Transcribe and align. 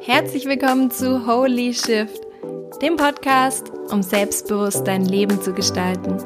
Herzlich 0.00 0.46
willkommen 0.46 0.90
zu 0.90 1.26
Holy 1.26 1.74
Shift, 1.74 2.26
dem 2.80 2.96
Podcast, 2.96 3.70
um 3.90 4.02
selbstbewusst 4.02 4.86
dein 4.86 5.04
Leben 5.04 5.40
zu 5.42 5.52
gestalten. 5.52 6.16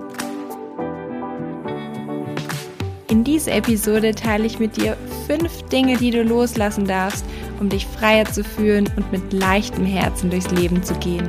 In 3.08 3.24
dieser 3.24 3.54
Episode 3.54 4.14
teile 4.14 4.46
ich 4.46 4.60
mit 4.60 4.76
dir 4.76 4.96
fünf 5.27 5.62
Dinge, 5.64 5.96
die 5.96 6.12
du 6.12 6.23
loslassen 6.23 6.87
darfst, 6.87 7.25
um 7.59 7.69
dich 7.69 7.87
freier 7.87 8.27
zu 8.27 8.45
fühlen 8.45 8.89
und 8.96 9.11
mit 9.11 9.32
leichtem 9.32 9.85
Herzen 9.85 10.30
durchs 10.30 10.51
Leben 10.53 10.82
zu 10.82 10.95
gehen. 10.95 11.29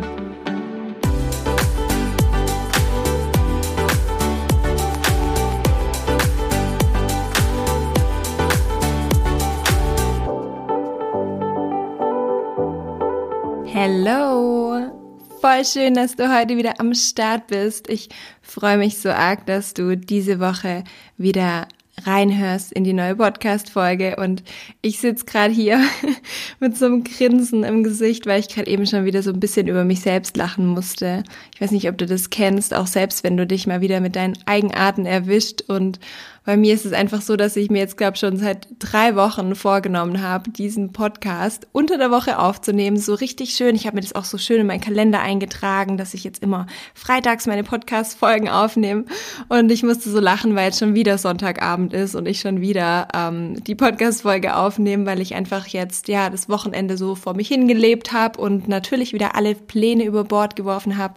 Schön, 15.65 15.95
dass 15.95 16.15
du 16.15 16.31
heute 16.33 16.57
wieder 16.57 16.79
am 16.79 16.93
Start 16.93 17.47
bist. 17.47 17.89
Ich 17.89 18.09
freue 18.41 18.77
mich 18.77 18.99
so 18.99 19.09
arg, 19.09 19.45
dass 19.47 19.73
du 19.73 19.97
diese 19.97 20.39
Woche 20.39 20.83
wieder 21.17 21.67
reinhörst 22.03 22.71
in 22.73 22.83
die 22.83 22.93
neue 22.93 23.15
Podcast-Folge. 23.15 24.17
Und 24.17 24.43
ich 24.81 24.99
sitze 24.99 25.25
gerade 25.25 25.53
hier 25.53 25.81
mit 26.59 26.77
so 26.77 26.85
einem 26.85 27.03
Grinsen 27.03 27.63
im 27.63 27.83
Gesicht, 27.83 28.27
weil 28.27 28.39
ich 28.39 28.49
gerade 28.49 28.69
eben 28.69 28.85
schon 28.85 29.05
wieder 29.05 29.23
so 29.23 29.31
ein 29.31 29.39
bisschen 29.39 29.67
über 29.67 29.85
mich 29.85 30.01
selbst 30.01 30.37
lachen 30.37 30.67
musste. 30.67 31.23
Ich 31.55 31.61
weiß 31.61 31.71
nicht, 31.71 31.89
ob 31.89 31.97
du 31.97 32.05
das 32.05 32.29
kennst, 32.29 32.73
auch 32.73 32.87
selbst 32.87 33.23
wenn 33.23 33.37
du 33.37 33.47
dich 33.47 33.65
mal 33.65 33.81
wieder 33.81 34.01
mit 34.01 34.15
deinen 34.15 34.37
Eigenarten 34.45 35.05
erwischt 35.05 35.63
und 35.67 35.99
bei 36.45 36.57
mir 36.57 36.75
ist 36.75 36.85
es 36.85 36.93
einfach 36.93 37.21
so, 37.21 37.35
dass 37.35 37.55
ich 37.55 37.71
mir 37.71 37.79
jetzt, 37.79 37.97
glaube 37.97 38.17
schon 38.17 38.37
seit 38.37 38.67
drei 38.77 39.15
Wochen 39.15 39.55
vorgenommen 39.55 40.21
habe, 40.21 40.51
diesen 40.51 40.93
Podcast 40.93 41.67
unter 41.71 41.97
der 41.97 42.11
Woche 42.11 42.37
aufzunehmen. 42.37 42.97
So 42.97 43.15
richtig 43.15 43.55
schön. 43.55 43.75
Ich 43.75 43.87
habe 43.87 43.95
mir 43.95 44.01
das 44.01 44.13
auch 44.13 44.25
so 44.25 44.37
schön 44.37 44.61
in 44.61 44.67
meinen 44.67 44.79
Kalender 44.79 45.21
eingetragen, 45.21 45.97
dass 45.97 46.13
ich 46.13 46.23
jetzt 46.23 46.43
immer 46.43 46.67
freitags 46.93 47.47
meine 47.47 47.63
Podcast-Folgen 47.63 48.47
aufnehme. 48.47 49.05
Und 49.49 49.71
ich 49.71 49.81
musste 49.81 50.11
so 50.11 50.19
lachen, 50.19 50.55
weil 50.55 50.67
jetzt 50.67 50.79
schon 50.79 50.93
wieder 50.93 51.17
Sonntagabend 51.17 51.93
ist 51.93 52.13
und 52.13 52.27
ich 52.27 52.41
schon 52.41 52.61
wieder 52.61 53.07
ähm, 53.15 53.63
die 53.63 53.75
Podcast-Folge 53.75 54.55
aufnehme, 54.55 55.07
weil 55.07 55.21
ich 55.21 55.33
einfach 55.33 55.65
jetzt 55.67 56.07
ja 56.07 56.29
das 56.29 56.47
Wochenende 56.47 56.95
so 56.95 57.15
vor 57.15 57.33
mich 57.33 57.47
hingelebt 57.47 58.13
habe 58.13 58.39
und 58.39 58.67
natürlich 58.67 59.13
wieder 59.13 59.35
alle 59.35 59.55
Pläne 59.55 60.03
über 60.03 60.23
Bord 60.23 60.55
geworfen 60.55 60.97
habe. 60.97 61.15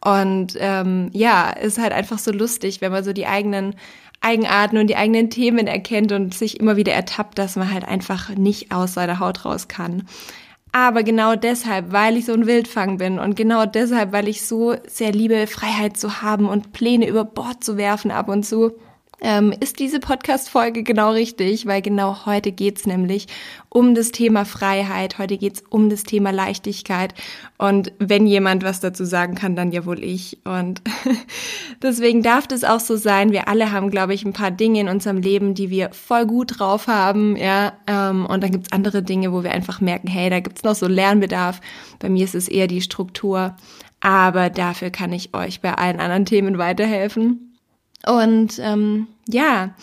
Und 0.00 0.56
ähm, 0.60 1.10
ja, 1.12 1.50
ist 1.50 1.78
halt 1.78 1.92
einfach 1.92 2.18
so 2.20 2.30
lustig, 2.30 2.80
wenn 2.80 2.92
man 2.92 3.02
so 3.02 3.12
die 3.12 3.26
eigenen 3.26 3.74
Eigenarten 4.20 4.78
und 4.78 4.88
die 4.88 4.96
eigenen 4.96 5.30
Themen 5.30 5.66
erkennt 5.66 6.12
und 6.12 6.34
sich 6.34 6.60
immer 6.60 6.76
wieder 6.76 6.92
ertappt, 6.92 7.38
dass 7.38 7.56
man 7.56 7.72
halt 7.72 7.86
einfach 7.86 8.30
nicht 8.30 8.72
aus 8.72 8.94
seiner 8.94 9.20
Haut 9.20 9.44
raus 9.44 9.68
kann. 9.68 10.04
Aber 10.72 11.02
genau 11.02 11.34
deshalb, 11.34 11.92
weil 11.92 12.16
ich 12.16 12.26
so 12.26 12.34
ein 12.34 12.46
Wildfang 12.46 12.98
bin 12.98 13.18
und 13.18 13.36
genau 13.36 13.64
deshalb, 13.64 14.12
weil 14.12 14.28
ich 14.28 14.46
so 14.46 14.74
sehr 14.86 15.12
liebe, 15.12 15.46
Freiheit 15.46 15.96
zu 15.96 16.20
haben 16.20 16.46
und 16.46 16.72
Pläne 16.72 17.08
über 17.08 17.24
Bord 17.24 17.64
zu 17.64 17.76
werfen 17.76 18.10
ab 18.10 18.28
und 18.28 18.44
zu, 18.44 18.72
ähm, 19.20 19.52
ist 19.58 19.78
diese 19.78 20.00
Podcast-Folge 20.00 20.82
genau 20.82 21.10
richtig, 21.10 21.66
weil 21.66 21.82
genau 21.82 22.24
heute 22.26 22.52
geht's 22.52 22.86
nämlich 22.86 23.26
um 23.68 23.94
das 23.94 24.12
Thema 24.12 24.44
Freiheit, 24.44 25.18
heute 25.18 25.38
geht's 25.38 25.62
um 25.68 25.90
das 25.90 26.04
Thema 26.04 26.30
Leichtigkeit 26.30 27.14
und 27.58 27.92
wenn 27.98 28.26
jemand 28.26 28.62
was 28.62 28.80
dazu 28.80 29.04
sagen 29.04 29.34
kann, 29.34 29.56
dann 29.56 29.72
ja 29.72 29.84
wohl 29.86 30.02
ich 30.04 30.38
und 30.44 30.82
deswegen 31.82 32.22
darf 32.22 32.46
das 32.46 32.62
auch 32.64 32.80
so 32.80 32.96
sein. 32.96 33.32
Wir 33.32 33.48
alle 33.48 33.72
haben, 33.72 33.90
glaube 33.90 34.14
ich, 34.14 34.24
ein 34.24 34.32
paar 34.32 34.52
Dinge 34.52 34.80
in 34.80 34.88
unserem 34.88 35.18
Leben, 35.18 35.54
die 35.54 35.70
wir 35.70 35.90
voll 35.92 36.26
gut 36.26 36.58
drauf 36.60 36.86
haben, 36.86 37.36
ja, 37.36 37.72
ähm, 37.86 38.24
und 38.26 38.42
dann 38.42 38.52
gibt's 38.52 38.72
andere 38.72 39.02
Dinge, 39.02 39.32
wo 39.32 39.42
wir 39.42 39.50
einfach 39.50 39.80
merken, 39.80 40.08
hey, 40.08 40.30
da 40.30 40.40
gibt's 40.40 40.62
noch 40.62 40.74
so 40.74 40.86
Lernbedarf. 40.86 41.60
Bei 41.98 42.08
mir 42.08 42.24
ist 42.24 42.34
es 42.34 42.48
eher 42.48 42.68
die 42.68 42.82
Struktur, 42.82 43.56
aber 44.00 44.48
dafür 44.50 44.90
kann 44.90 45.12
ich 45.12 45.34
euch 45.34 45.60
bei 45.60 45.74
allen 45.74 45.98
anderen 45.98 46.24
Themen 46.24 46.58
weiterhelfen. 46.58 47.47
Und 48.06 48.58
ähm, 48.60 49.08
ja, 49.28 49.74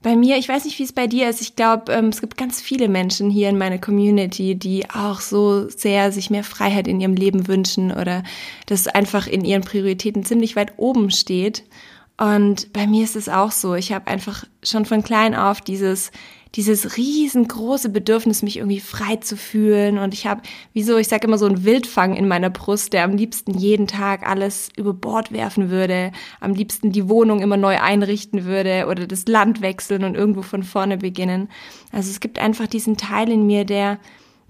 bei 0.00 0.14
mir, 0.14 0.36
ich 0.36 0.48
weiß 0.48 0.64
nicht, 0.64 0.78
wie 0.78 0.84
es 0.84 0.92
bei 0.92 1.06
dir 1.06 1.28
ist. 1.28 1.40
Ich 1.40 1.56
glaube, 1.56 1.92
ähm, 1.92 2.06
es 2.06 2.20
gibt 2.20 2.36
ganz 2.36 2.60
viele 2.60 2.88
Menschen 2.88 3.30
hier 3.30 3.48
in 3.48 3.58
meiner 3.58 3.78
Community, 3.78 4.54
die 4.54 4.88
auch 4.90 5.20
so 5.20 5.68
sehr 5.68 6.12
sich 6.12 6.30
mehr 6.30 6.44
Freiheit 6.44 6.86
in 6.86 7.00
ihrem 7.00 7.14
Leben 7.14 7.48
wünschen 7.48 7.90
oder 7.90 8.22
das 8.66 8.86
einfach 8.86 9.26
in 9.26 9.44
ihren 9.44 9.62
Prioritäten 9.62 10.24
ziemlich 10.24 10.54
weit 10.54 10.74
oben 10.76 11.10
steht. 11.10 11.64
Und 12.16 12.72
bei 12.72 12.86
mir 12.86 13.04
ist 13.04 13.16
es 13.16 13.28
auch 13.28 13.52
so. 13.52 13.74
Ich 13.74 13.92
habe 13.92 14.08
einfach 14.08 14.44
schon 14.62 14.84
von 14.84 15.02
klein 15.02 15.34
auf 15.34 15.60
dieses 15.60 16.10
dieses 16.54 16.96
riesengroße 16.96 17.90
Bedürfnis, 17.90 18.42
mich 18.42 18.56
irgendwie 18.56 18.80
frei 18.80 19.16
zu 19.16 19.36
fühlen. 19.36 19.98
Und 19.98 20.14
ich 20.14 20.26
habe, 20.26 20.42
wieso, 20.72 20.96
ich 20.96 21.08
sage 21.08 21.26
immer 21.26 21.38
so 21.38 21.46
ein 21.46 21.64
Wildfang 21.64 22.16
in 22.16 22.26
meiner 22.26 22.50
Brust, 22.50 22.92
der 22.92 23.04
am 23.04 23.16
liebsten 23.16 23.54
jeden 23.54 23.86
Tag 23.86 24.26
alles 24.26 24.70
über 24.76 24.94
Bord 24.94 25.32
werfen 25.32 25.70
würde, 25.70 26.12
am 26.40 26.54
liebsten 26.54 26.90
die 26.90 27.08
Wohnung 27.08 27.40
immer 27.40 27.56
neu 27.56 27.78
einrichten 27.78 28.44
würde 28.44 28.86
oder 28.88 29.06
das 29.06 29.26
Land 29.26 29.60
wechseln 29.60 30.04
und 30.04 30.14
irgendwo 30.14 30.42
von 30.42 30.62
vorne 30.62 30.96
beginnen. 30.96 31.48
Also 31.92 32.10
es 32.10 32.20
gibt 32.20 32.38
einfach 32.38 32.66
diesen 32.66 32.96
Teil 32.96 33.30
in 33.30 33.46
mir, 33.46 33.64
der 33.64 33.98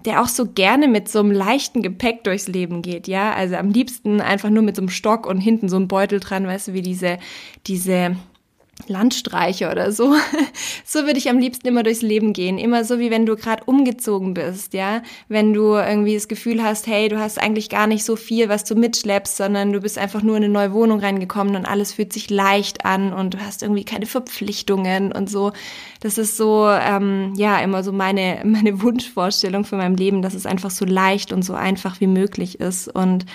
der 0.05 0.21
auch 0.21 0.27
so 0.27 0.45
gerne 0.45 0.87
mit 0.87 1.09
so 1.09 1.19
einem 1.19 1.31
leichten 1.31 1.81
Gepäck 1.81 2.23
durchs 2.23 2.47
Leben 2.47 2.81
geht, 2.81 3.07
ja. 3.09 3.33
Also 3.33 3.55
am 3.55 3.71
liebsten 3.71 4.21
einfach 4.21 4.49
nur 4.49 4.63
mit 4.63 4.77
so 4.77 4.81
einem 4.81 4.89
Stock 4.89 5.25
und 5.25 5.41
hinten 5.41 5.67
so 5.67 5.75
ein 5.75 5.89
Beutel 5.89 6.21
dran, 6.21 6.47
weißt 6.47 6.69
du, 6.69 6.73
wie 6.73 6.81
diese, 6.81 7.19
diese 7.67 8.15
Landstreiche 8.87 9.69
oder 9.69 9.91
so. 9.91 10.15
So 10.85 11.01
würde 11.05 11.19
ich 11.19 11.29
am 11.29 11.37
liebsten 11.37 11.67
immer 11.67 11.83
durchs 11.83 12.01
Leben 12.01 12.33
gehen. 12.33 12.57
Immer 12.57 12.83
so, 12.83 12.97
wie 12.97 13.11
wenn 13.11 13.27
du 13.27 13.35
gerade 13.35 13.63
umgezogen 13.65 14.33
bist, 14.33 14.73
ja. 14.73 15.03
Wenn 15.27 15.53
du 15.53 15.75
irgendwie 15.75 16.15
das 16.15 16.27
Gefühl 16.27 16.63
hast, 16.63 16.87
hey, 16.87 17.09
du 17.09 17.19
hast 17.19 17.39
eigentlich 17.39 17.69
gar 17.69 17.85
nicht 17.85 18.03
so 18.03 18.15
viel, 18.15 18.49
was 18.49 18.63
du 18.63 18.73
mitschleppst, 18.73 19.37
sondern 19.37 19.71
du 19.71 19.81
bist 19.81 19.99
einfach 19.99 20.23
nur 20.23 20.35
in 20.37 20.45
eine 20.45 20.53
neue 20.53 20.73
Wohnung 20.73 20.99
reingekommen 20.99 21.55
und 21.55 21.65
alles 21.67 21.93
fühlt 21.93 22.11
sich 22.11 22.31
leicht 22.31 22.85
an 22.85 23.13
und 23.13 23.35
du 23.35 23.39
hast 23.39 23.61
irgendwie 23.61 23.85
keine 23.85 24.07
Verpflichtungen 24.07 25.11
und 25.11 25.29
so. 25.29 25.51
Das 25.99 26.17
ist 26.17 26.37
so, 26.37 26.67
ähm, 26.69 27.33
ja, 27.35 27.59
immer 27.59 27.83
so 27.83 27.91
meine, 27.91 28.41
meine 28.45 28.81
Wunschvorstellung 28.81 29.65
für 29.65 29.75
mein 29.75 29.95
Leben, 29.95 30.21
dass 30.21 30.33
es 30.33 30.45
einfach 30.45 30.71
so 30.71 30.85
leicht 30.85 31.33
und 31.33 31.43
so 31.43 31.53
einfach 31.53 31.99
wie 31.99 32.07
möglich 32.07 32.59
ist. 32.59 32.87
Und 32.87 33.25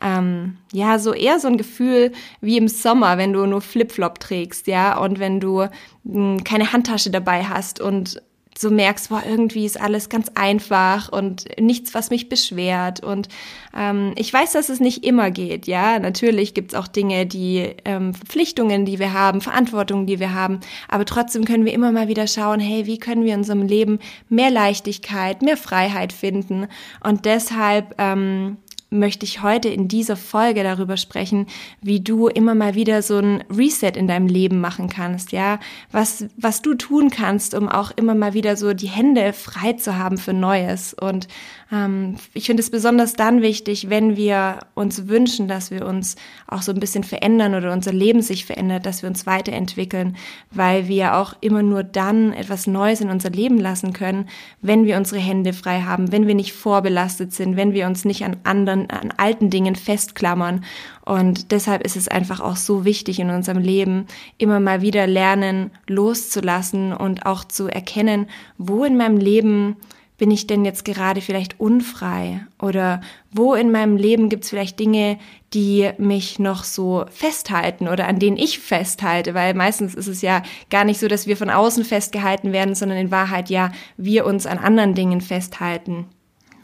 ähm, 0.00 0.56
ja, 0.72 0.98
so 0.98 1.12
eher 1.12 1.38
so 1.38 1.48
ein 1.48 1.58
Gefühl 1.58 2.12
wie 2.40 2.56
im 2.56 2.68
Sommer, 2.68 3.18
wenn 3.18 3.32
du 3.32 3.46
nur 3.46 3.60
Flipflop 3.60 4.20
trägst, 4.20 4.66
ja, 4.66 4.98
und 4.98 5.18
wenn 5.18 5.40
du 5.40 5.62
mh, 5.62 5.68
hm, 6.04 6.44
keine 6.44 6.72
Handtasche 6.72 7.10
dabei 7.10 7.44
hast 7.44 7.80
und 7.80 8.22
so 8.58 8.70
merkst, 8.70 9.08
boah, 9.08 9.22
irgendwie 9.26 9.64
ist 9.64 9.80
alles 9.80 10.08
ganz 10.08 10.30
einfach 10.34 11.08
und 11.08 11.44
nichts, 11.60 11.94
was 11.94 12.10
mich 12.10 12.28
beschwert. 12.28 13.02
Und 13.02 13.28
ähm, 13.76 14.12
ich 14.16 14.32
weiß, 14.32 14.52
dass 14.52 14.68
es 14.68 14.80
nicht 14.80 15.04
immer 15.04 15.30
geht, 15.30 15.66
ja. 15.66 15.98
Natürlich 15.98 16.54
gibt's 16.54 16.74
auch 16.74 16.86
Dinge, 16.86 17.26
die 17.26 17.74
ähm, 17.84 18.14
Verpflichtungen, 18.14 18.84
die 18.84 18.98
wir 18.98 19.12
haben, 19.12 19.40
Verantwortungen, 19.40 20.06
die 20.06 20.20
wir 20.20 20.34
haben. 20.34 20.60
Aber 20.88 21.04
trotzdem 21.04 21.44
können 21.44 21.64
wir 21.64 21.72
immer 21.72 21.92
mal 21.92 22.08
wieder 22.08 22.26
schauen, 22.26 22.60
hey, 22.60 22.86
wie 22.86 22.98
können 22.98 23.24
wir 23.24 23.34
in 23.34 23.40
unserem 23.40 23.62
Leben 23.62 23.98
mehr 24.28 24.50
Leichtigkeit, 24.50 25.42
mehr 25.42 25.56
Freiheit 25.56 26.12
finden? 26.12 26.68
Und 27.02 27.24
deshalb 27.24 27.94
ähm, 27.98 28.58
möchte 28.94 29.24
ich 29.24 29.42
heute 29.42 29.68
in 29.68 29.88
dieser 29.88 30.16
Folge 30.16 30.62
darüber 30.62 30.96
sprechen, 30.96 31.46
wie 31.82 32.00
du 32.00 32.28
immer 32.28 32.54
mal 32.54 32.74
wieder 32.74 33.02
so 33.02 33.18
ein 33.18 33.44
Reset 33.54 33.92
in 33.96 34.08
deinem 34.08 34.26
Leben 34.26 34.60
machen 34.60 34.88
kannst, 34.88 35.32
ja, 35.32 35.58
was, 35.90 36.26
was 36.36 36.62
du 36.62 36.74
tun 36.74 37.10
kannst, 37.10 37.54
um 37.54 37.68
auch 37.68 37.90
immer 37.96 38.14
mal 38.14 38.34
wieder 38.34 38.56
so 38.56 38.72
die 38.72 38.88
Hände 38.88 39.32
frei 39.32 39.74
zu 39.74 39.98
haben 39.98 40.18
für 40.18 40.32
Neues. 40.32 40.94
Und 40.94 41.28
ähm, 41.72 42.16
ich 42.32 42.46
finde 42.46 42.62
es 42.62 42.70
besonders 42.70 43.14
dann 43.14 43.42
wichtig, 43.42 43.90
wenn 43.90 44.16
wir 44.16 44.60
uns 44.74 45.08
wünschen, 45.08 45.48
dass 45.48 45.70
wir 45.70 45.86
uns 45.86 46.16
auch 46.46 46.62
so 46.62 46.72
ein 46.72 46.80
bisschen 46.80 47.04
verändern 47.04 47.54
oder 47.54 47.72
unser 47.72 47.92
Leben 47.92 48.22
sich 48.22 48.44
verändert, 48.44 48.86
dass 48.86 49.02
wir 49.02 49.08
uns 49.08 49.26
weiterentwickeln, 49.26 50.16
weil 50.50 50.88
wir 50.88 51.16
auch 51.16 51.34
immer 51.40 51.62
nur 51.62 51.82
dann 51.82 52.32
etwas 52.32 52.66
Neues 52.66 53.00
in 53.00 53.10
unser 53.10 53.30
Leben 53.30 53.58
lassen 53.58 53.92
können, 53.92 54.28
wenn 54.60 54.84
wir 54.84 54.96
unsere 54.96 55.20
Hände 55.20 55.52
frei 55.52 55.82
haben, 55.82 56.12
wenn 56.12 56.26
wir 56.26 56.34
nicht 56.34 56.52
vorbelastet 56.52 57.32
sind, 57.32 57.56
wenn 57.56 57.72
wir 57.72 57.86
uns 57.86 58.04
nicht 58.04 58.24
an 58.24 58.36
anderen, 58.44 58.83
an 58.90 59.12
alten 59.16 59.50
Dingen 59.50 59.76
festklammern. 59.76 60.64
Und 61.04 61.52
deshalb 61.52 61.84
ist 61.84 61.96
es 61.96 62.08
einfach 62.08 62.40
auch 62.40 62.56
so 62.56 62.84
wichtig 62.84 63.18
in 63.20 63.30
unserem 63.30 63.62
Leben, 63.62 64.06
immer 64.38 64.60
mal 64.60 64.80
wieder 64.82 65.06
lernen, 65.06 65.70
loszulassen 65.88 66.92
und 66.92 67.26
auch 67.26 67.44
zu 67.44 67.68
erkennen, 67.68 68.26
wo 68.58 68.84
in 68.84 68.96
meinem 68.96 69.18
Leben 69.18 69.76
bin 70.16 70.30
ich 70.30 70.46
denn 70.46 70.64
jetzt 70.64 70.84
gerade 70.84 71.20
vielleicht 71.20 71.58
unfrei? 71.58 72.46
Oder 72.60 73.00
wo 73.32 73.54
in 73.54 73.72
meinem 73.72 73.96
Leben 73.96 74.28
gibt 74.28 74.44
es 74.44 74.50
vielleicht 74.50 74.78
Dinge, 74.78 75.18
die 75.52 75.90
mich 75.98 76.38
noch 76.38 76.64
so 76.64 77.04
festhalten 77.10 77.88
oder 77.88 78.06
an 78.06 78.20
denen 78.20 78.36
ich 78.36 78.60
festhalte? 78.60 79.34
Weil 79.34 79.54
meistens 79.54 79.94
ist 79.94 80.06
es 80.06 80.22
ja 80.22 80.42
gar 80.70 80.84
nicht 80.84 81.00
so, 81.00 81.08
dass 81.08 81.26
wir 81.26 81.36
von 81.36 81.50
außen 81.50 81.84
festgehalten 81.84 82.52
werden, 82.52 82.74
sondern 82.74 82.98
in 82.98 83.10
Wahrheit 83.10 83.50
ja 83.50 83.72
wir 83.96 84.24
uns 84.24 84.46
an 84.46 84.58
anderen 84.58 84.94
Dingen 84.94 85.20
festhalten. 85.20 86.06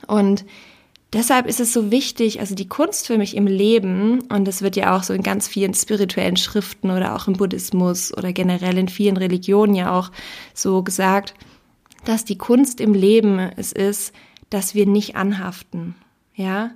Und 0.07 0.45
deshalb 1.12 1.47
ist 1.47 1.61
es 1.61 1.73
so 1.73 1.91
wichtig, 1.91 2.41
also 2.41 2.55
die 2.55 2.69
Kunst 2.69 3.07
für 3.07 3.19
mich 3.19 3.37
im 3.37 3.47
Leben, 3.47 4.21
und 4.29 4.47
das 4.47 4.62
wird 4.62 4.77
ja 4.77 4.97
auch 4.97 5.03
so 5.03 5.12
in 5.12 5.23
ganz 5.23 5.49
vielen 5.49 5.75
spirituellen 5.75 6.37
Schriften 6.37 6.91
oder 6.91 7.17
auch 7.17 7.27
im 7.29 7.35
Buddhismus 7.35 8.17
oder 8.17 8.33
generell 8.33 8.79
in 8.79 8.89
vielen 8.89 9.17
Religionen 9.17 9.75
ja 9.75 9.97
auch 9.97 10.11
so 10.55 10.83
gesagt, 10.83 11.35
dass 12.05 12.25
die 12.25 12.39
Kunst 12.39 12.81
im 12.81 12.95
Leben 12.95 13.39
es 13.39 13.73
ist, 13.73 14.15
dass 14.49 14.75
wir 14.75 14.87
nicht 14.87 15.17
anhaften, 15.17 15.95
ja, 16.35 16.73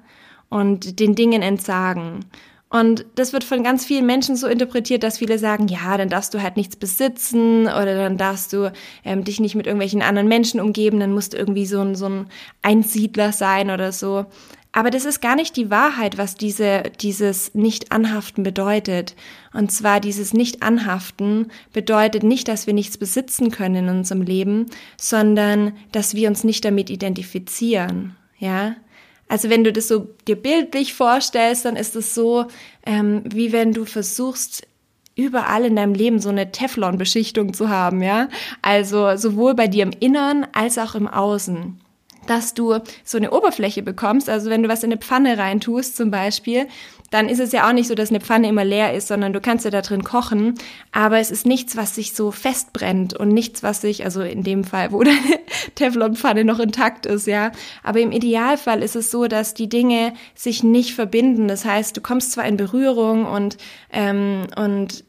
und 0.48 1.00
den 1.00 1.14
Dingen 1.14 1.42
entsagen. 1.42 2.24
Und 2.74 3.06
das 3.14 3.32
wird 3.32 3.44
von 3.44 3.62
ganz 3.62 3.84
vielen 3.84 4.04
Menschen 4.04 4.34
so 4.34 4.48
interpretiert, 4.48 5.04
dass 5.04 5.18
viele 5.18 5.38
sagen, 5.38 5.68
ja, 5.68 5.96
dann 5.96 6.08
darfst 6.08 6.34
du 6.34 6.42
halt 6.42 6.56
nichts 6.56 6.74
besitzen 6.74 7.66
oder 7.66 7.94
dann 7.94 8.18
darfst 8.18 8.52
du 8.52 8.72
ähm, 9.04 9.22
dich 9.22 9.38
nicht 9.38 9.54
mit 9.54 9.66
irgendwelchen 9.66 10.02
anderen 10.02 10.26
Menschen 10.26 10.58
umgeben, 10.58 10.98
dann 10.98 11.12
musst 11.12 11.34
du 11.34 11.36
irgendwie 11.36 11.66
so 11.66 11.80
ein, 11.80 11.94
so 11.94 12.06
ein 12.06 12.26
Einsiedler 12.62 13.30
sein 13.30 13.70
oder 13.70 13.92
so. 13.92 14.26
Aber 14.72 14.90
das 14.90 15.04
ist 15.04 15.20
gar 15.22 15.36
nicht 15.36 15.56
die 15.56 15.70
Wahrheit, 15.70 16.18
was 16.18 16.34
diese, 16.34 16.82
dieses 17.00 17.54
Nicht-Anhaften 17.54 18.42
bedeutet. 18.42 19.14
Und 19.52 19.70
zwar 19.70 20.00
dieses 20.00 20.34
Nicht-Anhaften 20.34 21.52
bedeutet 21.72 22.24
nicht, 22.24 22.48
dass 22.48 22.66
wir 22.66 22.74
nichts 22.74 22.98
besitzen 22.98 23.52
können 23.52 23.88
in 23.88 23.88
unserem 23.88 24.22
Leben, 24.22 24.66
sondern 25.00 25.74
dass 25.92 26.16
wir 26.16 26.28
uns 26.28 26.42
nicht 26.42 26.64
damit 26.64 26.90
identifizieren. 26.90 28.16
Ja, 28.36 28.74
also 29.28 29.50
wenn 29.50 29.64
du 29.64 29.72
das 29.72 29.88
so 29.88 30.08
dir 30.26 30.36
bildlich 30.36 30.94
vorstellst, 30.94 31.64
dann 31.64 31.76
ist 31.76 31.96
es 31.96 32.14
so, 32.14 32.46
ähm, 32.86 33.22
wie 33.24 33.52
wenn 33.52 33.72
du 33.72 33.84
versuchst, 33.84 34.66
überall 35.16 35.64
in 35.64 35.76
deinem 35.76 35.94
Leben 35.94 36.18
so 36.18 36.28
eine 36.28 36.50
Teflon-Beschichtung 36.50 37.54
zu 37.54 37.68
haben, 37.68 38.02
ja? 38.02 38.28
Also 38.62 39.16
sowohl 39.16 39.54
bei 39.54 39.68
dir 39.68 39.84
im 39.84 39.92
Innern 40.00 40.46
als 40.52 40.78
auch 40.78 40.94
im 40.94 41.06
Außen 41.06 41.80
dass 42.26 42.54
du 42.54 42.78
so 43.04 43.18
eine 43.18 43.30
Oberfläche 43.30 43.82
bekommst. 43.82 44.28
Also 44.28 44.50
wenn 44.50 44.62
du 44.62 44.68
was 44.68 44.82
in 44.82 44.92
eine 44.92 45.00
Pfanne 45.00 45.38
reintust 45.38 45.96
zum 45.96 46.10
Beispiel, 46.10 46.66
dann 47.10 47.28
ist 47.28 47.38
es 47.38 47.52
ja 47.52 47.68
auch 47.68 47.72
nicht 47.72 47.86
so, 47.86 47.94
dass 47.94 48.10
eine 48.10 48.20
Pfanne 48.20 48.48
immer 48.48 48.64
leer 48.64 48.92
ist, 48.92 49.06
sondern 49.06 49.32
du 49.32 49.40
kannst 49.40 49.64
ja 49.64 49.70
da 49.70 49.82
drin 49.82 50.02
kochen. 50.02 50.54
Aber 50.90 51.18
es 51.18 51.30
ist 51.30 51.46
nichts, 51.46 51.76
was 51.76 51.94
sich 51.94 52.12
so 52.12 52.32
festbrennt 52.32 53.14
und 53.14 53.28
nichts, 53.28 53.62
was 53.62 53.80
sich, 53.80 54.04
also 54.04 54.22
in 54.22 54.42
dem 54.42 54.64
Fall, 54.64 54.90
wo 54.90 55.02
deine 55.04 55.38
Teflonpfanne 55.76 56.44
noch 56.44 56.58
intakt 56.58 57.06
ist, 57.06 57.28
ja. 57.28 57.52
Aber 57.84 58.00
im 58.00 58.10
Idealfall 58.10 58.82
ist 58.82 58.96
es 58.96 59.12
so, 59.12 59.28
dass 59.28 59.54
die 59.54 59.68
Dinge 59.68 60.12
sich 60.34 60.64
nicht 60.64 60.94
verbinden. 60.94 61.46
Das 61.46 61.64
heißt, 61.64 61.96
du 61.96 62.00
kommst 62.00 62.32
zwar 62.32 62.46
in 62.46 62.56
Berührung 62.56 63.26
und, 63.26 63.58
ähm, 63.92 64.48
und 64.56 65.04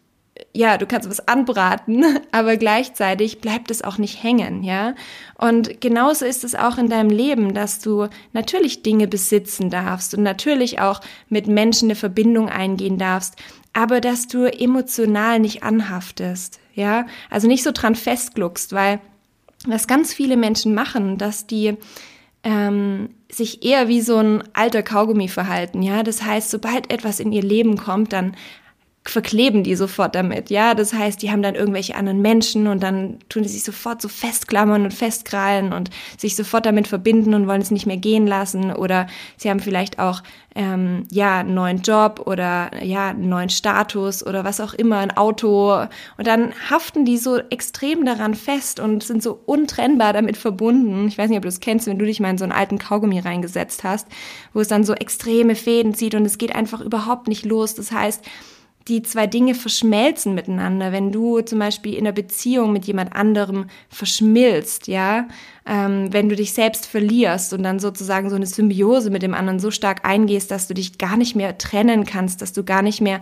ja, 0.55 0.77
du 0.77 0.85
kannst 0.85 1.09
was 1.09 1.27
anbraten, 1.27 2.05
aber 2.31 2.55
gleichzeitig 2.57 3.41
bleibt 3.41 3.69
es 3.71 3.83
auch 3.83 3.97
nicht 3.97 4.23
hängen, 4.23 4.63
ja. 4.63 4.95
Und 5.37 5.81
genauso 5.81 6.25
ist 6.25 6.43
es 6.43 6.55
auch 6.55 6.77
in 6.77 6.89
deinem 6.89 7.09
Leben, 7.09 7.53
dass 7.53 7.79
du 7.79 8.07
natürlich 8.31 8.81
Dinge 8.81 9.07
besitzen 9.07 9.69
darfst 9.69 10.15
und 10.15 10.23
natürlich 10.23 10.79
auch 10.79 11.01
mit 11.29 11.47
Menschen 11.47 11.87
eine 11.87 11.95
Verbindung 11.95 12.49
eingehen 12.49 12.97
darfst, 12.97 13.35
aber 13.73 13.99
dass 13.99 14.27
du 14.27 14.45
emotional 14.45 15.39
nicht 15.39 15.63
anhaftest, 15.63 16.59
ja. 16.73 17.05
Also 17.29 17.47
nicht 17.47 17.63
so 17.63 17.71
dran 17.73 17.95
festgluckst, 17.95 18.71
weil 18.71 19.01
was 19.67 19.87
ganz 19.87 20.13
viele 20.13 20.37
Menschen 20.37 20.73
machen, 20.73 21.17
dass 21.17 21.47
die 21.47 21.75
ähm, 22.43 23.09
sich 23.29 23.65
eher 23.65 23.87
wie 23.87 24.01
so 24.01 24.17
ein 24.17 24.43
alter 24.53 24.83
Kaugummi 24.83 25.27
verhalten, 25.27 25.81
ja. 25.81 26.01
Das 26.01 26.23
heißt, 26.23 26.49
sobald 26.49 26.93
etwas 26.93 27.19
in 27.19 27.33
ihr 27.33 27.43
Leben 27.43 27.75
kommt, 27.75 28.13
dann 28.13 28.37
verkleben 29.09 29.63
die 29.63 29.75
sofort 29.75 30.15
damit, 30.15 30.49
ja. 30.49 30.73
Das 30.73 30.93
heißt, 30.93 31.21
die 31.21 31.31
haben 31.31 31.43
dann 31.43 31.55
irgendwelche 31.55 31.95
anderen 31.95 32.21
Menschen 32.21 32.67
und 32.67 32.81
dann 32.81 33.19
tun 33.29 33.43
die 33.43 33.49
sich 33.49 33.63
sofort 33.63 34.01
so 34.01 34.09
festklammern 34.09 34.83
und 34.83 34.93
festkrallen 34.93 35.73
und 35.73 35.91
sich 36.17 36.35
sofort 36.35 36.65
damit 36.65 36.87
verbinden 36.87 37.33
und 37.33 37.47
wollen 37.47 37.61
es 37.61 37.71
nicht 37.71 37.85
mehr 37.85 37.97
gehen 37.97 38.25
lassen 38.25 38.73
oder 38.73 39.07
sie 39.37 39.49
haben 39.49 39.59
vielleicht 39.59 39.99
auch 39.99 40.23
ähm, 40.55 41.05
ja 41.11 41.39
einen 41.39 41.53
neuen 41.53 41.81
Job 41.81 42.23
oder 42.25 42.83
ja 42.83 43.09
einen 43.09 43.29
neuen 43.29 43.49
Status 43.49 44.25
oder 44.25 44.43
was 44.43 44.59
auch 44.59 44.73
immer, 44.73 44.97
ein 44.97 45.15
Auto 45.15 45.85
und 46.17 46.25
dann 46.25 46.53
haften 46.69 47.05
die 47.05 47.17
so 47.17 47.37
extrem 47.37 48.05
daran 48.05 48.33
fest 48.33 48.79
und 48.79 49.03
sind 49.03 49.21
so 49.21 49.39
untrennbar 49.45 50.13
damit 50.13 50.37
verbunden. 50.37 51.07
Ich 51.07 51.17
weiß 51.17 51.29
nicht, 51.29 51.37
ob 51.37 51.43
du 51.43 51.49
es 51.49 51.59
kennst, 51.59 51.85
wenn 51.85 51.99
du 51.99 52.05
dich 52.05 52.19
mal 52.19 52.31
in 52.31 52.37
so 52.37 52.45
einen 52.45 52.53
alten 52.53 52.79
Kaugummi 52.79 53.19
reingesetzt 53.19 53.83
hast, 53.83 54.07
wo 54.53 54.61
es 54.61 54.67
dann 54.67 54.83
so 54.83 54.93
extreme 54.93 55.55
Fäden 55.55 55.93
zieht 55.93 56.15
und 56.15 56.25
es 56.25 56.39
geht 56.39 56.55
einfach 56.55 56.81
überhaupt 56.81 57.27
nicht 57.27 57.45
los. 57.45 57.75
Das 57.75 57.91
heißt, 57.91 58.23
die 58.87 59.01
zwei 59.01 59.25
Dinge 59.25 59.55
verschmelzen 59.55 60.35
miteinander. 60.35 60.91
Wenn 60.91 61.11
du 61.11 61.41
zum 61.41 61.57
Beispiel 61.57 61.93
in 61.93 62.01
einer 62.01 62.11
Beziehung 62.11 62.71
mit 62.71 62.85
jemand 62.85 63.15
anderem 63.15 63.65
verschmilzt, 63.89 64.87
ja, 64.87 65.27
ähm, 65.65 66.13
wenn 66.13 66.29
du 66.29 66.35
dich 66.35 66.53
selbst 66.53 66.85
verlierst 66.85 67.53
und 67.53 67.63
dann 67.63 67.79
sozusagen 67.79 68.29
so 68.29 68.35
eine 68.35 68.45
Symbiose 68.45 69.09
mit 69.09 69.23
dem 69.23 69.33
anderen 69.33 69.59
so 69.59 69.71
stark 69.71 70.05
eingehst, 70.05 70.51
dass 70.51 70.67
du 70.67 70.75
dich 70.75 70.99
gar 70.99 71.17
nicht 71.17 71.35
mehr 71.35 71.57
trennen 71.57 72.05
kannst, 72.05 72.43
dass 72.43 72.53
du 72.53 72.63
gar 72.63 72.83
nicht 72.83 73.01
mehr 73.01 73.21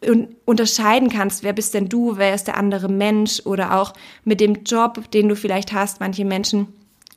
äh, 0.00 0.26
unterscheiden 0.44 1.10
kannst, 1.10 1.44
wer 1.44 1.52
bist 1.52 1.72
denn 1.74 1.88
du, 1.88 2.16
wer 2.16 2.34
ist 2.34 2.48
der 2.48 2.56
andere 2.56 2.88
Mensch 2.88 3.42
oder 3.44 3.80
auch 3.80 3.92
mit 4.24 4.40
dem 4.40 4.64
Job, 4.64 5.12
den 5.12 5.28
du 5.28 5.36
vielleicht 5.36 5.72
hast. 5.72 6.00
Manche 6.00 6.24
Menschen 6.24 6.66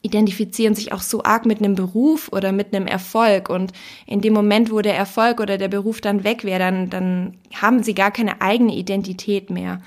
identifizieren 0.02 0.76
sich 0.76 0.94
auch 0.94 1.02
so 1.02 1.24
arg 1.24 1.46
mit 1.46 1.60
einem 1.60 1.76
Beruf 1.76 2.30
oder 2.32 2.52
mit 2.52 2.74
einem 2.74 2.88
Erfolg 2.88 3.50
und 3.50 3.74
in 4.06 4.22
dem 4.22 4.34
Moment, 4.34 4.72
wo 4.72 4.82
der 4.82 4.96
Erfolg 4.96 5.40
oder 5.40 5.58
der 5.58 5.68
Beruf 5.68 6.00
dann 6.00 6.24
weg 6.24 6.44
wäre, 6.44 6.60
dann, 6.60 6.90
dann 6.90 7.38
haben 7.54 7.84
sie 7.84 7.94
gar 7.94 8.12
keine 8.12 8.42
eigene 8.42 8.76
Identität 8.76 9.50
mehr. 9.50 9.82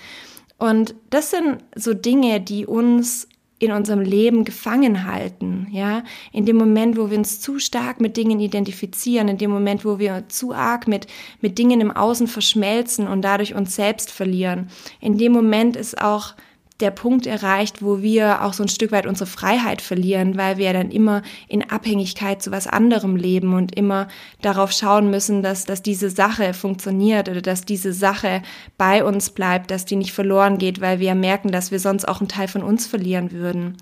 Und 0.59 0.95
das 1.11 1.31
sind 1.31 1.59
so 1.75 1.95
Dinge, 1.95 2.41
die 2.41 2.67
uns 2.67 3.27
in 3.59 3.71
unserem 3.71 4.01
Leben 4.01 4.45
gefangen 4.45 5.07
halten, 5.07 5.69
ja, 5.71 6.03
in 6.33 6.47
dem 6.47 6.57
Moment, 6.57 6.97
wo 6.97 7.11
wir 7.11 7.19
uns 7.19 7.41
zu 7.41 7.61
stark 7.61 8.01
mit 8.01 8.17
Dingen 8.17 8.41
identifizieren, 8.41 9.29
in 9.29 9.39
dem 9.39 9.53
Moment, 9.53 9.85
wo 9.85 10.01
wir 10.01 10.25
zu 10.29 10.53
arg 10.53 10.89
mit, 10.89 11.07
mit 11.41 11.59
Dingen 11.59 11.81
im 11.81 11.93
Außen 11.93 12.27
verschmelzen 12.27 13.07
und 13.07 13.23
dadurch 13.23 13.55
uns 13.55 13.77
selbst 13.77 14.11
verlieren. 14.11 14.69
In 15.01 15.17
dem 15.17 15.31
Moment 15.31 15.77
ist 15.77 16.01
auch 16.01 16.35
der 16.83 16.91
Punkt 16.91 17.27
erreicht, 17.27 17.83
wo 17.83 18.03
wir 18.03 18.43
auch 18.43 18.53
so 18.53 18.63
ein 18.63 18.69
Stück 18.69 18.93
weit 18.93 19.07
unsere 19.07 19.29
Freiheit 19.31 19.81
verlieren, 19.81 20.37
weil 20.37 20.59
wir 20.59 20.73
dann 20.73 20.91
immer 20.91 21.23
in 21.49 21.71
Abhängigkeit 21.71 22.43
zu 22.43 22.51
was 22.51 22.67
anderem 22.67 23.17
leben 23.17 23.55
und 23.55 23.75
immer 23.75 24.09
darauf 24.43 24.73
schauen 24.73 25.11
müssen, 25.11 25.43
dass, 25.43 25.65
dass 25.65 25.81
diese 25.81 26.11
Sache 26.11 26.53
funktioniert 26.53 27.29
oder 27.29 27.41
dass 27.41 27.65
diese 27.65 27.93
Sache 27.93 28.43
bei 28.77 29.05
uns 29.05 29.31
bleibt, 29.31 29.71
dass 29.71 29.87
die 29.87 29.97
nicht 29.97 30.13
verloren 30.13 30.59
geht, 30.59 30.81
weil 30.81 30.99
wir 30.99 31.15
merken, 31.15 31.53
dass 31.53 31.71
wir 31.71 31.79
sonst 31.79 32.07
auch 32.07 32.21
einen 32.21 32.29
Teil 32.29 32.49
von 32.49 32.63
uns 32.63 32.87
verlieren 32.87 33.33
würden. 33.33 33.79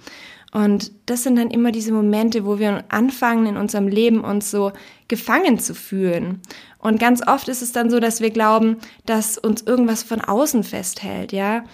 Und 0.52 0.90
das 1.06 1.22
sind 1.22 1.36
dann 1.36 1.50
immer 1.50 1.70
diese 1.70 1.92
Momente, 1.92 2.44
wo 2.44 2.58
wir 2.58 2.84
anfangen 2.88 3.46
in 3.46 3.56
unserem 3.56 3.86
Leben 3.86 4.24
uns 4.24 4.50
so 4.50 4.72
gefangen 5.06 5.58
zu 5.58 5.74
fühlen. 5.74 6.40
Und 6.78 6.98
ganz 6.98 7.26
oft 7.26 7.48
ist 7.48 7.62
es 7.62 7.72
dann 7.72 7.90
so, 7.90 8.00
dass 8.00 8.20
wir 8.20 8.30
glauben, 8.30 8.78
dass 9.06 9.38
uns 9.38 9.62
irgendwas 9.62 10.02
von 10.02 10.20
außen 10.20 10.64
festhält, 10.64 11.32
ja. 11.32 11.64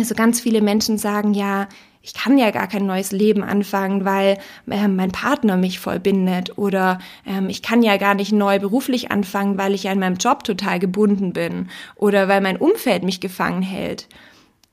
Also 0.00 0.14
ganz 0.14 0.40
viele 0.40 0.60
Menschen 0.60 0.98
sagen, 0.98 1.34
ja, 1.34 1.68
ich 2.06 2.14
kann 2.14 2.38
ja 2.38 2.52
gar 2.52 2.68
kein 2.68 2.86
neues 2.86 3.10
Leben 3.10 3.42
anfangen, 3.42 4.04
weil 4.04 4.38
äh, 4.70 4.86
mein 4.86 5.10
Partner 5.10 5.56
mich 5.56 5.80
voll 5.80 5.98
bindet 5.98 6.56
oder 6.56 7.00
ähm, 7.26 7.48
ich 7.48 7.62
kann 7.62 7.82
ja 7.82 7.96
gar 7.96 8.14
nicht 8.14 8.30
neu 8.30 8.60
beruflich 8.60 9.10
anfangen, 9.10 9.58
weil 9.58 9.74
ich 9.74 9.82
ja 9.82 9.92
in 9.92 9.98
meinem 9.98 10.16
Job 10.16 10.44
total 10.44 10.78
gebunden 10.78 11.32
bin 11.32 11.68
oder 11.96 12.28
weil 12.28 12.40
mein 12.40 12.58
Umfeld 12.58 13.02
mich 13.02 13.20
gefangen 13.20 13.62
hält. 13.62 14.06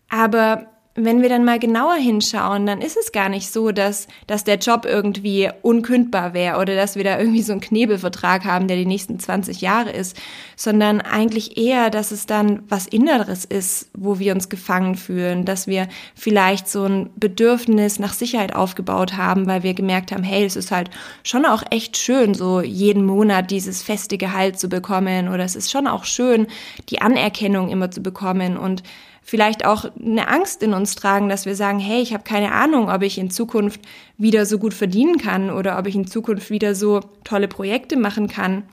Aber 0.10 0.68
wenn 0.96 1.24
wir 1.24 1.30
dann 1.30 1.44
mal 1.44 1.58
genauer 1.58 1.96
hinschauen, 1.96 2.68
dann 2.68 2.80
ist 2.80 2.98
es 2.98 3.12
gar 3.12 3.28
nicht 3.28 3.52
so, 3.52 3.72
dass, 3.72 4.08
dass 4.28 4.44
der 4.44 4.58
Job 4.58 4.86
irgendwie 4.86 5.50
unkündbar 5.64 6.36
wäre 6.36 6.60
oder 6.60 6.76
dass 6.76 6.96
wir 6.96 7.04
da 7.04 7.18
irgendwie 7.18 7.42
so 7.42 7.52
einen 7.52 7.62
Knebelvertrag 7.62 8.46
haben, 8.46 8.68
der 8.68 8.78
die 8.78 8.86
nächsten 8.86 9.20
20 9.20 9.62
Jahre 9.62 9.90
ist, 9.90 10.16
sondern 10.56 11.02
eigentlich 11.02 11.58
eher, 11.58 11.90
dass 11.90 12.12
es 12.12 12.28
dann 12.28 12.62
was 12.70 12.86
Inneres 12.86 13.44
ist, 13.44 13.90
wo 13.98 14.20
wir 14.20 14.36
uns 14.36 14.50
gefangen 14.50 14.94
fühlen, 14.94 15.46
dass 15.46 15.66
wir 15.66 15.88
vielleicht 16.14 16.68
so 16.68 16.86
ein 16.86 17.10
Bedürfnis 17.16 17.98
nach 17.98 18.14
Sicherheit 18.14 18.56
aufgebaut 18.56 19.18
haben, 19.18 19.48
weil 19.48 19.64
wir 19.64 19.74
gemerkt 19.74 20.12
haben, 20.12 20.24
hey, 20.24 20.46
es 20.46 20.56
ist 20.56 20.70
halt 20.70 20.92
schon 21.24 21.46
auch 21.46 21.64
echt 21.72 21.98
schön, 21.98 22.36
so 22.36 22.62
jeden 22.62 23.04
Monat 23.04 23.50
dieses 23.50 23.82
feste 23.82 24.20
Gehalt 24.20 24.60
zu 24.60 24.70
bekommen 24.70 25.28
oder 25.28 25.44
es 25.44 25.56
ist 25.56 25.72
schon 25.72 25.88
auch 25.88 26.06
schön, 26.06 26.46
die 26.90 27.02
Anerkennung 27.02 27.70
immer 27.70 27.90
zu 27.90 28.04
bekommen 28.04 28.58
und 28.58 28.84
vielleicht 29.24 29.66
auch 29.66 29.86
eine 30.00 30.28
Angst 30.28 30.62
in 30.64 30.74
uns 30.74 30.96
tragen, 30.96 31.30
dass 31.30 31.46
wir 31.46 31.56
sagen, 31.56 31.80
hey, 31.80 32.02
ich 32.02 32.14
habe 32.14 32.24
keine 32.24 32.52
Ahnung, 32.52 32.90
ob 32.90 33.02
ich 33.02 33.18
in 33.18 33.32
Zukunft 33.32 33.82
wieder 34.18 34.46
so 34.46 34.60
gut 34.60 34.74
verdienen 34.74 35.18
kann 35.18 35.50
oder 35.50 35.80
ob 35.80 35.88
ich 35.88 35.96
in 35.96 36.08
Zukunft 36.08 36.50
wieder 36.50 36.76
so 36.76 37.00
tolle 37.24 37.48
Projekte 37.48 37.98
machen 37.98 38.28
kann. 38.28 38.64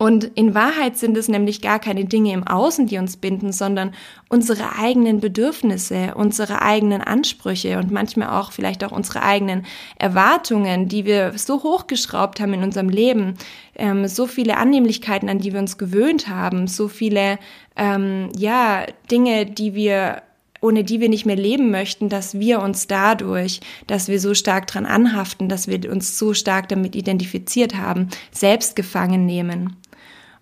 Und 0.00 0.22
in 0.22 0.54
Wahrheit 0.54 0.96
sind 0.96 1.16
es 1.16 1.26
nämlich 1.26 1.60
gar 1.60 1.80
keine 1.80 2.04
Dinge 2.04 2.32
im 2.32 2.46
Außen, 2.46 2.86
die 2.86 2.98
uns 2.98 3.16
binden, 3.16 3.52
sondern 3.52 3.92
unsere 4.28 4.76
eigenen 4.78 5.18
Bedürfnisse, 5.18 6.14
unsere 6.14 6.62
eigenen 6.62 7.00
Ansprüche 7.00 7.78
und 7.78 7.90
manchmal 7.90 8.28
auch 8.40 8.52
vielleicht 8.52 8.84
auch 8.84 8.92
unsere 8.92 9.24
eigenen 9.24 9.66
Erwartungen, 9.98 10.86
die 10.86 11.04
wir 11.04 11.36
so 11.36 11.64
hochgeschraubt 11.64 12.38
haben 12.38 12.54
in 12.54 12.62
unserem 12.62 12.88
Leben, 12.88 13.34
ähm, 13.74 14.06
so 14.06 14.28
viele 14.28 14.56
Annehmlichkeiten, 14.56 15.28
an 15.28 15.40
die 15.40 15.52
wir 15.52 15.58
uns 15.58 15.78
gewöhnt 15.78 16.28
haben, 16.28 16.68
so 16.68 16.86
viele 16.86 17.40
ähm, 17.74 18.30
ja 18.36 18.86
Dinge, 19.10 19.46
die 19.46 19.74
wir 19.74 20.22
ohne 20.60 20.82
die 20.82 21.00
wir 21.00 21.08
nicht 21.08 21.24
mehr 21.24 21.36
leben 21.36 21.70
möchten, 21.70 22.08
dass 22.08 22.38
wir 22.38 22.60
uns 22.60 22.88
dadurch, 22.88 23.60
dass 23.86 24.08
wir 24.08 24.18
so 24.18 24.34
stark 24.34 24.66
dran 24.66 24.86
anhaften, 24.86 25.48
dass 25.48 25.68
wir 25.68 25.90
uns 25.90 26.18
so 26.18 26.34
stark 26.34 26.68
damit 26.68 26.96
identifiziert 26.96 27.76
haben, 27.76 28.08
selbst 28.32 28.74
gefangen 28.74 29.24
nehmen. 29.24 29.76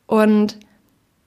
Und 0.07 0.59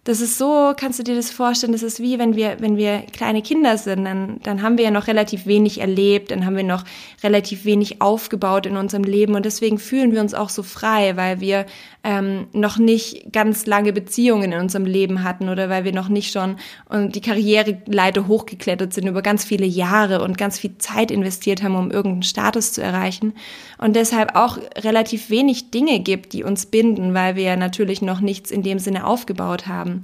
das 0.05 0.21
ist 0.21 0.37
so, 0.37 0.73
kannst 0.77 0.97
du 0.97 1.03
dir 1.03 1.15
das 1.15 1.29
vorstellen, 1.29 1.73
das 1.73 1.83
ist 1.83 1.99
wie 1.99 2.17
wenn 2.17 2.35
wir, 2.35 2.57
wenn 2.61 2.77
wir 2.77 3.01
kleine 3.11 3.41
Kinder 3.41 3.77
sind, 3.77 4.05
dann, 4.05 4.39
dann 4.43 4.61
haben 4.61 4.77
wir 4.77 4.85
ja 4.85 4.91
noch 4.91 5.07
relativ 5.07 5.45
wenig 5.45 5.81
erlebt, 5.81 6.31
dann 6.31 6.45
haben 6.45 6.55
wir 6.55 6.63
noch 6.63 6.85
relativ 7.21 7.65
wenig 7.65 8.01
aufgebaut 8.01 8.65
in 8.65 8.77
unserem 8.77 9.03
Leben 9.03 9.35
und 9.35 9.45
deswegen 9.45 9.77
fühlen 9.77 10.13
wir 10.13 10.21
uns 10.21 10.33
auch 10.33 10.49
so 10.49 10.63
frei, 10.63 11.17
weil 11.17 11.41
wir 11.41 11.65
ähm, 12.05 12.47
noch 12.53 12.77
nicht 12.77 13.33
ganz 13.33 13.65
lange 13.65 13.91
Beziehungen 13.91 14.53
in 14.53 14.59
unserem 14.59 14.85
Leben 14.85 15.23
hatten 15.23 15.49
oder 15.49 15.69
weil 15.69 15.83
wir 15.83 15.91
noch 15.91 16.07
nicht 16.07 16.31
schon 16.31 16.55
und 16.87 17.15
die 17.15 17.21
Karriereleiter 17.21 18.27
hochgeklettert 18.27 18.93
sind 18.93 19.05
über 19.05 19.21
ganz 19.21 19.43
viele 19.43 19.65
Jahre 19.65 20.23
und 20.23 20.37
ganz 20.37 20.57
viel 20.57 20.77
Zeit 20.77 21.11
investiert 21.11 21.61
haben, 21.61 21.75
um 21.75 21.91
irgendeinen 21.91 22.23
Status 22.23 22.71
zu 22.71 22.81
erreichen 22.81 23.33
und 23.77 23.97
deshalb 23.97 24.35
auch 24.35 24.57
relativ 24.77 25.29
wenig 25.29 25.71
Dinge 25.71 25.99
gibt, 25.99 26.31
die 26.31 26.43
uns 26.43 26.65
binden, 26.65 27.13
weil 27.13 27.35
wir 27.35 27.57
natürlich 27.57 28.01
noch 28.01 28.21
nichts 28.21 28.49
in 28.49 28.63
dem 28.63 28.79
Sinne 28.79 29.05
aufgebaut 29.05 29.67
haben. 29.67 29.98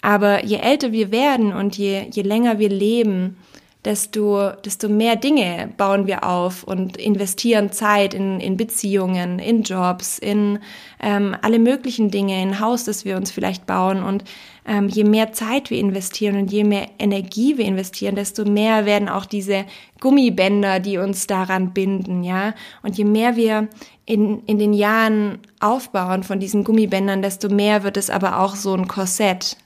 Aber 0.00 0.44
je 0.44 0.56
älter 0.56 0.92
wir 0.92 1.10
werden 1.10 1.52
und 1.52 1.76
je, 1.76 2.06
je 2.10 2.22
länger 2.22 2.58
wir 2.58 2.68
leben, 2.68 3.36
desto, 3.84 4.50
desto 4.64 4.88
mehr 4.88 5.16
Dinge 5.16 5.72
bauen 5.76 6.06
wir 6.06 6.24
auf 6.24 6.64
und 6.64 6.96
investieren 6.96 7.72
Zeit 7.72 8.12
in, 8.12 8.40
in 8.40 8.56
Beziehungen, 8.56 9.38
in 9.38 9.62
Jobs, 9.62 10.18
in 10.18 10.58
ähm, 11.00 11.36
alle 11.42 11.58
möglichen 11.58 12.10
Dinge, 12.10 12.40
in 12.42 12.60
Haus, 12.60 12.84
das 12.84 13.04
wir 13.04 13.16
uns 13.16 13.30
vielleicht 13.30 13.66
bauen. 13.66 14.02
Und 14.02 14.24
ähm, 14.68 14.88
je 14.88 15.04
mehr 15.04 15.32
Zeit 15.32 15.70
wir 15.70 15.78
investieren 15.78 16.36
und 16.36 16.52
je 16.52 16.62
mehr 16.62 16.88
Energie 16.98 17.56
wir 17.56 17.64
investieren, 17.64 18.14
desto 18.14 18.44
mehr 18.44 18.84
werden 18.84 19.08
auch 19.08 19.24
diese 19.24 19.64
Gummibänder, 19.98 20.78
die 20.78 20.98
uns 20.98 21.26
daran 21.26 21.72
binden, 21.72 22.22
ja. 22.22 22.54
Und 22.82 22.98
je 22.98 23.04
mehr 23.04 23.36
wir 23.36 23.68
in, 24.04 24.44
in 24.44 24.58
den 24.58 24.74
Jahren 24.74 25.38
aufbauen 25.58 26.22
von 26.22 26.38
diesen 26.38 26.64
Gummibändern, 26.64 27.22
desto 27.22 27.48
mehr 27.48 27.82
wird 27.82 27.96
es 27.96 28.10
aber 28.10 28.40
auch 28.40 28.54
so 28.54 28.74
ein 28.74 28.86
Korsett, 28.86 29.56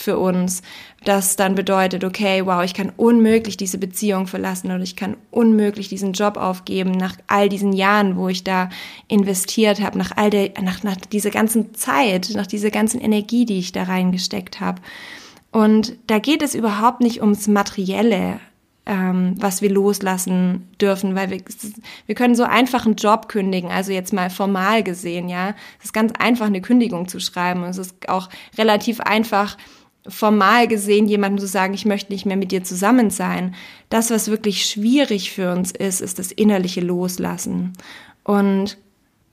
für 0.00 0.18
uns, 0.18 0.62
das 1.04 1.36
dann 1.36 1.54
bedeutet, 1.54 2.04
okay, 2.04 2.44
wow, 2.44 2.62
ich 2.62 2.74
kann 2.74 2.92
unmöglich 2.96 3.56
diese 3.56 3.78
Beziehung 3.78 4.26
verlassen 4.26 4.70
oder 4.70 4.82
ich 4.82 4.96
kann 4.96 5.16
unmöglich 5.30 5.88
diesen 5.88 6.12
Job 6.12 6.36
aufgeben 6.36 6.92
nach 6.92 7.16
all 7.26 7.48
diesen 7.48 7.72
Jahren, 7.72 8.16
wo 8.16 8.28
ich 8.28 8.44
da 8.44 8.68
investiert 9.06 9.80
habe, 9.80 9.98
nach 9.98 10.16
all 10.16 10.30
der, 10.30 10.52
nach, 10.62 10.82
nach 10.82 10.96
dieser 10.96 11.30
ganzen 11.30 11.74
Zeit, 11.74 12.30
nach 12.34 12.46
dieser 12.46 12.70
ganzen 12.70 13.00
Energie, 13.00 13.46
die 13.46 13.58
ich 13.58 13.72
da 13.72 13.84
reingesteckt 13.84 14.60
habe. 14.60 14.80
Und 15.50 15.96
da 16.06 16.18
geht 16.18 16.42
es 16.42 16.54
überhaupt 16.54 17.00
nicht 17.00 17.20
ums 17.22 17.48
Materielle, 17.48 18.40
ähm, 18.88 19.34
was 19.38 19.62
wir 19.62 19.70
loslassen 19.70 20.66
dürfen, 20.80 21.14
weil 21.14 21.30
wir, 21.30 21.40
wir 22.06 22.14
können 22.14 22.34
so 22.34 22.42
einfach 22.44 22.86
einen 22.86 22.96
Job 22.96 23.28
kündigen, 23.28 23.70
also 23.70 23.92
jetzt 23.92 24.12
mal 24.12 24.30
formal 24.30 24.82
gesehen, 24.82 25.28
ja. 25.28 25.54
Es 25.78 25.86
ist 25.86 25.92
ganz 25.92 26.12
einfach, 26.18 26.46
eine 26.46 26.62
Kündigung 26.62 27.06
zu 27.06 27.20
schreiben. 27.20 27.62
Und 27.62 27.68
es 27.68 27.78
ist 27.78 28.08
auch 28.08 28.30
relativ 28.56 29.00
einfach, 29.00 29.56
formal 30.08 30.68
gesehen 30.68 31.06
jemandem 31.06 31.38
zu 31.38 31.46
sagen, 31.46 31.74
ich 31.74 31.84
möchte 31.84 32.12
nicht 32.12 32.26
mehr 32.26 32.36
mit 32.36 32.52
dir 32.52 32.64
zusammen 32.64 33.10
sein. 33.10 33.54
Das, 33.90 34.10
was 34.10 34.30
wirklich 34.30 34.64
schwierig 34.64 35.32
für 35.32 35.52
uns 35.52 35.70
ist, 35.70 36.00
ist 36.00 36.18
das 36.18 36.32
innerliche 36.32 36.80
Loslassen. 36.80 37.72
Und 38.24 38.78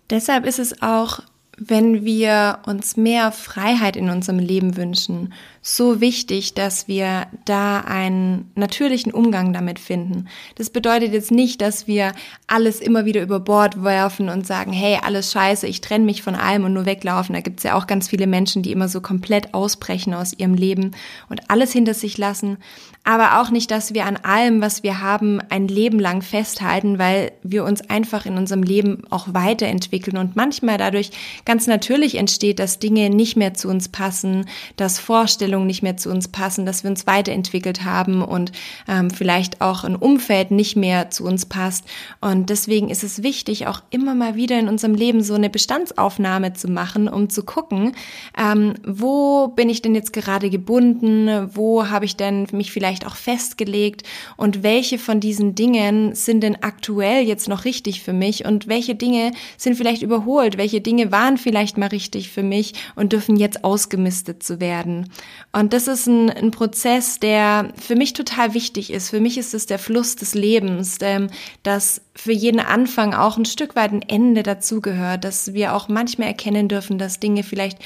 deshalb 0.10 0.46
ist 0.46 0.60
es 0.60 0.82
auch 0.82 1.22
wenn 1.58 2.03
wir 2.03 2.60
uns 2.65 2.98
mehr 2.98 3.32
Freiheit 3.32 3.96
in 3.96 4.10
unserem 4.10 4.39
Leben 4.39 4.75
wünschen, 4.75 5.34
so 5.68 6.00
wichtig, 6.00 6.54
dass 6.54 6.88
wir 6.88 7.26
da 7.46 7.80
einen 7.80 8.52
natürlichen 8.54 9.12
Umgang 9.12 9.52
damit 9.52 9.80
finden. 9.80 10.28
Das 10.54 10.70
bedeutet 10.70 11.12
jetzt 11.12 11.32
nicht, 11.32 11.60
dass 11.60 11.88
wir 11.88 12.12
alles 12.46 12.80
immer 12.80 13.06
wieder 13.06 13.24
über 13.24 13.40
Bord 13.40 13.84
werfen 13.84 14.30
und 14.30 14.46
sagen, 14.46 14.72
hey, 14.72 15.00
alles 15.02 15.32
scheiße, 15.32 15.66
ich 15.66 15.82
trenne 15.82 16.06
mich 16.06 16.22
von 16.22 16.36
allem 16.36 16.66
und 16.66 16.74
nur 16.74 16.86
weglaufen. 16.86 17.34
Da 17.34 17.42
gibt's 17.42 17.64
ja 17.64 17.74
auch 17.74 17.88
ganz 17.88 18.10
viele 18.10 18.28
Menschen, 18.28 18.62
die 18.62 18.72
immer 18.72 18.88
so 18.88 19.02
komplett 19.02 19.56
ausbrechen 19.56 20.14
aus 20.14 20.34
ihrem 20.34 20.54
Leben 20.54 20.92
und 21.30 21.50
alles 21.50 21.72
hinter 21.72 21.96
sich 21.96 22.20
lassen. 22.20 22.58
Aber 23.04 23.42
auch 23.42 23.50
nicht, 23.50 23.72
dass 23.72 23.96
wir 23.96 24.06
an 24.06 24.18
allem, 24.18 24.62
was 24.62 24.84
wir 24.84 25.02
haben, 25.02 25.42
ein 25.50 25.68
Leben 25.68 26.00
lang 26.00 26.22
festhalten, 26.22 27.00
weil 27.00 27.32
wir 27.42 27.64
uns 27.64 27.90
einfach 27.90 28.28
in 28.28 28.38
unserem 28.38 28.62
Leben 28.62 29.02
auch 29.10 29.30
weiterentwickeln 29.32 30.18
und 30.18 30.36
manchmal 30.36 30.78
dadurch 30.78 31.10
ganz 31.44 31.66
natürlich 31.66 32.16
entsteht, 32.16 32.60
dass 32.60 32.78
Dinge 32.78 33.10
nicht 33.10 33.36
mehr 33.36 33.56
zu 33.56 33.68
uns 33.68 33.90
passen, 33.90 34.46
dass 34.76 35.00
Vorstellungen 35.00 35.55
nicht 35.64 35.84
mehr 35.84 35.96
zu 35.96 36.10
uns 36.10 36.28
passen, 36.28 36.66
dass 36.66 36.84
wir 36.84 36.90
uns 36.90 37.08
weiterentwickelt 37.08 37.86
haben 37.86 38.22
und 38.22 38.52
ähm, 38.88 39.10
vielleicht 39.10 39.62
auch 39.62 39.84
ein 39.84 39.96
Umfeld 39.96 40.52
nicht 40.52 40.76
mehr 40.76 41.10
zu 41.10 41.24
uns 41.24 41.46
passt. 41.46 41.86
Und 42.20 42.50
deswegen 42.50 42.90
ist 42.90 43.04
es 43.04 43.24
wichtig, 43.24 43.68
auch 43.68 43.82
immer 43.92 44.16
mal 44.16 44.36
wieder 44.36 44.60
in 44.60 44.68
unserem 44.68 44.96
Leben 44.96 45.24
so 45.24 45.36
eine 45.36 45.50
Bestandsaufnahme 45.50 46.54
zu 46.54 46.68
machen, 46.68 47.08
um 47.08 47.30
zu 47.30 47.44
gucken, 47.44 47.94
ähm, 48.38 48.74
wo 48.86 49.48
bin 49.48 49.70
ich 49.70 49.82
denn 49.82 49.96
jetzt 49.96 50.12
gerade 50.12 50.50
gebunden, 50.50 51.50
wo 51.54 51.88
habe 51.90 52.06
ich 52.06 52.18
denn 52.18 52.48
mich 52.52 52.72
vielleicht 52.72 53.06
auch 53.06 53.16
festgelegt 53.16 54.04
und 54.36 54.64
welche 54.64 54.98
von 54.98 55.20
diesen 55.20 55.56
Dingen 55.56 56.16
sind 56.16 56.42
denn 56.42 56.58
aktuell 56.62 57.24
jetzt 57.24 57.48
noch 57.48 57.66
richtig 57.66 58.02
für 58.02 58.14
mich 58.14 58.46
und 58.46 58.68
welche 58.68 58.96
Dinge 58.96 59.32
sind 59.58 59.76
vielleicht 59.76 60.02
überholt, 60.02 60.58
welche 60.58 60.82
Dinge 60.82 61.12
waren 61.12 61.38
vielleicht 61.38 61.78
mal 61.78 61.88
richtig 61.88 62.30
für 62.30 62.44
mich 62.44 62.74
und 62.96 63.14
dürfen 63.14 63.36
jetzt 63.36 63.64
ausgemistet 63.64 64.44
zu 64.44 64.60
werden. 64.60 65.10
Und 65.52 65.72
das 65.72 65.88
ist 65.88 66.08
ein, 66.08 66.30
ein 66.30 66.52
Prozess, 66.52 67.20
der 67.20 67.72
für 67.80 67.96
mich 67.96 68.12
total 68.14 68.54
wichtig 68.54 68.92
ist. 68.92 69.10
Für 69.10 69.22
mich 69.22 69.38
ist 69.38 69.54
es 69.54 69.66
der 69.66 69.80
Fluss 69.80 70.18
des 70.18 70.36
Lebens, 70.36 70.98
ähm, 71.02 71.30
dass 71.64 72.02
für 72.14 72.34
jeden 72.34 72.60
Anfang 72.60 73.14
auch 73.14 73.38
ein 73.38 73.46
Stück 73.46 73.75
weit 73.75 73.94
ein 73.94 74.02
Ende 74.02 74.44
dazugehört, 74.44 75.24
dass 75.24 75.54
wir 75.54 75.74
auch 75.74 75.88
manchmal 75.88 76.28
erkennen 76.28 76.68
dürfen, 76.68 76.98
dass 76.98 77.20
Dinge 77.20 77.44
vielleicht 77.44 77.80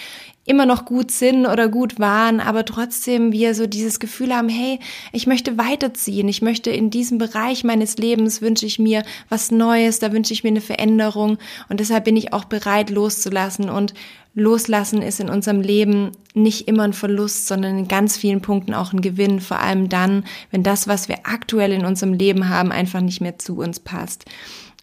immer 0.50 0.66
noch 0.66 0.86
gut 0.86 1.12
sind 1.12 1.46
oder 1.46 1.68
gut 1.68 2.00
waren, 2.00 2.40
aber 2.40 2.66
trotzdem 2.66 3.32
wir 3.32 3.54
so 3.54 3.68
dieses 3.68 4.00
Gefühl 4.00 4.36
haben, 4.36 4.50
hey, 4.50 4.80
ich 5.12 5.28
möchte 5.28 5.60
weiterziehen, 5.60 6.28
ich 6.28 6.42
möchte 6.42 6.72
in 6.72 6.90
diesem 6.90 7.20
Bereich 7.20 7.64
meines 7.64 7.98
Lebens 7.98 8.42
wünsche 8.42 8.66
ich 8.66 8.80
mir 8.80 9.04
was 9.30 9.52
Neues, 9.52 10.00
da 10.00 10.12
wünsche 10.12 10.34
ich 10.34 10.44
mir 10.44 10.50
eine 10.50 10.62
Veränderung. 10.62 11.38
Und 11.70 11.80
deshalb 11.80 12.06
bin 12.06 12.18
ich 12.18 12.34
auch 12.34 12.46
bereit 12.46 12.90
loszulassen. 12.90 13.70
Und 13.70 13.94
Loslassen 14.34 15.02
ist 15.02 15.20
in 15.20 15.30
unserem 15.30 15.62
Leben 15.62 16.12
nicht 16.34 16.68
immer 16.68 16.84
ein 16.84 16.94
Verlust, 16.94 17.48
sondern 17.48 17.78
in 17.78 17.88
ganz 17.88 18.18
vielen 18.18 18.42
Punkten 18.42 18.74
auch 18.74 18.94
ein 18.94 19.02
Gewinn, 19.02 19.40
vor 19.42 19.60
allem 19.60 19.90
dann, 19.90 20.24
wenn 20.52 20.64
das, 20.64 20.88
was 20.88 21.10
wir 21.10 21.20
aktuell 21.24 21.72
in 21.72 21.86
unserem 21.86 22.14
Leben 22.14 22.50
haben, 22.50 22.72
einfach 22.72 23.02
nicht 23.02 23.22
mehr 23.22 23.38
zu 23.40 23.58
uns 23.58 23.80
passt. 23.80 24.26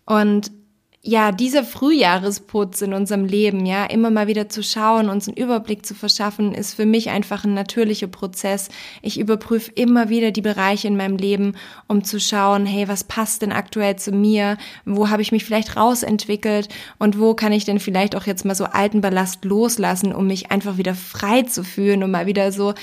Und 0.04 0.50
ja, 1.06 1.30
dieser 1.30 1.62
Frühjahresputz 1.62 2.82
in 2.82 2.92
unserem 2.92 3.26
Leben, 3.26 3.64
ja, 3.64 3.84
immer 3.84 4.10
mal 4.10 4.26
wieder 4.26 4.48
zu 4.48 4.64
schauen, 4.64 5.08
uns 5.08 5.28
einen 5.28 5.36
Überblick 5.36 5.86
zu 5.86 5.94
verschaffen, 5.94 6.52
ist 6.52 6.74
für 6.74 6.84
mich 6.84 7.10
einfach 7.10 7.44
ein 7.44 7.54
natürlicher 7.54 8.08
Prozess. 8.08 8.70
Ich 9.02 9.16
überprüfe 9.16 9.70
immer 9.76 10.08
wieder 10.08 10.32
die 10.32 10.42
Bereiche 10.42 10.88
in 10.88 10.96
meinem 10.96 11.16
Leben, 11.16 11.54
um 11.86 12.02
zu 12.02 12.18
schauen, 12.18 12.66
hey, 12.66 12.88
was 12.88 13.04
passt 13.04 13.42
denn 13.42 13.52
aktuell 13.52 13.94
zu 13.94 14.10
mir? 14.10 14.56
Wo 14.84 15.08
habe 15.08 15.22
ich 15.22 15.30
mich 15.30 15.44
vielleicht 15.44 15.76
rausentwickelt? 15.76 16.68
Und 16.98 17.20
wo 17.20 17.34
kann 17.34 17.52
ich 17.52 17.64
denn 17.64 17.78
vielleicht 17.78 18.16
auch 18.16 18.26
jetzt 18.26 18.44
mal 18.44 18.56
so 18.56 18.64
alten 18.64 19.00
Ballast 19.00 19.44
loslassen, 19.44 20.12
um 20.12 20.26
mich 20.26 20.50
einfach 20.50 20.76
wieder 20.76 20.96
frei 20.96 21.42
zu 21.42 21.62
fühlen, 21.62 22.02
um 22.02 22.10
mal 22.10 22.26
wieder 22.26 22.50
so 22.50 22.74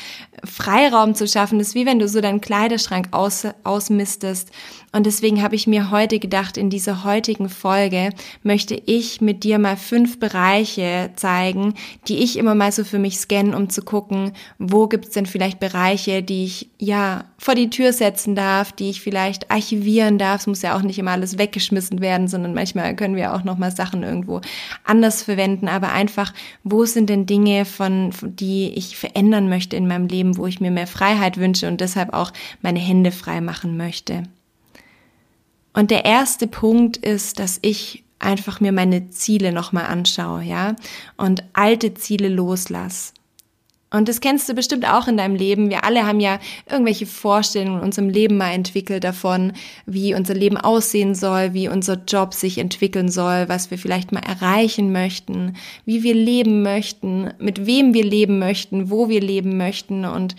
Freiraum 0.46 1.14
zu 1.14 1.28
schaffen? 1.28 1.60
Das 1.60 1.70
ist 1.70 1.76
wie 1.76 1.86
wenn 1.86 2.00
du 2.00 2.08
so 2.08 2.22
deinen 2.22 2.40
Kleiderschrank 2.40 3.10
aus, 3.12 3.46
ausmistest 3.66 4.50
und 4.96 5.08
deswegen 5.08 5.42
habe 5.42 5.56
ich 5.56 5.66
mir 5.66 5.90
heute 5.90 6.20
gedacht, 6.20 6.56
in 6.56 6.70
dieser 6.70 7.04
heutigen 7.04 7.50
Folge 7.50 8.12
möchte 8.44 8.82
ich 8.86 9.22
mit 9.22 9.44
dir 9.44 9.60
mal 9.60 9.78
fünf 9.78 10.20
Bereiche 10.20 11.12
zeigen, 11.16 11.74
die 12.08 12.18
ich 12.18 12.38
immer 12.38 12.56
mal 12.56 12.72
so 12.72 12.84
für 12.84 13.00
mich 13.00 13.18
scannen, 13.18 13.54
um 13.54 13.70
zu 13.70 13.82
gucken, 13.82 14.34
wo 14.60 14.88
gibt's 14.88 15.12
denn 15.12 15.26
vielleicht 15.26 15.60
Bereiche, 15.60 16.24
die 16.24 16.46
ich 16.46 16.70
ja 16.80 17.26
vor 17.38 17.56
die 17.56 17.70
Tür 17.70 17.94
setzen 17.94 18.36
darf, 18.36 18.72
die 18.72 18.90
ich 18.90 19.02
vielleicht 19.02 19.52
archivieren 19.52 20.18
darf. 20.18 20.42
Es 20.42 20.48
muss 20.48 20.62
ja 20.62 20.76
auch 20.76 20.82
nicht 20.82 21.00
immer 21.00 21.12
alles 21.12 21.38
weggeschmissen 21.38 22.02
werden, 22.02 22.28
sondern 22.28 22.54
manchmal 22.54 22.96
können 22.96 23.16
wir 23.16 23.34
auch 23.34 23.44
noch 23.44 23.58
mal 23.58 23.72
Sachen 23.72 24.04
irgendwo 24.04 24.42
anders 24.84 25.24
verwenden. 25.24 25.68
Aber 25.68 25.92
einfach, 25.92 26.34
wo 26.64 26.86
sind 26.86 27.10
denn 27.10 27.26
Dinge, 27.26 27.66
von, 27.66 28.12
die 28.22 28.70
ich 28.70 28.98
verändern 28.98 29.50
möchte 29.50 29.76
in 29.76 29.88
meinem 29.88 30.08
Leben, 30.08 30.38
wo 30.38 30.48
ich 30.48 30.62
mir 30.62 30.72
mehr 30.72 30.88
Freiheit 30.88 31.38
wünsche 31.38 31.68
und 31.68 31.82
deshalb 31.82 32.14
auch 32.14 32.32
meine 32.62 32.80
Hände 32.80 33.12
frei 33.12 33.42
machen 33.42 33.78
möchte. 33.78 34.24
Und 35.74 35.90
der 35.92 36.06
erste 36.06 36.48
Punkt 36.48 36.98
ist, 36.98 37.40
dass 37.40 37.58
ich 37.62 38.03
einfach 38.24 38.60
mir 38.60 38.72
meine 38.72 39.10
Ziele 39.10 39.52
nochmal 39.52 39.86
anschaue, 39.86 40.44
ja, 40.44 40.76
und 41.18 41.44
alte 41.54 41.94
Ziele 41.94 42.30
loslass. 42.30 43.14
Und 43.94 44.10
das 44.10 44.22
kennst 44.22 44.50
du 44.50 44.56
bestimmt 44.56 44.90
auch 44.90 45.08
in 45.08 45.18
deinem 45.18 45.36
Leben. 45.36 45.70
Wir 45.70 45.84
alle 45.84 46.08
haben 46.08 46.20
ja 46.20 46.40
irgendwelche 46.68 47.06
Vorstellungen 47.06 47.78
in 47.78 47.86
unserem 47.86 48.10
Leben 48.10 48.38
mal 48.38 48.52
entwickelt 48.52 49.04
davon, 49.04 49.54
wie 49.86 50.16
unser 50.16 50.34
Leben 50.34 50.58
aussehen 50.58 51.14
soll, 51.14 51.54
wie 51.54 51.68
unser 51.68 52.02
Job 52.08 52.34
sich 52.34 52.58
entwickeln 52.58 53.10
soll, 53.10 53.48
was 53.50 53.70
wir 53.70 53.78
vielleicht 53.78 54.12
mal 54.12 54.24
erreichen 54.24 54.92
möchten, 54.92 55.56
wie 55.86 56.02
wir 56.02 56.16
leben 56.16 56.64
möchten, 56.64 57.34
mit 57.38 57.68
wem 57.68 57.94
wir 57.94 58.04
leben 58.04 58.40
möchten, 58.40 58.90
wo 58.90 59.10
wir 59.10 59.22
leben 59.22 59.58
möchten. 59.58 60.06
Und 60.06 60.36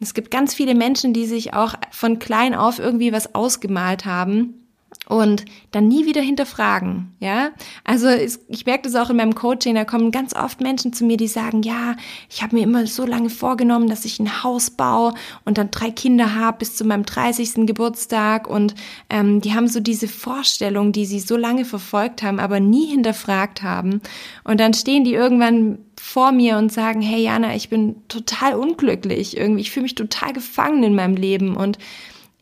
Es 0.00 0.14
gibt 0.14 0.30
ganz 0.30 0.54
viele 0.54 0.74
Menschen, 0.74 1.12
die 1.12 1.26
sich 1.26 1.52
auch 1.52 1.74
von 1.90 2.18
klein 2.18 2.54
auf 2.54 2.78
irgendwie 2.78 3.12
was 3.12 3.34
ausgemalt 3.34 4.06
haben 4.06 4.63
und 5.06 5.44
dann 5.70 5.86
nie 5.86 6.06
wieder 6.06 6.22
hinterfragen, 6.22 7.14
ja. 7.20 7.50
Also 7.84 8.08
ich 8.08 8.64
merke 8.64 8.84
das 8.84 8.94
auch 8.94 9.10
in 9.10 9.16
meinem 9.16 9.34
Coaching, 9.34 9.74
da 9.74 9.84
kommen 9.84 10.10
ganz 10.10 10.34
oft 10.34 10.60
Menschen 10.60 10.92
zu 10.92 11.04
mir, 11.04 11.16
die 11.16 11.28
sagen, 11.28 11.62
ja, 11.62 11.96
ich 12.30 12.42
habe 12.42 12.56
mir 12.56 12.62
immer 12.62 12.86
so 12.86 13.04
lange 13.04 13.28
vorgenommen, 13.28 13.88
dass 13.88 14.04
ich 14.04 14.18
ein 14.18 14.42
Haus 14.42 14.70
baue 14.70 15.12
und 15.44 15.58
dann 15.58 15.70
drei 15.70 15.90
Kinder 15.90 16.34
habe 16.34 16.58
bis 16.58 16.76
zu 16.76 16.84
meinem 16.84 17.04
30. 17.04 17.66
Geburtstag 17.66 18.48
und 18.48 18.74
ähm, 19.10 19.40
die 19.40 19.54
haben 19.54 19.68
so 19.68 19.80
diese 19.80 20.08
Vorstellung, 20.08 20.92
die 20.92 21.06
sie 21.06 21.20
so 21.20 21.36
lange 21.36 21.64
verfolgt 21.64 22.22
haben, 22.22 22.40
aber 22.40 22.60
nie 22.60 22.86
hinterfragt 22.86 23.62
haben 23.62 24.00
und 24.44 24.58
dann 24.58 24.72
stehen 24.72 25.04
die 25.04 25.14
irgendwann 25.14 25.78
vor 26.00 26.32
mir 26.32 26.56
und 26.56 26.72
sagen, 26.72 27.02
hey 27.02 27.22
Jana, 27.22 27.54
ich 27.54 27.68
bin 27.68 27.96
total 28.08 28.54
unglücklich 28.54 29.36
irgendwie, 29.36 29.62
ich 29.62 29.70
fühle 29.70 29.84
mich 29.84 29.94
total 29.94 30.32
gefangen 30.32 30.82
in 30.82 30.94
meinem 30.94 31.16
Leben 31.16 31.56
und 31.56 31.78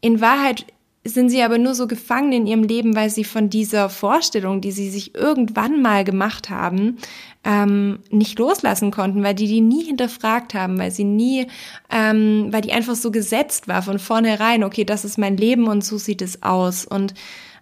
in 0.01 0.21
Wahrheit 0.21 0.67
sind 1.05 1.31
sie 1.31 1.43
aber 1.43 1.59
nur 1.59 1.75
so 1.75 1.89
gefangen 1.89 2.33
in 2.33 2.47
ihrem 2.47 2.63
Leben, 2.63 2.95
weil 2.95 3.11
sie 3.11 3.25
von 3.25 3.51
dieser 3.51 3.89
Vorstellung, 3.89 4.61
die 4.61 4.71
sie 4.71 4.89
sich 4.89 5.15
irgendwann 5.15 5.83
mal 5.83 6.05
gemacht 6.05 6.49
haben, 6.49 6.99
ähm, 7.45 7.99
nicht 8.11 8.39
loslassen 8.39 8.93
konnten, 8.93 9.25
weil 9.25 9.35
die 9.35 9.49
die 9.49 9.61
nie 9.61 9.85
hinterfragt 9.85 10.55
haben, 10.55 10.79
weil 10.79 10.93
sie 10.93 11.05
nie, 11.05 11.49
ähm, 11.91 12.49
weil 12.51 12.61
die 12.61 12.73
einfach 12.73 12.95
so 12.95 13.11
gesetzt 13.11 13.67
war 13.67 13.83
von 13.83 13.99
vornherein, 13.99 14.63
okay, 14.63 14.85
das 14.85 15.05
ist 15.05 15.19
mein 15.19 15.37
Leben 15.37 15.67
und 15.67 15.85
so 15.85 15.99
sieht 15.99 16.23
es 16.23 16.43
aus. 16.43 16.85
Und 16.85 17.15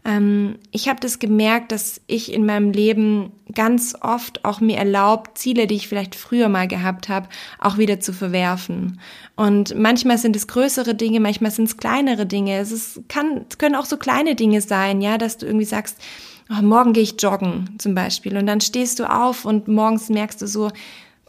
ähm, 0.05 0.57
ich 0.71 0.89
habe 0.89 1.01
das 1.01 1.19
gemerkt, 1.19 1.73
dass 1.73 2.01
ich 2.07 2.33
in 2.33 2.47
meinem 2.47 2.73
Leben 2.73 3.33
ganz 3.55 3.95
oft 4.01 4.45
auch 4.45 4.61
mir 4.61 4.79
erlaubt, 4.79 5.37
Ziele, 5.37 5.67
die 5.67 5.75
ich 5.75 5.89
vielleicht 5.89 6.15
früher 6.15 6.49
mal 6.49 6.69
gehabt 6.69 7.09
habe, 7.09 7.29
auch 7.59 7.77
wieder 7.77 8.01
zu 8.01 8.13
verwerfen. 8.13 9.01
Und 9.37 9.77
manchmal 9.77 10.19
sind 10.19 10.37
es 10.37 10.47
größere 10.49 10.95
Dinge, 10.95 11.21
manchmal 11.21 11.51
sind 11.51 11.67
es 11.67 11.77
kleinere 11.77 12.27
Dinge. 12.27 12.59
Es, 12.59 12.73
ist, 12.73 13.09
kann, 13.09 13.45
es 13.49 13.59
können 13.59 13.75
auch 13.75 13.85
so 13.85 13.97
kleine 13.97 14.35
Dinge 14.35 14.61
sein, 14.61 15.01
ja, 15.03 15.19
dass 15.19 15.37
du 15.37 15.47
irgendwie 15.47 15.67
sagst, 15.67 15.99
oh, 16.51 16.63
morgen 16.63 16.93
gehe 16.93 17.03
ich 17.03 17.21
joggen 17.21 17.77
zum 17.79 17.95
Beispiel. 17.95 18.37
Und 18.37 18.47
dann 18.47 18.61
stehst 18.61 18.99
du 19.01 19.11
auf 19.11 19.45
und 19.45 19.69
morgens 19.69 20.09
merkst 20.09 20.41
du 20.41 20.47
so, 20.47 20.71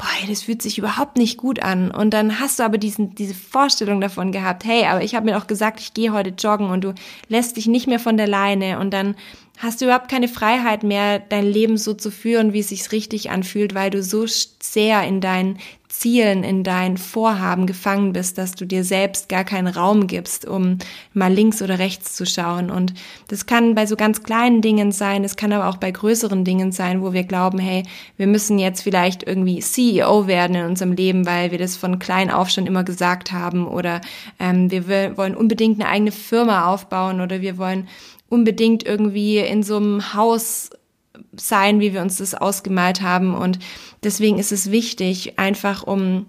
boah, 0.01 0.27
das 0.27 0.41
fühlt 0.41 0.63
sich 0.63 0.79
überhaupt 0.79 1.17
nicht 1.17 1.37
gut 1.37 1.61
an. 1.61 1.91
Und 1.91 2.11
dann 2.11 2.39
hast 2.39 2.57
du 2.57 2.63
aber 2.63 2.79
diesen, 2.79 3.13
diese 3.13 3.35
Vorstellung 3.35 4.01
davon 4.01 4.31
gehabt, 4.31 4.65
hey, 4.65 4.85
aber 4.85 5.03
ich 5.03 5.13
habe 5.13 5.25
mir 5.25 5.37
auch 5.37 5.45
gesagt, 5.45 5.79
ich 5.79 5.93
gehe 5.93 6.11
heute 6.11 6.31
joggen 6.31 6.69
und 6.69 6.83
du 6.83 6.95
lässt 7.27 7.55
dich 7.55 7.67
nicht 7.67 7.85
mehr 7.85 7.99
von 7.99 8.17
der 8.17 8.27
Leine 8.27 8.79
und 8.79 8.91
dann 8.91 9.15
hast 9.59 9.79
du 9.79 9.85
überhaupt 9.85 10.09
keine 10.09 10.27
Freiheit 10.27 10.81
mehr, 10.81 11.19
dein 11.19 11.45
Leben 11.45 11.77
so 11.77 11.93
zu 11.93 12.09
führen, 12.09 12.51
wie 12.51 12.61
es 12.61 12.69
sich 12.69 12.91
richtig 12.91 13.29
anfühlt, 13.29 13.75
weil 13.75 13.91
du 13.91 14.01
so 14.01 14.25
sehr 14.25 15.03
in 15.03 15.21
deinen 15.21 15.59
Zielen, 15.91 16.43
in 16.43 16.63
deinen 16.63 16.97
Vorhaben 16.97 17.67
gefangen 17.67 18.13
bist, 18.13 18.37
dass 18.37 18.53
du 18.53 18.65
dir 18.65 18.83
selbst 18.83 19.29
gar 19.29 19.43
keinen 19.43 19.67
Raum 19.67 20.07
gibst, 20.07 20.47
um 20.47 20.77
mal 21.13 21.31
links 21.31 21.61
oder 21.61 21.79
rechts 21.79 22.15
zu 22.15 22.25
schauen. 22.25 22.71
Und 22.71 22.93
das 23.27 23.45
kann 23.45 23.75
bei 23.75 23.85
so 23.85 23.95
ganz 23.95 24.23
kleinen 24.23 24.61
Dingen 24.61 24.91
sein, 24.91 25.23
es 25.23 25.35
kann 25.35 25.51
aber 25.51 25.67
auch 25.67 25.77
bei 25.77 25.91
größeren 25.91 26.45
Dingen 26.45 26.71
sein, 26.71 27.01
wo 27.01 27.13
wir 27.13 27.23
glauben, 27.23 27.59
hey, 27.59 27.83
wir 28.17 28.27
müssen 28.27 28.57
jetzt 28.57 28.81
vielleicht 28.81 29.23
irgendwie 29.23 29.59
CEO 29.59 30.27
werden 30.27 30.55
in 30.55 30.65
unserem 30.65 30.93
Leben, 30.93 31.25
weil 31.25 31.51
wir 31.51 31.57
das 31.57 31.75
von 31.75 31.99
klein 31.99 32.31
auf 32.31 32.49
schon 32.49 32.67
immer 32.67 32.83
gesagt 32.83 33.31
haben 33.31 33.67
oder 33.67 34.01
ähm, 34.39 34.71
wir 34.71 35.17
wollen 35.17 35.35
unbedingt 35.35 35.81
eine 35.81 35.89
eigene 35.89 36.11
Firma 36.11 36.71
aufbauen 36.71 37.21
oder 37.21 37.41
wir 37.41 37.57
wollen 37.57 37.87
unbedingt 38.29 38.85
irgendwie 38.85 39.39
in 39.39 39.61
so 39.61 39.75
einem 39.75 40.13
Haus 40.13 40.69
sein, 41.35 41.79
wie 41.79 41.93
wir 41.93 42.01
uns 42.01 42.17
das 42.17 42.35
ausgemalt 42.35 43.01
haben. 43.01 43.33
Und 43.33 43.59
deswegen 44.03 44.37
ist 44.39 44.51
es 44.51 44.71
wichtig, 44.71 45.39
einfach 45.39 45.83
um, 45.83 46.27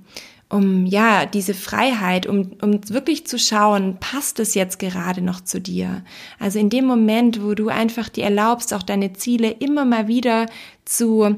um 0.48 0.86
ja, 0.86 1.26
diese 1.26 1.54
Freiheit, 1.54 2.26
um, 2.26 2.52
um 2.60 2.80
wirklich 2.88 3.26
zu 3.26 3.38
schauen, 3.38 3.98
passt 3.98 4.38
es 4.38 4.54
jetzt 4.54 4.78
gerade 4.78 5.22
noch 5.22 5.40
zu 5.40 5.60
dir? 5.60 6.04
Also 6.38 6.58
in 6.58 6.70
dem 6.70 6.84
Moment, 6.84 7.42
wo 7.42 7.54
du 7.54 7.68
einfach 7.68 8.08
dir 8.08 8.24
erlaubst, 8.24 8.74
auch 8.74 8.82
deine 8.82 9.12
Ziele 9.12 9.50
immer 9.50 9.84
mal 9.84 10.08
wieder 10.08 10.46
zu 10.84 11.36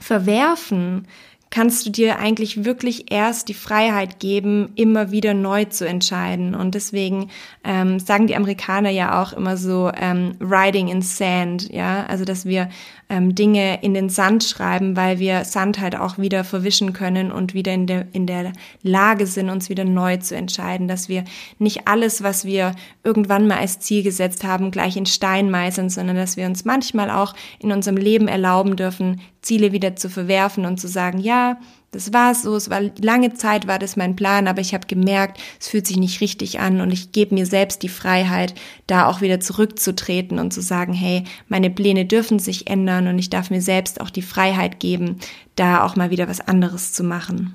verwerfen, 0.00 1.06
kannst 1.50 1.84
du 1.84 1.90
dir 1.90 2.18
eigentlich 2.18 2.64
wirklich 2.64 3.10
erst 3.10 3.48
die 3.48 3.54
Freiheit 3.54 4.20
geben, 4.20 4.70
immer 4.76 5.10
wieder 5.10 5.34
neu 5.34 5.64
zu 5.64 5.86
entscheiden. 5.86 6.54
Und 6.54 6.76
deswegen 6.76 7.30
ähm, 7.64 7.98
sagen 7.98 8.28
die 8.28 8.36
Amerikaner 8.36 8.90
ja 8.90 9.20
auch 9.20 9.32
immer 9.32 9.56
so 9.56 9.90
ähm, 9.94 10.36
riding 10.40 10.88
in 10.88 11.02
sand, 11.02 11.72
ja, 11.72 12.06
also 12.06 12.24
dass 12.24 12.46
wir 12.46 12.68
ähm, 13.10 13.34
Dinge 13.34 13.82
in 13.82 13.92
den 13.92 14.08
Sand 14.08 14.44
schreiben, 14.44 14.96
weil 14.96 15.18
wir 15.18 15.44
Sand 15.44 15.80
halt 15.80 15.96
auch 15.96 16.16
wieder 16.16 16.44
verwischen 16.44 16.92
können 16.92 17.32
und 17.32 17.52
wieder 17.52 17.74
in 17.74 17.86
der, 17.86 18.06
in 18.12 18.26
der 18.26 18.52
Lage 18.82 19.26
sind, 19.26 19.50
uns 19.50 19.68
wieder 19.68 19.84
neu 19.84 20.16
zu 20.18 20.36
entscheiden, 20.36 20.88
dass 20.88 21.08
wir 21.08 21.24
nicht 21.58 21.86
alles, 21.88 22.22
was 22.22 22.44
wir 22.44 22.74
irgendwann 23.04 23.48
mal 23.48 23.58
als 23.58 23.80
Ziel 23.80 24.02
gesetzt 24.02 24.44
haben, 24.44 24.70
gleich 24.70 24.96
in 24.96 25.06
Stein 25.06 25.50
meißeln, 25.50 25.90
sondern 25.90 26.16
dass 26.16 26.36
wir 26.36 26.46
uns 26.46 26.64
manchmal 26.64 27.10
auch 27.10 27.34
in 27.58 27.72
unserem 27.72 27.96
Leben 27.96 28.28
erlauben 28.28 28.76
dürfen, 28.76 29.20
Ziele 29.42 29.72
wieder 29.72 29.96
zu 29.96 30.08
verwerfen 30.08 30.64
und 30.64 30.78
zu 30.78 30.86
sagen, 30.86 31.18
ja, 31.18 31.58
das 31.92 32.12
war 32.12 32.34
so, 32.34 32.54
es 32.54 32.70
war 32.70 32.80
lange 33.00 33.34
Zeit 33.34 33.66
war 33.66 33.80
das 33.80 33.96
mein 33.96 34.14
Plan, 34.14 34.46
aber 34.46 34.60
ich 34.60 34.74
habe 34.74 34.86
gemerkt, 34.86 35.40
es 35.58 35.68
fühlt 35.68 35.86
sich 35.86 35.96
nicht 35.96 36.20
richtig 36.20 36.60
an 36.60 36.80
und 36.80 36.92
ich 36.92 37.10
gebe 37.10 37.34
mir 37.34 37.46
selbst 37.46 37.82
die 37.82 37.88
Freiheit, 37.88 38.54
da 38.86 39.06
auch 39.06 39.20
wieder 39.20 39.40
zurückzutreten 39.40 40.38
und 40.38 40.52
zu 40.52 40.60
sagen, 40.62 40.92
hey, 40.92 41.24
meine 41.48 41.68
Pläne 41.68 42.06
dürfen 42.06 42.38
sich 42.38 42.68
ändern 42.68 43.08
und 43.08 43.18
ich 43.18 43.28
darf 43.28 43.50
mir 43.50 43.60
selbst 43.60 44.00
auch 44.00 44.10
die 44.10 44.22
Freiheit 44.22 44.78
geben, 44.78 45.18
da 45.56 45.84
auch 45.84 45.96
mal 45.96 46.10
wieder 46.10 46.28
was 46.28 46.40
anderes 46.40 46.92
zu 46.92 47.02
machen. 47.02 47.54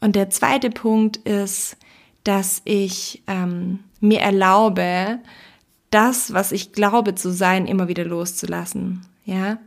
Und 0.00 0.14
der 0.14 0.30
zweite 0.30 0.70
Punkt 0.70 1.16
ist, 1.16 1.76
dass 2.22 2.62
ich 2.64 3.22
ähm, 3.26 3.80
mir 4.00 4.20
erlaube, 4.20 5.18
das, 5.90 6.32
was 6.32 6.52
ich 6.52 6.72
glaube 6.72 7.14
zu 7.14 7.32
sein, 7.32 7.66
immer 7.66 7.88
wieder 7.88 8.04
loszulassen. 8.04 9.06
Ja, 9.24 9.58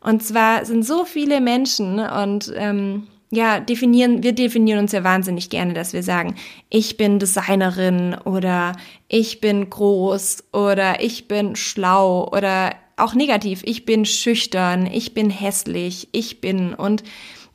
und 0.00 0.22
zwar 0.22 0.64
sind 0.64 0.84
so 0.84 1.04
viele 1.04 1.40
Menschen 1.40 1.98
und 1.98 2.52
ähm, 2.56 3.08
ja, 3.30 3.60
definieren, 3.60 4.22
wir 4.22 4.32
definieren 4.32 4.78
uns 4.78 4.92
ja 4.92 5.04
wahnsinnig 5.04 5.50
gerne, 5.50 5.74
dass 5.74 5.92
wir 5.92 6.02
sagen, 6.02 6.36
ich 6.70 6.96
bin 6.96 7.18
Designerin 7.18 8.14
oder 8.24 8.74
ich 9.08 9.40
bin 9.40 9.68
groß 9.68 10.44
oder 10.52 11.02
ich 11.02 11.28
bin 11.28 11.54
schlau 11.54 12.28
oder 12.32 12.74
auch 12.96 13.14
negativ, 13.14 13.62
ich 13.64 13.84
bin 13.84 14.06
schüchtern, 14.06 14.86
ich 14.86 15.14
bin 15.14 15.30
hässlich, 15.30 16.08
ich 16.12 16.40
bin 16.40 16.74
und 16.74 17.04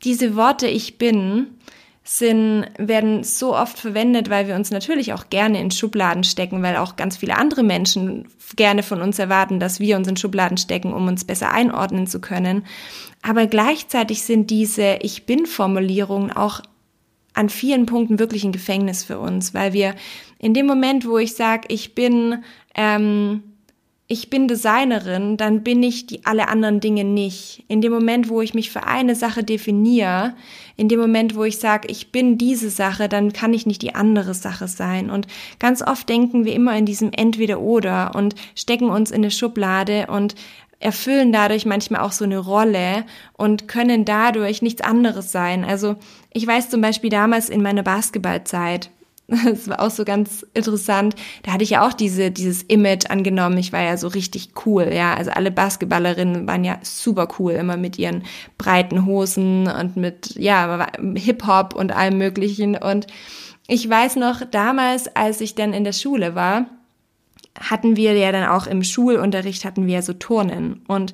diese 0.03 0.35
Worte 0.35 0.67
ich 0.67 0.97
bin 0.97 1.47
sind, 2.03 2.65
werden 2.77 3.23
so 3.23 3.55
oft 3.55 3.79
verwendet, 3.79 4.29
weil 4.29 4.47
wir 4.47 4.55
uns 4.55 4.71
natürlich 4.71 5.13
auch 5.13 5.29
gerne 5.29 5.61
in 5.61 5.71
Schubladen 5.71 6.23
stecken, 6.23 6.61
weil 6.61 6.75
auch 6.75 6.97
ganz 6.97 7.17
viele 7.17 7.37
andere 7.37 7.63
Menschen 7.63 8.27
gerne 8.55 8.83
von 8.83 9.01
uns 9.01 9.19
erwarten, 9.19 9.59
dass 9.59 9.79
wir 9.79 9.95
uns 9.95 10.07
in 10.07 10.17
Schubladen 10.17 10.57
stecken, 10.57 10.93
um 10.93 11.07
uns 11.07 11.23
besser 11.23 11.51
einordnen 11.51 12.05
zu 12.05 12.19
können. 12.19 12.65
Aber 13.21 13.47
gleichzeitig 13.47 14.23
sind 14.23 14.49
diese 14.49 14.97
Ich 15.01 15.25
bin 15.25 15.45
Formulierungen 15.45 16.31
auch 16.31 16.61
an 17.33 17.49
vielen 17.49 17.85
Punkten 17.85 18.19
wirklich 18.19 18.43
ein 18.43 18.51
Gefängnis 18.51 19.03
für 19.03 19.19
uns, 19.19 19.53
weil 19.53 19.73
wir 19.73 19.95
in 20.39 20.53
dem 20.53 20.67
Moment, 20.67 21.07
wo 21.07 21.17
ich 21.17 21.35
sage, 21.35 21.63
ich 21.69 21.95
bin 21.95 22.43
ähm, 22.75 23.43
ich 24.13 24.29
bin 24.29 24.47
Designerin, 24.47 25.37
dann 25.37 25.63
bin 25.63 25.81
ich 25.81 26.05
die 26.05 26.23
alle 26.23 26.47
anderen 26.47 26.79
Dinge 26.79 27.03
nicht. 27.03 27.63
In 27.67 27.81
dem 27.81 27.91
Moment, 27.91 28.29
wo 28.29 28.41
ich 28.41 28.53
mich 28.53 28.69
für 28.69 28.83
eine 28.83 29.15
Sache 29.15 29.43
definiere, 29.43 30.35
in 30.77 30.87
dem 30.87 30.99
Moment, 30.99 31.35
wo 31.35 31.43
ich 31.43 31.57
sage, 31.57 31.87
ich 31.89 32.11
bin 32.11 32.37
diese 32.37 32.69
Sache, 32.69 33.09
dann 33.09 33.33
kann 33.33 33.55
ich 33.55 33.65
nicht 33.65 33.81
die 33.81 33.95
andere 33.95 34.35
Sache 34.35 34.67
sein. 34.67 35.09
Und 35.09 35.25
ganz 35.57 35.81
oft 35.81 36.07
denken 36.07 36.45
wir 36.45 36.53
immer 36.53 36.77
in 36.77 36.85
diesem 36.85 37.11
Entweder-Oder 37.11 38.11
und 38.13 38.35
stecken 38.53 38.89
uns 38.89 39.09
in 39.09 39.17
eine 39.17 39.31
Schublade 39.31 40.05
und 40.07 40.35
erfüllen 40.79 41.31
dadurch 41.31 41.65
manchmal 41.65 42.01
auch 42.01 42.11
so 42.11 42.23
eine 42.23 42.37
Rolle 42.37 43.05
und 43.33 43.67
können 43.67 44.05
dadurch 44.05 44.61
nichts 44.61 44.81
anderes 44.81 45.31
sein. 45.31 45.65
Also 45.65 45.95
ich 46.31 46.45
weiß 46.45 46.69
zum 46.69 46.81
Beispiel 46.81 47.09
damals 47.09 47.49
in 47.49 47.63
meiner 47.63 47.83
Basketballzeit, 47.83 48.91
das 49.45 49.67
war 49.67 49.81
auch 49.81 49.89
so 49.89 50.05
ganz 50.05 50.45
interessant. 50.53 51.15
Da 51.43 51.53
hatte 51.53 51.63
ich 51.63 51.71
ja 51.71 51.87
auch 51.87 51.93
diese, 51.93 52.31
dieses 52.31 52.63
Image 52.63 53.09
angenommen. 53.09 53.57
Ich 53.57 53.73
war 53.73 53.81
ja 53.81 53.97
so 53.97 54.07
richtig 54.07 54.51
cool, 54.65 54.91
ja. 54.93 55.13
Also 55.13 55.31
alle 55.31 55.51
Basketballerinnen 55.51 56.47
waren 56.47 56.63
ja 56.63 56.79
super 56.83 57.27
cool, 57.39 57.53
immer 57.53 57.77
mit 57.77 57.97
ihren 57.97 58.23
breiten 58.57 59.05
Hosen 59.05 59.67
und 59.67 59.97
mit, 59.97 60.35
ja, 60.35 60.87
Hip-Hop 61.15 61.75
und 61.75 61.91
allem 61.91 62.17
Möglichen. 62.17 62.75
Und 62.75 63.07
ich 63.67 63.89
weiß 63.89 64.17
noch, 64.17 64.41
damals, 64.49 65.13
als 65.15 65.41
ich 65.41 65.55
dann 65.55 65.73
in 65.73 65.83
der 65.83 65.93
Schule 65.93 66.35
war, 66.35 66.65
hatten 67.59 67.95
wir 67.95 68.13
ja 68.13 68.31
dann 68.31 68.49
auch 68.49 68.65
im 68.65 68.83
Schulunterricht 68.83 69.63
hatten 69.63 69.85
wir 69.85 69.95
ja 69.95 70.01
so 70.01 70.13
Turnen. 70.13 70.81
Und 70.87 71.13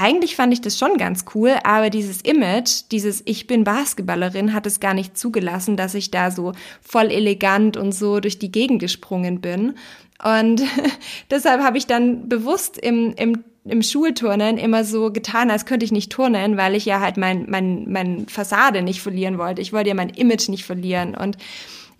eigentlich 0.00 0.36
fand 0.36 0.52
ich 0.52 0.60
das 0.60 0.78
schon 0.78 0.96
ganz 0.96 1.24
cool, 1.34 1.56
aber 1.64 1.90
dieses 1.90 2.22
Image, 2.22 2.82
dieses 2.90 3.22
Ich 3.24 3.46
bin 3.46 3.64
Basketballerin, 3.64 4.54
hat 4.54 4.66
es 4.66 4.80
gar 4.80 4.94
nicht 4.94 5.18
zugelassen, 5.18 5.76
dass 5.76 5.94
ich 5.94 6.10
da 6.10 6.30
so 6.30 6.52
voll 6.80 7.10
elegant 7.10 7.76
und 7.76 7.92
so 7.92 8.20
durch 8.20 8.38
die 8.38 8.52
Gegend 8.52 8.80
gesprungen 8.80 9.40
bin. 9.40 9.74
Und 10.22 10.62
deshalb 11.30 11.62
habe 11.62 11.78
ich 11.78 11.86
dann 11.86 12.28
bewusst 12.28 12.78
im, 12.78 13.14
im 13.16 13.44
im 13.64 13.82
Schulturnen 13.82 14.56
immer 14.56 14.82
so 14.82 15.12
getan, 15.12 15.50
als 15.50 15.66
könnte 15.66 15.84
ich 15.84 15.92
nicht 15.92 16.10
turnen, 16.10 16.56
weil 16.56 16.74
ich 16.74 16.86
ja 16.86 17.00
halt 17.00 17.16
mein, 17.16 17.46
mein, 17.48 17.84
mein 17.90 18.26
Fassade 18.26 18.82
nicht 18.82 19.02
verlieren 19.02 19.36
wollte. 19.36 19.60
Ich 19.60 19.72
wollte 19.72 19.88
ja 19.88 19.94
mein 19.94 20.08
Image 20.08 20.48
nicht 20.48 20.64
verlieren. 20.64 21.14
Und 21.14 21.36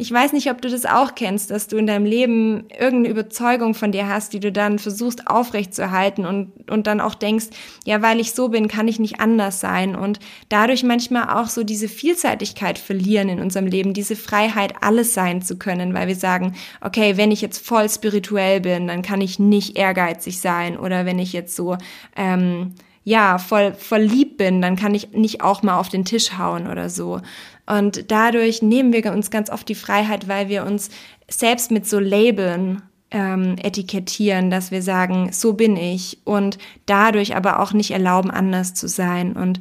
ich 0.01 0.13
weiß 0.13 0.33
nicht, 0.33 0.49
ob 0.49 0.63
du 0.63 0.71
das 0.71 0.87
auch 0.87 1.17
kennst, 1.17 1.51
dass 1.51 1.67
du 1.67 1.77
in 1.77 1.89
deinem 1.89 2.07
Leben 2.07 2.67
irgendeine 2.71 3.09
Überzeugung 3.09 3.75
von 3.75 3.91
dir 3.91 4.09
hast, 4.09 4.33
die 4.33 4.39
du 4.39 4.53
dann 4.53 4.79
versuchst 4.79 5.27
aufrechtzuerhalten 5.27 6.25
und, 6.25 6.71
und 6.71 6.87
dann 6.87 7.01
auch 7.01 7.17
denkst, 7.17 7.47
ja, 7.85 8.01
weil 8.01 8.21
ich 8.21 8.33
so 8.33 8.49
bin, 8.49 8.69
kann 8.69 8.87
ich 8.87 9.01
nicht 9.01 9.19
anders 9.19 9.59
sein 9.59 9.97
und 9.97 10.21
dadurch 10.49 10.85
manchmal 10.85 11.37
auch 11.41 11.49
so 11.49 11.65
diese 11.65 11.89
Vielseitigkeit 11.89 12.79
verlieren 12.79 13.29
in 13.29 13.41
unserem 13.41 13.67
Leben, 13.67 13.93
diese 13.93 14.15
Freiheit, 14.15 14.75
alles 14.83 15.15
sein 15.15 15.43
zu 15.43 15.59
können, 15.59 15.93
weil 15.95 16.07
wir 16.07 16.17
sagen, 16.17 16.55
okay, 16.81 17.17
wenn 17.17 17.33
ich 17.33 17.43
jetzt 17.43 17.67
voll 17.67 17.91
spirituell 17.91 18.61
bin, 18.61 18.87
dann 18.87 19.03
kann 19.03 19.21
ich 19.21 19.41
nicht 19.41 19.77
ehrgeizig 19.77 20.41
sein 20.41 20.79
oder 20.79 21.07
wenn 21.07 21.19
ich 21.19 21.33
jetzt 21.33 21.57
so, 21.57 21.77
ähm, 22.15 22.75
ja, 23.03 23.39
voll, 23.39 23.73
voll 23.73 24.03
lieb 24.03 24.37
bin, 24.37 24.61
dann 24.61 24.77
kann 24.77 24.95
ich 24.95 25.13
nicht 25.13 25.41
auch 25.41 25.63
mal 25.63 25.79
auf 25.79 25.89
den 25.89 26.05
Tisch 26.05 26.37
hauen 26.39 26.69
oder 26.69 26.91
so. 26.91 27.21
Und 27.69 28.11
dadurch 28.11 28.63
nehmen 28.63 28.93
wir 28.93 29.13
uns 29.13 29.31
ganz 29.31 29.51
oft 29.51 29.69
die 29.69 29.75
Freiheit, 29.75 30.27
weil 30.27 30.49
wir 30.49 30.65
uns 30.65 30.91
selbst 31.29 31.71
mit 31.71 31.87
so 31.87 31.99
Labeln 31.99 32.83
ähm, 33.11 33.57
etikettieren, 33.63 34.51
dass 34.51 34.71
wir 34.71 34.83
sagen, 34.83 35.31
so 35.33 35.53
bin 35.53 35.77
ich 35.77 36.19
und 36.25 36.59
dadurch 36.87 37.37
aber 37.37 37.61
auch 37.61 37.73
nicht 37.73 37.91
erlauben, 37.91 38.31
anders 38.31 38.75
zu 38.75 38.89
sein. 38.89 39.33
Und 39.33 39.61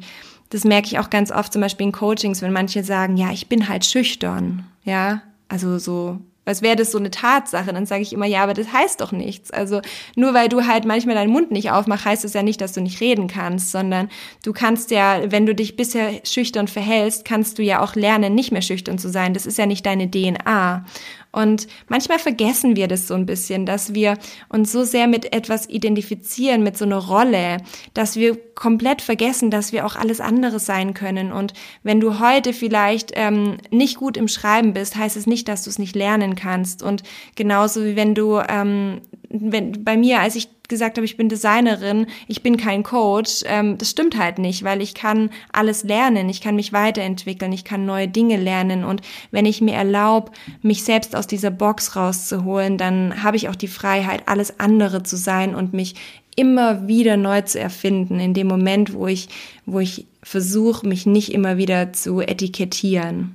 das 0.50 0.64
merke 0.64 0.86
ich 0.86 0.98
auch 0.98 1.10
ganz 1.10 1.30
oft 1.30 1.52
zum 1.52 1.62
Beispiel 1.62 1.86
in 1.86 1.92
Coachings, 1.92 2.40
wenn 2.40 2.52
manche 2.52 2.82
sagen, 2.82 3.16
ja, 3.16 3.30
ich 3.30 3.48
bin 3.48 3.68
halt 3.68 3.84
schüchtern, 3.84 4.66
ja, 4.84 5.22
also 5.48 5.78
so 5.78 6.18
als 6.48 6.62
wäre 6.62 6.76
das 6.76 6.90
so 6.90 6.98
eine 6.98 7.10
Tatsache. 7.10 7.72
Dann 7.72 7.86
sage 7.86 8.02
ich 8.02 8.12
immer, 8.12 8.26
ja, 8.26 8.42
aber 8.42 8.54
das 8.54 8.72
heißt 8.72 9.00
doch 9.00 9.12
nichts. 9.12 9.50
Also 9.50 9.80
nur 10.16 10.34
weil 10.34 10.48
du 10.48 10.66
halt 10.66 10.84
manchmal 10.84 11.14
deinen 11.14 11.32
Mund 11.32 11.50
nicht 11.50 11.70
aufmachst, 11.70 12.04
heißt 12.04 12.24
es 12.24 12.34
ja 12.34 12.42
nicht, 12.42 12.60
dass 12.60 12.72
du 12.72 12.80
nicht 12.80 13.00
reden 13.00 13.28
kannst, 13.28 13.70
sondern 13.70 14.08
du 14.44 14.52
kannst 14.52 14.90
ja, 14.90 15.30
wenn 15.30 15.46
du 15.46 15.54
dich 15.54 15.76
bisher 15.76 16.20
schüchtern 16.24 16.68
verhältst, 16.68 17.24
kannst 17.24 17.58
du 17.58 17.62
ja 17.62 17.82
auch 17.82 17.94
lernen, 17.94 18.34
nicht 18.34 18.52
mehr 18.52 18.62
schüchtern 18.62 18.98
zu 18.98 19.08
sein. 19.08 19.34
Das 19.34 19.46
ist 19.46 19.58
ja 19.58 19.66
nicht 19.66 19.86
deine 19.86 20.10
DNA. 20.10 20.84
Und 21.30 21.66
manchmal 21.88 22.18
vergessen 22.18 22.74
wir 22.74 22.88
das 22.88 23.06
so 23.06 23.14
ein 23.14 23.26
bisschen, 23.26 23.66
dass 23.66 23.94
wir 23.94 24.16
uns 24.48 24.72
so 24.72 24.84
sehr 24.84 25.06
mit 25.06 25.32
etwas 25.32 25.68
identifizieren, 25.68 26.62
mit 26.62 26.78
so 26.78 26.84
einer 26.84 26.98
Rolle, 26.98 27.58
dass 27.92 28.16
wir 28.16 28.36
komplett 28.54 29.02
vergessen, 29.02 29.50
dass 29.50 29.72
wir 29.72 29.84
auch 29.84 29.94
alles 29.94 30.20
andere 30.20 30.58
sein 30.58 30.94
können. 30.94 31.30
Und 31.30 31.52
wenn 31.82 32.00
du 32.00 32.18
heute 32.18 32.52
vielleicht 32.52 33.12
ähm, 33.14 33.58
nicht 33.70 33.98
gut 33.98 34.16
im 34.16 34.26
Schreiben 34.26 34.72
bist, 34.72 34.96
heißt 34.96 35.16
es 35.16 35.26
nicht, 35.26 35.48
dass 35.48 35.64
du 35.64 35.70
es 35.70 35.78
nicht 35.78 35.94
lernen 35.94 36.34
kannst. 36.34 36.82
Und 36.82 37.02
genauso 37.36 37.84
wie 37.84 37.94
wenn 37.94 38.14
du, 38.14 38.40
ähm, 38.48 39.02
wenn 39.30 39.84
bei 39.84 39.96
mir, 39.96 40.20
als 40.20 40.36
ich 40.36 40.48
gesagt 40.68 40.96
habe, 40.96 41.04
ich 41.04 41.16
bin 41.16 41.28
Designerin, 41.28 42.06
ich 42.28 42.42
bin 42.42 42.56
kein 42.56 42.82
Coach, 42.82 43.42
ähm, 43.46 43.78
das 43.78 43.90
stimmt 43.90 44.18
halt 44.18 44.38
nicht, 44.38 44.64
weil 44.64 44.82
ich 44.82 44.94
kann 44.94 45.30
alles 45.52 45.82
lernen, 45.84 46.28
ich 46.28 46.40
kann 46.40 46.56
mich 46.56 46.72
weiterentwickeln, 46.72 47.52
ich 47.52 47.64
kann 47.64 47.86
neue 47.86 48.08
Dinge 48.08 48.36
lernen 48.36 48.84
und 48.84 49.00
wenn 49.30 49.46
ich 49.46 49.60
mir 49.60 49.74
erlaube, 49.74 50.32
mich 50.62 50.84
selbst 50.84 51.16
aus 51.16 51.26
dieser 51.26 51.50
Box 51.50 51.96
rauszuholen, 51.96 52.76
dann 52.78 53.22
habe 53.22 53.36
ich 53.36 53.48
auch 53.48 53.56
die 53.56 53.68
Freiheit, 53.68 54.22
alles 54.26 54.60
andere 54.60 55.02
zu 55.02 55.16
sein 55.16 55.54
und 55.54 55.72
mich 55.72 55.94
immer 56.36 56.86
wieder 56.86 57.16
neu 57.16 57.40
zu 57.42 57.58
erfinden, 57.58 58.20
in 58.20 58.32
dem 58.32 58.46
Moment, 58.46 58.94
wo 58.94 59.06
ich, 59.06 59.28
wo 59.66 59.80
ich 59.80 60.06
versuche, 60.22 60.86
mich 60.86 61.04
nicht 61.04 61.32
immer 61.32 61.56
wieder 61.56 61.92
zu 61.92 62.20
etikettieren. 62.20 63.34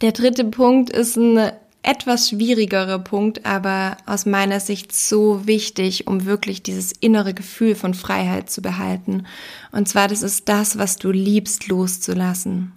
Der 0.00 0.12
dritte 0.12 0.44
Punkt 0.44 0.90
ist 0.90 1.16
ein 1.16 1.50
etwas 1.82 2.28
schwierigerer 2.28 2.98
Punkt, 2.98 3.46
aber 3.46 3.96
aus 4.04 4.26
meiner 4.26 4.60
Sicht 4.60 4.92
so 4.94 5.46
wichtig, 5.46 6.06
um 6.06 6.24
wirklich 6.24 6.62
dieses 6.62 6.92
innere 6.92 7.34
Gefühl 7.34 7.74
von 7.74 7.94
Freiheit 7.94 8.50
zu 8.50 8.62
behalten. 8.62 9.26
Und 9.72 9.88
zwar, 9.88 10.08
das 10.08 10.22
ist 10.22 10.48
das, 10.48 10.78
was 10.78 10.96
du 10.96 11.10
liebst, 11.10 11.68
loszulassen. 11.68 12.72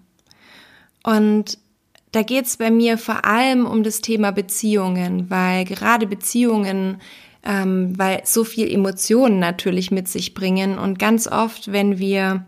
Und 1.04 1.58
da 2.12 2.24
geht 2.24 2.46
es 2.46 2.58
bei 2.58 2.70
mir 2.70 2.98
vor 2.98 3.26
allem 3.26 3.66
um 3.66 3.84
das 3.84 4.02
Thema 4.02 4.32
Beziehungen, 4.32 5.30
weil 5.30 5.66
gerade 5.66 6.06
Beziehungen, 6.06 7.02
ähm, 7.44 7.98
weil 7.98 8.22
so 8.26 8.44
viel 8.44 8.72
Emotionen 8.72 9.40
natürlich 9.40 9.92
mit 9.92 10.08
sich 10.08 10.34
bringen 10.34 10.78
und 10.78 11.00
ganz 11.00 11.28
oft, 11.28 11.72
wenn 11.72 11.98
wir 11.98 12.46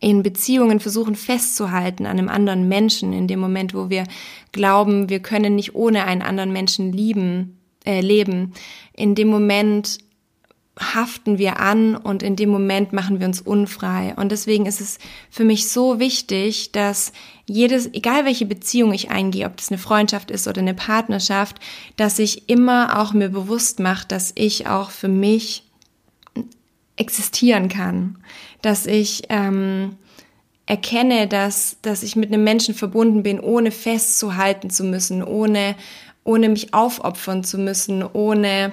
in 0.00 0.22
Beziehungen 0.22 0.80
versuchen 0.80 1.14
festzuhalten 1.14 2.06
an 2.06 2.18
einem 2.18 2.28
anderen 2.28 2.68
Menschen, 2.68 3.12
in 3.12 3.26
dem 3.26 3.40
Moment, 3.40 3.74
wo 3.74 3.90
wir 3.90 4.04
glauben, 4.52 5.08
wir 5.08 5.20
können 5.20 5.56
nicht 5.56 5.74
ohne 5.74 6.04
einen 6.04 6.22
anderen 6.22 6.52
Menschen 6.52 6.92
lieben, 6.92 7.58
äh, 7.84 8.00
leben, 8.00 8.52
in 8.92 9.14
dem 9.14 9.28
Moment 9.28 9.98
haften 10.80 11.38
wir 11.38 11.58
an 11.58 11.96
und 11.96 12.22
in 12.22 12.36
dem 12.36 12.50
Moment 12.50 12.92
machen 12.92 13.18
wir 13.18 13.26
uns 13.26 13.40
unfrei. 13.40 14.14
Und 14.16 14.30
deswegen 14.30 14.66
ist 14.66 14.80
es 14.80 14.98
für 15.30 15.44
mich 15.44 15.68
so 15.68 15.98
wichtig, 15.98 16.72
dass 16.72 17.12
jedes, 17.46 17.92
egal 17.92 18.24
welche 18.24 18.46
Beziehung 18.46 18.92
ich 18.92 19.10
eingehe, 19.10 19.46
ob 19.46 19.56
das 19.56 19.70
eine 19.70 19.78
Freundschaft 19.78 20.30
ist 20.30 20.46
oder 20.46 20.60
eine 20.60 20.74
Partnerschaft, 20.74 21.56
dass 21.96 22.18
ich 22.18 22.48
immer 22.48 23.00
auch 23.00 23.12
mir 23.12 23.30
bewusst 23.30 23.80
mache, 23.80 24.06
dass 24.06 24.32
ich 24.36 24.68
auch 24.68 24.90
für 24.90 25.08
mich 25.08 25.64
existieren 26.96 27.68
kann, 27.68 28.18
dass 28.62 28.86
ich 28.86 29.24
ähm, 29.28 29.96
erkenne, 30.66 31.26
dass, 31.26 31.78
dass 31.82 32.02
ich 32.02 32.16
mit 32.16 32.32
einem 32.32 32.44
Menschen 32.44 32.74
verbunden 32.74 33.22
bin, 33.22 33.40
ohne 33.40 33.70
festzuhalten 33.70 34.70
zu 34.70 34.84
müssen, 34.84 35.22
ohne, 35.22 35.76
ohne 36.24 36.48
mich 36.48 36.74
aufopfern 36.74 37.42
zu 37.42 37.58
müssen, 37.58 38.02
ohne 38.02 38.72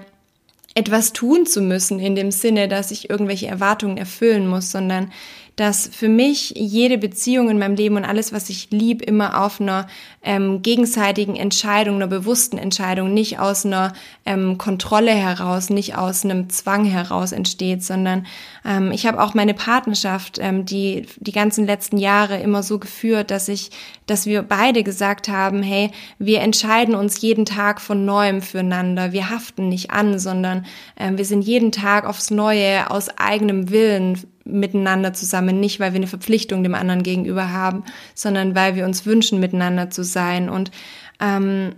etwas 0.76 1.14
tun 1.14 1.46
zu 1.46 1.62
müssen 1.62 2.00
in 2.00 2.16
dem 2.16 2.32
Sinne, 2.32 2.68
dass 2.68 2.92
ich 2.92 3.10
irgendwelche 3.10 3.48
Erwartungen 3.48 3.96
erfüllen 3.96 4.46
muss, 4.48 4.72
sondern 4.72 5.12
dass 5.56 5.88
für 5.88 6.10
mich 6.10 6.54
jede 6.58 6.98
Beziehung 6.98 7.50
in 7.50 7.58
meinem 7.58 7.76
Leben 7.76 7.96
und 7.96 8.04
alles, 8.04 8.34
was 8.34 8.50
ich 8.50 8.72
lieb, 8.72 9.02
immer 9.02 9.42
auf 9.42 9.62
einer 9.62 9.88
ähm, 10.22 10.62
gegenseitigen 10.62 11.38
Entscheidung, 11.38 11.96
einer 11.96 12.08
bewussten 12.08 12.58
Entscheidung, 12.58 13.14
nicht 13.14 13.40
aus 13.40 13.66
einer 13.66 13.94
ähm, 14.26 14.58
Kontrolle 14.58 15.14
heraus, 15.14 15.70
nicht 15.70 15.96
aus 15.96 16.26
einem 16.26 16.50
Zwang 16.50 16.84
heraus 16.84 17.32
entsteht, 17.32 17.86
sondern 17.86 18.26
ähm, 18.66 18.92
ich 18.92 19.06
habe 19.06 19.22
auch 19.22 19.34
meine 19.34 19.54
Partnerschaft, 19.54 20.40
ähm, 20.42 20.66
die 20.66 21.06
die 21.18 21.32
ganzen 21.32 21.66
letzten 21.66 21.98
Jahre 21.98 22.40
immer 22.40 22.64
so 22.64 22.80
geführt, 22.80 23.30
dass 23.32 23.48
ich, 23.48 23.70
dass 24.08 24.26
wir 24.26 24.42
beide 24.42 24.84
gesagt 24.84 25.30
haben, 25.30 25.62
hey, 25.62 25.92
wir 26.18 26.42
entscheiden 26.42 26.96
uns 26.96 27.22
jeden 27.22 27.46
Tag 27.46 27.80
von 27.80 28.06
neuem 28.06 28.42
füreinander, 28.42 29.12
wir 29.12 29.30
haften 29.30 29.70
nicht 29.70 29.92
an, 29.92 30.18
sondern 30.18 30.66
ähm, 30.98 31.18
wir 31.18 31.26
sind 31.26 31.44
jeden 31.44 31.72
Tag 31.72 32.06
aufs 32.06 32.32
Neue 32.32 32.90
aus 32.90 33.10
eigenem 33.18 33.70
Willen 33.70 34.20
miteinander 34.46 35.14
zusammen, 35.14 35.60
nicht 35.60 35.80
weil 35.80 35.94
wir 35.94 35.98
eine 35.98 36.08
Verpflichtung 36.08 36.64
dem 36.64 36.76
anderen 36.76 37.04
gegenüber 37.04 37.52
haben, 37.52 37.84
sondern 38.14 38.56
weil 38.56 38.76
wir 38.76 38.86
uns 38.86 39.06
wünschen, 39.06 39.40
miteinander 39.40 39.90
zu 39.90 40.04
sein. 40.04 40.50
Und 40.50 40.72
ähm, 41.20 41.76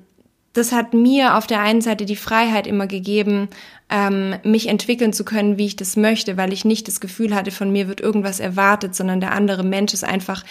das 0.57 0.71
hat 0.71 0.93
mir 0.93 1.35
auf 1.35 1.47
der 1.47 1.61
einen 1.61 1.81
Seite 1.81 2.05
die 2.05 2.15
Freiheit 2.15 2.67
immer 2.67 2.87
gegeben, 2.87 3.49
ähm, 3.89 4.35
mich 4.43 4.67
entwickeln 4.67 5.13
zu 5.13 5.23
können, 5.23 5.57
wie 5.57 5.65
ich 5.65 5.75
das 5.75 5.95
möchte, 5.95 6.35
weil 6.35 6.51
ich 6.51 6.65
nicht 6.65 6.87
das 6.87 6.99
Gefühl 6.99 7.33
hatte, 7.33 7.51
von 7.51 7.71
mir 7.71 7.87
wird 7.87 8.01
irgendwas 8.01 8.39
erwartet, 8.39 8.95
sondern 8.95 9.21
der 9.21 9.31
andere 9.33 9.63
Mensch 9.63 9.93
ist 9.93 10.03
einfach 10.03 10.43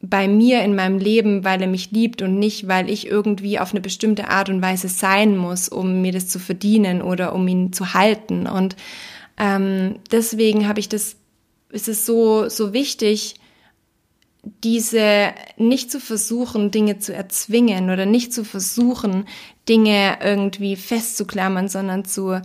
bei 0.00 0.26
mir 0.26 0.62
in 0.62 0.74
meinem 0.74 0.98
Leben, 0.98 1.44
weil 1.44 1.62
er 1.62 1.68
mich 1.68 1.92
liebt 1.92 2.22
und 2.22 2.38
nicht, 2.38 2.66
weil 2.66 2.90
ich 2.90 3.06
irgendwie 3.06 3.60
auf 3.60 3.70
eine 3.70 3.80
bestimmte 3.80 4.28
Art 4.28 4.48
und 4.48 4.60
Weise 4.60 4.88
sein 4.88 5.36
muss, 5.36 5.68
um 5.68 6.02
mir 6.02 6.10
das 6.10 6.28
zu 6.28 6.40
verdienen 6.40 7.00
oder 7.00 7.32
um 7.32 7.46
ihn 7.46 7.72
zu 7.72 7.94
halten. 7.94 8.48
Und 8.48 8.74
ähm, 9.38 10.00
deswegen 10.10 10.66
habe 10.66 10.80
ich 10.80 10.88
das 10.88 11.16
ist 11.70 11.88
es 11.88 12.04
so, 12.04 12.48
so 12.48 12.74
wichtig, 12.74 13.36
diese 14.42 15.32
nicht 15.56 15.90
zu 15.90 16.00
versuchen, 16.00 16.70
Dinge 16.70 16.98
zu 16.98 17.14
erzwingen 17.14 17.90
oder 17.90 18.06
nicht 18.06 18.32
zu 18.32 18.44
versuchen, 18.44 19.26
Dinge 19.68 20.18
irgendwie 20.22 20.76
festzuklammern, 20.76 21.68
sondern 21.68 22.04
zu 22.04 22.40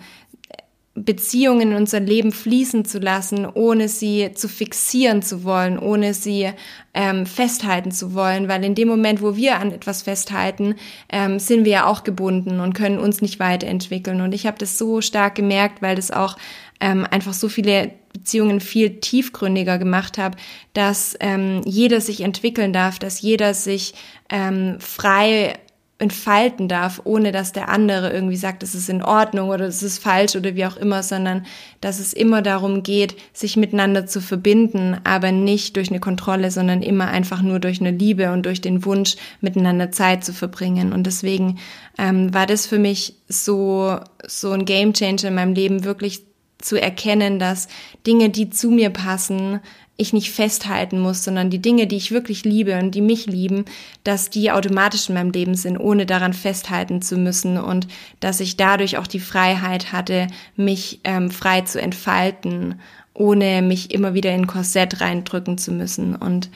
Beziehungen 0.98 1.72
in 1.72 1.76
unser 1.76 2.00
Leben 2.00 2.32
fließen 2.32 2.84
zu 2.84 2.98
lassen, 2.98 3.46
ohne 3.46 3.88
sie 3.88 4.32
zu 4.34 4.50
fixieren 4.50 5.22
zu 5.22 5.44
wollen, 5.44 5.78
ohne 5.78 6.16
sie 6.16 6.50
ähm, 6.96 7.28
festhalten 7.28 7.92
zu 7.92 8.16
wollen, 8.16 8.48
weil 8.48 8.64
in 8.64 8.74
dem 8.74 8.88
Moment, 8.88 9.22
wo 9.22 9.36
wir 9.36 9.60
an 9.60 9.72
etwas 9.72 10.02
festhalten, 10.02 10.74
ähm, 11.10 11.38
sind 11.38 11.66
wir 11.66 11.72
ja 11.72 11.86
auch 11.86 12.04
gebunden 12.04 12.60
und 12.60 12.74
können 12.74 12.98
uns 12.98 13.22
nicht 13.22 13.40
weiterentwickeln. 13.40 14.22
Und 14.22 14.34
ich 14.34 14.48
habe 14.48 14.58
das 14.58 14.80
so 14.80 15.02
stark 15.02 15.36
gemerkt, 15.36 15.84
weil 15.84 15.96
das 15.96 16.10
auch 16.10 16.36
ähm, 16.80 17.06
einfach 17.10 17.34
so 17.34 17.48
viele 17.48 17.92
Beziehungen 18.14 18.60
viel 18.60 19.00
tiefgründiger 19.00 19.78
gemacht 19.78 20.18
habe, 20.18 20.36
dass 20.74 21.16
ähm, 21.20 21.62
jeder 21.64 22.02
sich 22.02 22.22
entwickeln 22.22 22.74
darf, 22.74 22.98
dass 22.98 23.22
jeder 23.22 23.54
sich 23.54 23.94
ähm, 24.30 24.78
frei 24.80 25.54
entfalten 26.00 26.68
darf, 26.68 27.02
ohne 27.06 27.32
dass 27.32 27.54
der 27.54 27.70
andere 27.70 28.14
irgendwie 28.14 28.36
sagt, 28.36 28.62
es 28.62 28.76
ist 28.76 28.88
in 28.88 29.02
Ordnung 29.02 29.50
oder 29.50 29.66
es 29.66 29.82
ist 29.82 29.98
falsch 29.98 30.36
oder 30.36 30.54
wie 30.54 30.66
auch 30.66 30.78
immer, 30.78 31.02
sondern 31.02 31.46
dass 31.82 32.00
es 32.00 32.14
immer 32.14 32.44
darum 32.44 32.84
geht, 32.84 33.16
sich 33.34 33.58
miteinander 33.58 34.06
zu 34.06 34.22
verbinden, 34.22 34.98
aber 35.04 35.32
nicht 35.32 35.76
durch 35.76 35.90
eine 35.90 36.00
Kontrolle, 36.00 36.52
sondern 36.52 36.84
immer 36.84 37.08
einfach 37.08 37.42
nur 37.42 37.60
durch 37.60 37.82
eine 37.82 37.90
Liebe 37.90 38.32
und 38.32 38.46
durch 38.46 38.62
den 38.62 38.86
Wunsch, 38.86 39.16
miteinander 39.42 39.92
Zeit 39.92 40.24
zu 40.24 40.34
verbringen. 40.34 40.94
Und 40.94 41.08
deswegen 41.08 41.58
ähm, 41.98 42.32
war 42.32 42.46
das 42.46 42.68
für 42.68 42.80
mich 42.80 43.16
so, 43.28 44.00
so 44.28 44.52
ein 44.52 44.66
Game 44.66 44.94
Changer 44.94 45.30
in 45.30 45.36
meinem 45.36 45.54
Leben, 45.54 45.84
wirklich 45.84 46.22
zu 46.60 46.80
erkennen, 46.80 47.40
dass 47.40 47.68
Dinge, 48.06 48.30
die 48.30 48.50
zu 48.50 48.70
mir 48.70 48.92
passen, 48.92 49.62
ich 49.98 50.14
nicht 50.14 50.32
festhalten 50.32 51.00
muss, 51.00 51.24
sondern 51.24 51.50
die 51.50 51.62
Dinge, 51.62 51.88
die 51.88 51.98
ich 51.98 52.12
wirklich 52.12 52.46
liebe 52.46 52.78
und 52.78 52.92
die 52.92 53.02
mich 53.02 53.26
lieben, 53.26 53.66
dass 54.04 54.30
die 54.30 54.52
automatisch 54.52 55.10
in 55.10 55.16
meinem 55.16 55.32
Leben 55.32 55.56
sind, 55.56 55.78
ohne 55.78 56.06
daran 56.06 56.34
festhalten 56.34 57.02
zu 57.02 57.18
müssen 57.18 57.58
und 57.58 57.88
dass 58.20 58.40
ich 58.40 58.58
dadurch 58.58 58.98
auch 58.98 59.08
die 59.08 59.20
Freiheit 59.20 59.92
hatte, 59.92 60.28
mich 60.56 61.02
ähm, 61.04 61.32
frei 61.32 61.62
zu 61.62 61.82
entfalten, 61.82 62.80
ohne 63.16 63.64
mich 63.64 63.92
immer 63.92 64.14
wieder 64.14 64.34
in 64.34 64.46
Korsett 64.46 65.02
reindrücken 65.02 65.58
zu 65.58 65.72
müssen. 65.72 66.16
Und 66.16 66.52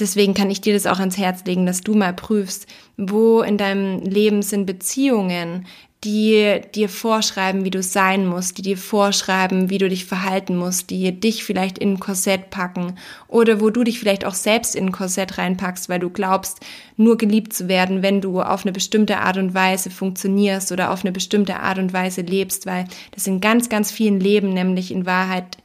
deswegen 0.00 0.32
kann 0.32 0.50
ich 0.50 0.62
dir 0.62 0.72
das 0.72 0.86
auch 0.86 0.98
ans 0.98 1.18
Herz 1.18 1.44
legen, 1.44 1.66
dass 1.66 1.82
du 1.82 1.94
mal 1.94 2.14
prüfst, 2.14 2.66
wo 2.96 3.42
in 3.42 3.58
deinem 3.58 4.00
Leben 4.00 4.40
sind 4.40 4.64
Beziehungen, 4.64 5.66
die 6.04 6.60
dir 6.74 6.88
vorschreiben, 6.88 7.64
wie 7.64 7.70
du 7.70 7.82
sein 7.82 8.26
musst, 8.26 8.58
die 8.58 8.62
dir 8.62 8.76
vorschreiben, 8.76 9.70
wie 9.70 9.78
du 9.78 9.88
dich 9.88 10.04
verhalten 10.04 10.56
musst, 10.56 10.90
die 10.90 11.10
dich 11.18 11.42
vielleicht 11.42 11.78
in 11.78 11.94
ein 11.94 12.00
Korsett 12.00 12.50
packen 12.50 12.96
oder 13.28 13.60
wo 13.60 13.70
du 13.70 13.82
dich 13.82 13.98
vielleicht 13.98 14.24
auch 14.24 14.34
selbst 14.34 14.76
in 14.76 14.86
ein 14.86 14.92
Korsett 14.92 15.38
reinpackst, 15.38 15.88
weil 15.88 15.98
du 15.98 16.10
glaubst, 16.10 16.60
nur 16.96 17.16
geliebt 17.16 17.54
zu 17.54 17.68
werden, 17.68 18.02
wenn 18.02 18.20
du 18.20 18.40
auf 18.40 18.64
eine 18.64 18.72
bestimmte 18.72 19.18
Art 19.18 19.38
und 19.38 19.54
Weise 19.54 19.90
funktionierst 19.90 20.70
oder 20.70 20.90
auf 20.90 21.04
eine 21.04 21.12
bestimmte 21.12 21.60
Art 21.60 21.78
und 21.78 21.92
Weise 21.92 22.20
lebst, 22.20 22.66
weil 22.66 22.84
das 23.12 23.26
in 23.26 23.40
ganz, 23.40 23.68
ganz 23.68 23.90
vielen 23.90 24.20
Leben 24.20 24.50
nämlich 24.50 24.92
in 24.92 25.06
Wahrheit 25.06 25.56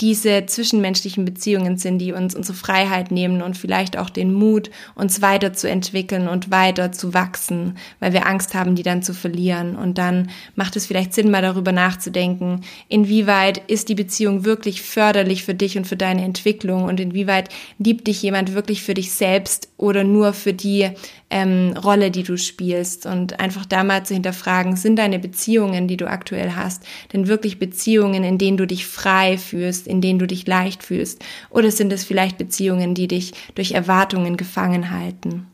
diese 0.00 0.44
zwischenmenschlichen 0.46 1.24
Beziehungen 1.24 1.76
sind, 1.76 1.98
die 1.98 2.12
uns 2.12 2.34
unsere 2.34 2.56
Freiheit 2.56 3.12
nehmen 3.12 3.42
und 3.42 3.56
vielleicht 3.56 3.96
auch 3.96 4.10
den 4.10 4.32
Mut, 4.32 4.70
uns 4.96 5.22
weiterzuentwickeln 5.22 6.26
und 6.26 6.50
weiter 6.50 6.90
zu 6.90 7.14
wachsen, 7.14 7.78
weil 8.00 8.12
wir 8.12 8.26
Angst 8.26 8.54
haben, 8.54 8.74
die 8.74 8.82
dann 8.82 9.02
zu 9.02 9.14
verlieren. 9.14 9.76
Und 9.76 9.98
dann 9.98 10.30
macht 10.56 10.74
es 10.74 10.86
vielleicht 10.86 11.14
Sinn, 11.14 11.30
mal 11.30 11.42
darüber 11.42 11.70
nachzudenken, 11.70 12.62
inwieweit 12.88 13.58
ist 13.68 13.88
die 13.88 13.94
Beziehung 13.94 14.44
wirklich 14.44 14.82
förderlich 14.82 15.44
für 15.44 15.54
dich 15.54 15.78
und 15.78 15.86
für 15.86 15.96
deine 15.96 16.24
Entwicklung 16.24 16.84
und 16.84 16.98
inwieweit 16.98 17.48
liebt 17.78 18.08
dich 18.08 18.20
jemand 18.20 18.54
wirklich 18.54 18.82
für 18.82 18.94
dich 18.94 19.12
selbst 19.12 19.68
oder 19.76 20.02
nur 20.02 20.32
für 20.32 20.52
die 20.52 20.90
ähm, 21.30 21.74
Rolle, 21.76 22.10
die 22.12 22.22
du 22.22 22.36
spielst 22.36 23.06
und 23.06 23.40
einfach 23.40 23.66
da 23.66 23.82
mal 23.82 24.06
zu 24.06 24.14
hinterfragen, 24.14 24.76
sind 24.76 24.96
deine 24.96 25.18
Beziehungen, 25.18 25.88
die 25.88 25.96
du 25.96 26.08
aktuell 26.08 26.52
hast, 26.54 26.84
denn 27.12 27.26
wirklich 27.26 27.58
Beziehungen, 27.58 28.22
in 28.22 28.38
denen 28.38 28.56
du 28.56 28.66
dich 28.66 28.86
frei 28.86 29.36
fühlst, 29.36 29.83
in 29.86 30.00
denen 30.00 30.18
du 30.18 30.26
dich 30.26 30.46
leicht 30.46 30.82
fühlst 30.82 31.24
oder 31.50 31.70
sind 31.70 31.92
es 31.92 32.04
vielleicht 32.04 32.38
Beziehungen, 32.38 32.94
die 32.94 33.08
dich 33.08 33.32
durch 33.54 33.72
Erwartungen 33.72 34.36
gefangen 34.36 34.90
halten? 34.90 35.46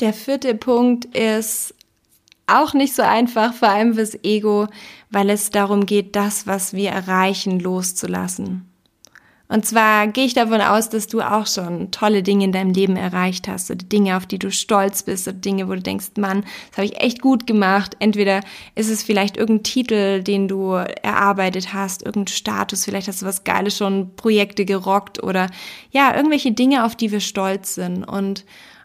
Der 0.00 0.12
vierte 0.12 0.54
Punkt 0.54 1.04
ist 1.16 1.74
auch 2.46 2.74
nicht 2.74 2.94
so 2.94 3.02
einfach, 3.02 3.54
vor 3.54 3.68
allem 3.68 3.94
fürs 3.94 4.18
Ego, 4.24 4.66
weil 5.10 5.30
es 5.30 5.50
darum 5.50 5.86
geht, 5.86 6.16
das, 6.16 6.46
was 6.46 6.72
wir 6.72 6.90
erreichen, 6.90 7.60
loszulassen. 7.60 8.69
Und 9.50 9.66
zwar 9.66 10.06
gehe 10.06 10.26
ich 10.26 10.34
davon 10.34 10.60
aus, 10.60 10.90
dass 10.90 11.08
du 11.08 11.22
auch 11.22 11.48
schon 11.48 11.90
tolle 11.90 12.22
Dinge 12.22 12.44
in 12.44 12.52
deinem 12.52 12.72
Leben 12.72 12.96
erreicht 12.96 13.48
hast 13.48 13.68
oder 13.68 13.84
Dinge, 13.84 14.16
auf 14.16 14.24
die 14.24 14.38
du 14.38 14.52
stolz 14.52 15.02
bist 15.02 15.26
oder 15.26 15.36
Dinge, 15.36 15.68
wo 15.68 15.74
du 15.74 15.82
denkst, 15.82 16.12
Mann, 16.18 16.44
das 16.68 16.78
habe 16.78 16.86
ich 16.86 17.00
echt 17.00 17.20
gut 17.20 17.48
gemacht. 17.48 17.96
Entweder 17.98 18.42
ist 18.76 18.88
es 18.88 19.02
vielleicht 19.02 19.36
irgendein 19.36 19.64
Titel, 19.64 20.22
den 20.22 20.46
du 20.46 20.74
erarbeitet 20.74 21.74
hast, 21.74 22.06
irgendein 22.06 22.32
Status, 22.32 22.84
vielleicht 22.84 23.08
hast 23.08 23.22
du 23.22 23.26
was 23.26 23.42
Geiles 23.42 23.76
schon, 23.76 24.14
Projekte 24.14 24.64
gerockt 24.64 25.20
oder 25.20 25.48
ja, 25.90 26.14
irgendwelche 26.14 26.52
Dinge, 26.52 26.84
auf 26.84 26.94
die 26.94 27.10
wir 27.10 27.20
stolz 27.20 27.74
sind. 27.74 28.04
Und 28.04 28.44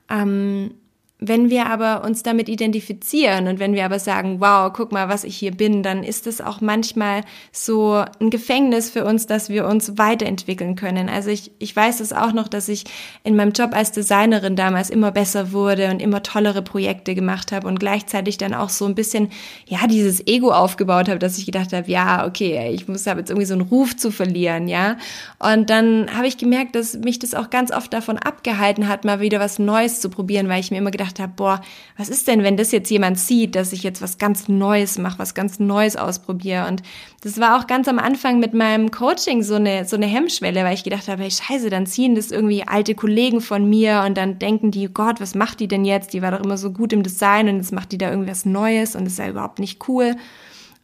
ähm, 0.09 0.71
wenn 1.19 1.49
wir 1.49 1.67
aber 1.67 2.03
uns 2.03 2.23
damit 2.23 2.49
identifizieren 2.49 3.47
und 3.47 3.57
wenn 3.57 3.73
wir 3.73 3.85
aber 3.85 3.99
sagen, 3.99 4.41
wow, 4.41 4.71
guck 4.73 4.91
mal, 4.91 5.07
was 5.07 5.23
ich 5.23 5.37
hier 5.37 5.51
bin, 5.51 5.81
dann 5.81 6.03
ist 6.03 6.27
es 6.27 6.41
auch 6.41 6.59
manchmal 6.59 7.21
so 7.53 8.03
ein 8.19 8.29
Gefängnis 8.29 8.89
für 8.89 9.05
uns, 9.05 9.25
dass 9.25 9.47
wir 9.49 9.65
uns 9.65 9.97
weiterentwickeln 9.97 10.75
können. 10.75 11.07
Also 11.07 11.29
ich, 11.29 11.51
ich 11.57 11.73
weiß 11.73 12.01
es 12.01 12.11
auch 12.11 12.33
noch, 12.33 12.49
dass 12.49 12.67
ich 12.67 12.83
in 13.23 13.37
meinem 13.37 13.53
Job 13.53 13.73
als 13.73 13.93
Designerin 13.93 14.57
damals 14.57 14.89
immer 14.89 15.11
besser 15.11 15.53
wurde 15.53 15.89
und 15.89 16.01
immer 16.01 16.21
tollere 16.21 16.61
Projekte 16.61 17.15
gemacht 17.15 17.53
habe 17.53 17.67
und 17.67 17.79
gleichzeitig 17.79 18.37
dann 18.37 18.53
auch 18.53 18.69
so 18.69 18.85
ein 18.85 18.95
bisschen, 18.95 19.29
ja, 19.67 19.87
dieses 19.87 20.27
Ego 20.27 20.51
aufgebaut 20.51 21.07
habe, 21.07 21.19
dass 21.19 21.37
ich 21.37 21.45
gedacht 21.45 21.71
habe, 21.71 21.89
ja, 21.89 22.27
okay, 22.27 22.71
ich 22.73 22.89
muss 22.89 23.07
habe 23.07 23.21
jetzt 23.21 23.29
irgendwie 23.29 23.45
so 23.45 23.53
einen 23.53 23.61
Ruf 23.61 23.95
zu 23.95 24.11
verlieren, 24.11 24.67
ja. 24.67 24.97
Und 25.39 25.69
dann 25.69 26.13
habe 26.15 26.27
ich 26.27 26.37
gemerkt, 26.37 26.75
dass 26.75 26.95
mich 26.97 27.19
das 27.19 27.33
auch 27.33 27.49
ganz 27.49 27.71
oft 27.71 27.93
davon 27.93 28.17
abgehalten 28.17 28.89
hat, 28.89 29.05
mal 29.05 29.21
wieder 29.21 29.39
was 29.39 29.59
Neues 29.59 30.01
zu 30.01 30.09
probieren, 30.09 30.49
weil 30.49 30.59
ich 30.59 30.71
mir 30.71 30.77
immer 30.77 30.91
gedacht 30.91 31.04
gedacht 31.05 31.19
habe, 31.19 31.33
boah, 31.35 31.61
was 31.97 32.09
ist 32.09 32.27
denn, 32.27 32.43
wenn 32.43 32.57
das 32.57 32.71
jetzt 32.71 32.89
jemand 32.89 33.19
sieht, 33.19 33.55
dass 33.55 33.73
ich 33.73 33.83
jetzt 33.83 34.01
was 34.01 34.17
ganz 34.17 34.47
Neues 34.47 34.97
mache, 34.97 35.19
was 35.19 35.33
ganz 35.33 35.59
Neues 35.59 35.95
ausprobiere? 35.95 36.67
Und 36.67 36.81
das 37.21 37.39
war 37.39 37.59
auch 37.59 37.67
ganz 37.67 37.87
am 37.87 37.99
Anfang 37.99 38.39
mit 38.39 38.53
meinem 38.53 38.91
Coaching 38.91 39.43
so 39.43 39.55
eine, 39.55 39.85
so 39.85 39.95
eine 39.95 40.05
Hemmschwelle, 40.05 40.63
weil 40.63 40.73
ich 40.73 40.83
gedacht 40.83 41.07
habe, 41.07 41.23
hey, 41.23 41.31
scheiße, 41.31 41.69
dann 41.69 41.85
ziehen 41.85 42.15
das 42.15 42.31
irgendwie 42.31 42.67
alte 42.67 42.95
Kollegen 42.95 43.41
von 43.41 43.69
mir 43.69 44.03
und 44.05 44.17
dann 44.17 44.39
denken 44.39 44.71
die, 44.71 44.87
Gott, 44.87 45.21
was 45.21 45.35
macht 45.35 45.59
die 45.59 45.67
denn 45.67 45.85
jetzt? 45.85 46.13
Die 46.13 46.21
war 46.21 46.31
doch 46.31 46.43
immer 46.43 46.57
so 46.57 46.71
gut 46.71 46.93
im 46.93 47.03
Design 47.03 47.49
und 47.49 47.57
jetzt 47.57 47.71
macht 47.71 47.91
die 47.91 47.97
da 47.97 48.09
irgendwas 48.09 48.45
Neues 48.45 48.95
und 48.95 49.05
das 49.05 49.13
ist 49.13 49.19
ja 49.19 49.29
überhaupt 49.29 49.59
nicht 49.59 49.87
cool. 49.87 50.15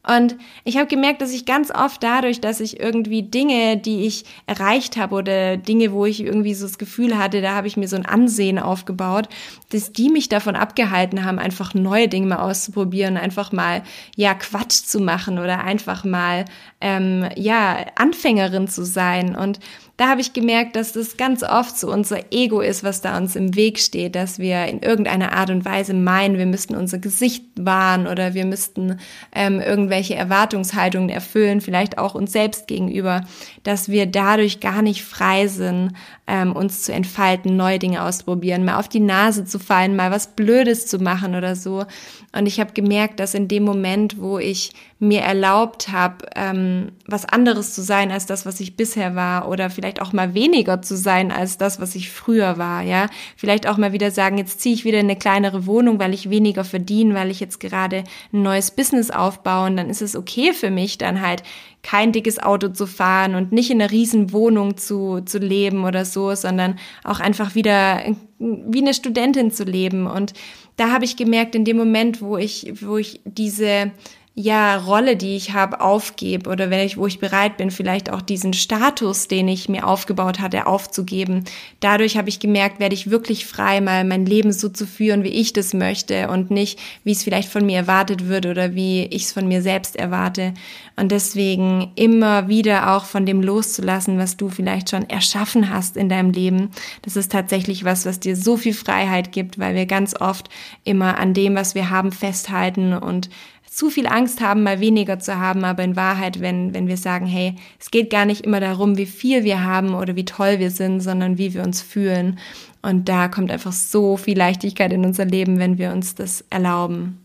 Und 0.08 0.36
ich 0.64 0.78
habe 0.78 0.88
gemerkt, 0.88 1.22
dass 1.22 1.32
ich 1.32 1.46
ganz 1.46 1.70
oft 1.70 2.02
dadurch, 2.02 2.42
dass 2.42 2.60
ich 2.60 2.80
irgendwie 2.80 3.22
Dinge, 3.22 3.78
die 3.78 4.08
ich 4.08 4.26
erreicht 4.48 4.98
habe 4.98 5.16
oder 5.16 5.58
Dinge, 5.58 5.92
wo 5.92 6.06
ich 6.06 6.24
irgendwie 6.24 6.56
so 6.56 6.66
das 6.66 6.80
Gefühl 6.80 7.20
hatte, 7.20 7.42
da 7.42 7.54
habe 7.54 7.68
ich 7.68 7.78
mir 7.78 7.88
so 7.88 7.98
ein 7.98 8.08
Ansehen 8.08 8.58
aufgebaut, 8.58 9.30
dass 9.70 9.92
die 9.92 10.10
mich 10.10 10.28
davon 10.28 10.56
abgehalten 10.56 11.24
haben, 11.24 11.38
einfach 11.38 11.76
neue 11.76 12.08
Dinge 12.08 12.26
mal 12.28 12.40
auszuprobieren, 12.40 13.16
einfach 13.16 13.52
mal 13.52 13.84
ja 14.16 14.34
Quatsch 14.34 14.86
zu 14.86 15.00
machen 15.00 15.38
oder 15.38 15.64
einfach 15.64 16.04
mal 16.04 16.46
ähm, 16.82 17.30
ja 17.36 17.86
Anfängerin 17.96 18.68
zu 18.68 18.84
sein. 18.84 19.36
Und 19.36 19.60
da 20.02 20.10
habe 20.10 20.20
ich 20.20 20.34
gemerkt, 20.34 20.76
dass 20.76 20.94
das 20.94 21.16
ganz 21.16 21.44
oft 21.44 21.78
so 21.78 21.92
unser 21.92 22.32
Ego 22.32 22.60
ist, 22.60 22.84
was 22.84 23.02
da 23.02 23.16
uns 23.16 23.36
im 23.36 23.56
Weg 23.56 23.78
steht, 23.78 24.16
dass 24.16 24.40
wir 24.40 24.66
in 24.66 24.82
irgendeiner 24.82 25.34
Art 25.34 25.52
und 25.52 25.64
Weise 25.64 25.94
meinen, 25.94 26.40
wir 26.40 26.48
müssten 26.48 26.74
unser 26.76 26.98
Gesicht 26.98 27.46
wahren 27.56 28.08
oder 28.08 28.34
wir 28.34 28.46
müssten 28.46 29.00
ähm, 29.32 29.62
irgendwelche 29.62 30.16
Erwartungshaltungen 30.16 31.10
erfüllen, 31.10 31.62
vielleicht 31.62 32.00
auch 32.00 32.16
uns 32.16 32.32
selbst 32.32 32.66
gegenüber, 32.66 33.28
dass 33.63 33.89
wir 33.89 34.06
dadurch 34.06 34.60
gar 34.60 34.82
nicht 34.82 35.04
frei 35.04 35.47
sind, 35.47 35.93
ähm, 36.28 36.54
uns 36.54 36.84
zu 36.84 36.93
entfalten, 36.93 37.56
neue 37.56 37.80
Dinge 37.80 38.04
auszuprobieren, 38.04 38.65
mal 38.65 38.80
auf 38.80 38.88
die 38.88 39.00
Nase 39.00 39.45
zu 39.45 39.60
fallen, 39.60 39.95
mal 39.95 40.12
was 40.12 40.36
Blödes 40.36 40.88
zu 40.88 41.00
machen 41.00 41.36
oder 41.36 41.56
so. 41.56 41.86
Und 42.34 42.45
ich 42.45 42.60
habe 42.60 42.71
gemerkt, 42.74 43.19
dass 43.19 43.34
in 43.34 43.47
dem 43.47 43.63
Moment, 43.63 44.19
wo 44.19 44.39
ich 44.39 44.71
mir 45.00 45.21
erlaubt 45.21 45.89
habe, 45.89 46.28
ähm, 46.36 46.91
was 47.08 47.26
anderes 47.26 47.74
zu 47.74 47.82
sein 47.82 48.12
als 48.12 48.28
das, 48.28 48.45
was 48.45 48.60
ich 48.60 48.78
bisher 48.78 49.15
war, 49.15 49.50
oder 49.50 49.69
vielleicht 49.69 50.02
auch 50.02 50.13
mal 50.13 50.34
weniger 50.34 50.82
zu 50.82 50.95
sein 50.95 51.32
als 51.32 51.58
das, 51.58 51.82
was 51.82 51.95
ich 51.95 52.12
früher 52.12 52.58
war, 52.58 52.82
ja, 52.84 53.08
vielleicht 53.36 53.67
auch 53.67 53.78
mal 53.78 53.93
wieder 53.93 54.12
sagen, 54.12 54.38
jetzt 54.38 54.62
ziehe 54.62 54.76
ich 54.76 54.86
wieder 54.86 55.00
in 55.00 55.08
eine 55.08 55.17
kleinere 55.17 55.65
Wohnung, 55.65 56.00
weil 56.00 56.13
ich 56.13 56.30
weniger 56.30 56.63
verdiene, 56.63 57.15
weil 57.15 57.32
ich 57.32 57.39
jetzt 57.39 57.60
gerade 57.60 58.04
ein 58.32 58.43
neues 58.43 58.71
Business 58.71 59.12
aufbaue, 59.12 59.67
und 59.67 59.78
dann 59.78 59.89
ist 59.89 60.02
es 60.02 60.15
okay 60.15 60.54
für 60.54 60.69
mich, 60.69 60.97
dann 60.97 61.21
halt 61.21 61.43
kein 61.84 62.12
dickes 62.12 62.39
Auto 62.39 62.70
zu 62.70 62.86
fahren 62.86 63.36
und 63.36 63.52
nicht 63.52 63.72
in 63.72 63.82
einer 63.82 63.91
riesen 63.91 64.32
Wohnung 64.32 64.78
zu, 64.78 65.22
zu 65.22 65.39
leben 65.39 65.84
oder 65.84 66.06
so, 66.06 66.36
sondern 66.36 66.78
auch 67.04 67.20
einfach 67.20 67.56
wieder 67.56 68.02
wie 68.39 68.82
eine 68.82 68.94
Studentin 68.94 69.52
zu 69.52 69.63
leben. 69.63 70.08
Und 70.08 70.34
da 70.78 70.91
habe 70.91 71.06
ich 71.06 71.17
gemerkt, 71.17 71.56
in 71.56 71.65
dem 71.65 71.78
Moment, 71.78 72.22
wo 72.22 72.38
ich, 72.38 72.74
wo 72.82 72.98
ich 72.98 73.22
diese 73.26 73.91
ja, 74.34 74.78
Rolle, 74.78 75.17
die 75.17 75.36
ich 75.36 75.52
habe, 75.52 75.82
aufgebe 75.82 76.50
oder 76.50 76.70
wenn 76.70 76.86
ich, 76.86 76.96
wo 76.96 77.06
ich 77.06 77.20
bereit 77.20 77.58
bin, 77.58 77.70
vielleicht 77.70 78.10
auch 78.10 78.22
diesen 78.22 78.54
Status, 78.54 79.28
den 79.28 79.50
ich 79.50 79.67
mir 79.67 79.86
aufgebaut 79.86 80.39
hatte, 80.39 80.67
aufzugeben. 80.67 81.44
Dadurch 81.82 82.15
habe 82.15 82.30
ich 82.30 82.39
gemerkt, 82.39 82.80
werde 82.80 82.96
ich 82.96 83.12
wirklich 83.12 83.46
frei, 83.46 83.82
mal 83.82 84.06
mein 84.06 84.26
Leben 84.26 84.54
so 84.54 84.70
zu 84.70 84.88
führen, 84.88 85.26
wie 85.26 85.30
ich 85.30 85.52
das 85.52 85.74
möchte 85.74 86.30
und 86.30 86.50
nicht, 86.50 86.80
wie 87.04 87.12
es 87.12 87.24
vielleicht 87.24 87.50
von 87.50 87.65
mir 87.65 87.76
erwartet 87.76 88.30
wird 88.30 88.46
oder 88.46 88.74
wie 88.74 89.04
ich 89.04 89.24
es 89.24 89.34
von 89.34 89.50
mir 89.50 89.62
selbst 89.62 89.98
erwarte. 89.98 90.54
Und 90.96 91.12
deswegen 91.12 91.91
immer 91.96 92.48
wieder 92.48 92.96
auch 92.96 93.04
von 93.04 93.26
dem 93.26 93.41
loszulassen, 93.41 94.17
was 94.17 94.38
du 94.38 94.48
vielleicht 94.48 94.91
schon 94.91 95.10
erschaffen 95.10 95.70
hast 95.70 95.98
in 95.98 96.08
deinem 96.08 96.32
Leben. 96.32 96.70
Das 97.02 97.17
ist 97.17 97.34
tatsächlich 97.34 97.84
was, 97.84 98.06
was 98.06 98.22
dir 98.22 98.38
so 98.38 98.56
viel 98.56 98.74
Freiheit 98.74 99.34
gibt, 99.34 99.60
weil 99.60 99.76
wir 99.76 99.88
ganz 99.88 100.15
oft 100.20 100.50
immer 100.86 101.17
an 101.17 101.34
dem, 101.34 101.56
was 101.56 101.76
wir 101.76 101.89
haben, 101.89 102.13
festhalten 102.13 102.94
und 102.94 103.30
zu 103.72 103.90
viel 103.90 104.06
Angst 104.06 104.42
haben, 104.42 104.64
mal 104.64 104.82
weniger 104.82 105.18
zu 105.18 105.40
haben, 105.40 105.64
aber 105.64 105.82
in 105.82 105.96
Wahrheit, 105.96 106.42
wenn, 106.42 106.74
wenn 106.74 106.90
wir 106.90 106.98
sagen, 106.98 107.26
hey, 107.26 107.56
es 107.80 107.90
geht 107.90 108.10
gar 108.10 108.26
nicht 108.26 108.42
immer 108.42 108.60
darum, 108.60 108.98
wie 108.98 109.06
viel 109.06 109.46
wir 109.46 109.64
haben 109.64 109.96
oder 109.96 110.18
wie 110.18 110.26
toll 110.26 110.60
wir 110.60 110.72
sind, 110.72 111.00
sondern 111.00 111.38
wie 111.38 111.54
wir 111.54 111.64
uns 111.64 111.82
fühlen. 111.82 112.38
Und 112.82 113.08
da 113.08 113.30
kommt 113.30 113.50
einfach 113.50 113.72
so 113.72 114.18
viel 114.18 114.38
Leichtigkeit 114.38 114.92
in 114.92 115.06
unser 115.06 115.24
Leben, 115.24 115.58
wenn 115.58 115.78
wir 115.78 115.94
uns 115.94 116.16
das 116.16 116.44
erlauben. 116.50 117.24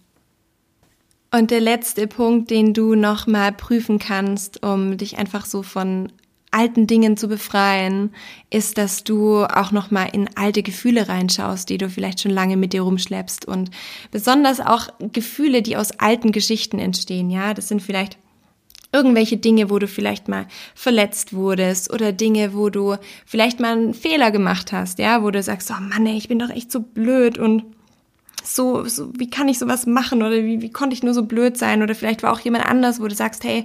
Und 1.32 1.50
der 1.50 1.60
letzte 1.60 2.06
Punkt, 2.06 2.48
den 2.50 2.72
du 2.72 2.94
nochmal 2.94 3.50
prüfen 3.50 3.98
kannst, 3.98 4.62
um 4.62 4.96
dich 4.96 5.18
einfach 5.18 5.46
so 5.46 5.64
von 5.64 6.12
alten 6.50 6.86
Dingen 6.86 7.16
zu 7.16 7.28
befreien, 7.28 8.14
ist, 8.50 8.78
dass 8.78 9.04
du 9.04 9.44
auch 9.44 9.72
noch 9.72 9.90
mal 9.90 10.04
in 10.04 10.28
alte 10.36 10.62
Gefühle 10.62 11.08
reinschaust, 11.08 11.68
die 11.68 11.78
du 11.78 11.90
vielleicht 11.90 12.20
schon 12.20 12.30
lange 12.32 12.56
mit 12.56 12.72
dir 12.72 12.82
rumschleppst 12.82 13.44
und 13.44 13.70
besonders 14.10 14.60
auch 14.60 14.88
Gefühle, 15.12 15.62
die 15.62 15.76
aus 15.76 15.92
alten 15.98 16.32
Geschichten 16.32 16.78
entstehen. 16.78 17.30
Ja, 17.30 17.52
das 17.54 17.68
sind 17.68 17.82
vielleicht 17.82 18.18
irgendwelche 18.92 19.36
Dinge, 19.36 19.68
wo 19.68 19.78
du 19.78 19.88
vielleicht 19.88 20.28
mal 20.28 20.46
verletzt 20.74 21.32
wurdest 21.32 21.92
oder 21.92 22.12
Dinge, 22.12 22.54
wo 22.54 22.70
du 22.70 22.96
vielleicht 23.26 23.60
mal 23.60 23.72
einen 23.72 23.94
Fehler 23.94 24.30
gemacht 24.30 24.72
hast, 24.72 24.98
ja, 24.98 25.22
wo 25.22 25.30
du 25.30 25.42
sagst, 25.42 25.70
oh 25.70 25.80
Mann, 25.80 26.06
ey, 26.06 26.16
ich 26.16 26.28
bin 26.28 26.38
doch 26.38 26.50
echt 26.50 26.72
so 26.72 26.80
blöd 26.80 27.38
und 27.38 27.64
so, 28.42 28.84
so 28.86 29.10
wie 29.18 29.28
kann 29.28 29.48
ich 29.48 29.58
sowas 29.58 29.86
machen 29.86 30.22
oder 30.22 30.36
wie, 30.42 30.62
wie 30.62 30.70
konnte 30.72 30.94
ich 30.94 31.02
nur 31.02 31.14
so 31.14 31.24
blöd 31.24 31.58
sein 31.58 31.82
oder 31.82 31.94
vielleicht 31.94 32.22
war 32.22 32.32
auch 32.32 32.40
jemand 32.40 32.64
anders, 32.64 33.00
wo 33.00 33.08
du 33.08 33.14
sagst, 33.14 33.44
hey, 33.44 33.64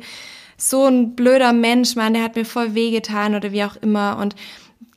so 0.62 0.86
ein 0.86 1.15
blöder 1.15 1.54
Mensch, 1.54 1.95
Mann, 1.95 2.13
der 2.13 2.24
hat 2.24 2.36
mir 2.36 2.45
voll 2.45 2.76
wehgetan 2.76 3.36
oder 3.36 3.52
wie 3.52 3.63
auch 3.63 3.76
immer 3.78 4.17
und 4.17 4.36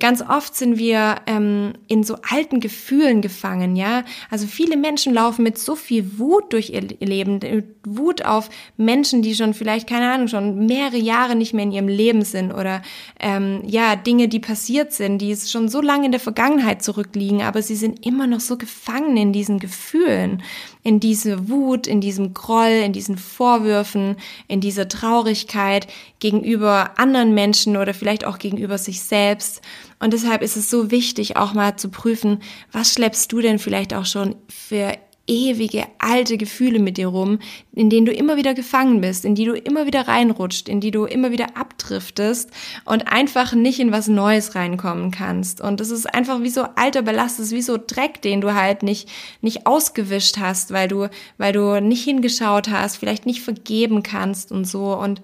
Ganz 0.01 0.23
oft 0.23 0.57
sind 0.57 0.77
wir 0.77 1.17
ähm, 1.27 1.75
in 1.87 2.03
so 2.03 2.17
alten 2.29 2.59
Gefühlen 2.59 3.23
gefangen, 3.23 3.77
ja. 3.77 4.03
Also 4.29 4.49
viele 4.49 4.77
Menschen 4.77 5.15
laufen 5.15 5.45
mit 5.45 5.57
so 5.57 5.77
viel 5.77 6.19
Wut 6.19 6.53
durch 6.53 6.71
ihr 6.71 6.83
Leben, 6.99 7.39
Wut 7.87 8.25
auf 8.25 8.51
Menschen, 8.77 9.23
die 9.23 9.37
schon 9.37 9.55
vielleicht 9.55 9.89
keine 9.89 10.11
Ahnung 10.11 10.27
schon 10.27 10.67
mehrere 10.67 10.97
Jahre 10.97 11.37
nicht 11.37 11.55
mehr 11.55 11.63
in 11.63 11.71
ihrem 11.71 11.87
Leben 11.87 12.23
sind 12.23 12.51
oder 12.51 12.83
ähm, 13.21 13.63
ja 13.67 13.95
Dinge, 13.95 14.27
die 14.27 14.41
passiert 14.41 14.93
sind, 14.93 15.19
die 15.19 15.37
schon 15.37 15.69
so 15.69 15.81
lange 15.81 16.07
in 16.07 16.13
der 16.13 16.21
Vergangenheit 16.21 16.83
zurückliegen, 16.83 17.43
aber 17.43 17.63
sie 17.63 17.77
sind 17.77 18.05
immer 18.05 18.27
noch 18.27 18.41
so 18.41 18.59
gefangen 18.59 19.17
in 19.17 19.33
diesen 19.33 19.61
Gefühlen, 19.61 20.43
in 20.85 21.01
diese 21.01 21.49
Wut, 21.49 21.87
in 21.87 22.01
diesem 22.01 22.35
Groll, 22.35 22.83
in 22.85 22.93
diesen 22.93 23.17
Vorwürfen, 23.17 24.17
in 24.47 24.61
dieser 24.61 24.87
Traurigkeit 24.87 25.89
gegenüber 26.21 26.99
anderen 26.99 27.33
Menschen 27.35 27.79
oder 27.79 27.95
vielleicht 27.95 28.27
auch 28.27 28.39
gegenüber 28.39 28.77
sich 28.77 29.03
selbst. 29.03 29.63
Und 29.99 30.13
deshalb 30.13 30.43
ist 30.43 30.57
es 30.57 30.69
so 30.69 30.91
wichtig, 30.91 31.37
auch 31.39 31.55
mal 31.55 31.77
zu 31.77 31.89
prüfen, 31.89 32.41
was 32.71 32.93
schleppst 32.93 33.33
du 33.33 33.41
denn 33.41 33.59
vielleicht 33.59 33.95
auch 33.95 34.05
schon 34.05 34.37
für 34.49 34.93
ewige 35.27 35.87
alte 35.99 36.37
Gefühle 36.37 36.79
mit 36.79 36.99
dir 36.99 37.09
rum, 37.09 37.39
in 37.73 37.89
denen 37.89 38.07
du 38.07 38.13
immer 38.13 38.37
wieder 38.37 38.55
gefangen 38.55 39.01
bist, 39.01 39.25
in 39.25 39.35
die 39.35 39.45
du 39.45 39.55
immer 39.55 39.87
wieder 39.87 40.07
reinrutscht, 40.07 40.69
in 40.69 40.81
die 40.81 40.91
du 40.91 41.05
immer 41.05 41.31
wieder 41.31 41.57
abdriftest 41.57 42.51
und 42.85 43.09
einfach 43.09 43.55
nicht 43.55 43.81
in 43.81 43.93
was 43.93 44.09
Neues 44.09 44.55
reinkommen 44.55 45.11
kannst. 45.11 45.61
Und 45.61 45.81
es 45.81 45.91
ist 45.91 46.13
einfach 46.13 46.43
wie 46.43 46.51
so 46.51 46.67
alter 46.77 47.03
Ballast, 47.03 47.39
es 47.39 47.47
ist 47.47 47.55
wie 47.55 47.63
so 47.63 47.79
Dreck, 47.79 48.21
den 48.23 48.41
du 48.41 48.55
halt 48.55 48.83
nicht, 48.83 49.09
nicht 49.41 49.67
ausgewischt 49.67 50.37
hast, 50.39 50.73
weil 50.73 50.89
du, 50.89 51.09
weil 51.39 51.53
du 51.53 51.81
nicht 51.81 52.05
hingeschaut 52.05 52.69
hast, 52.69 52.97
vielleicht 52.97 53.25
nicht 53.25 53.41
vergeben 53.41 54.03
kannst 54.03 54.53
und 54.53 54.67
so. 54.67 54.95
Und 54.95 55.23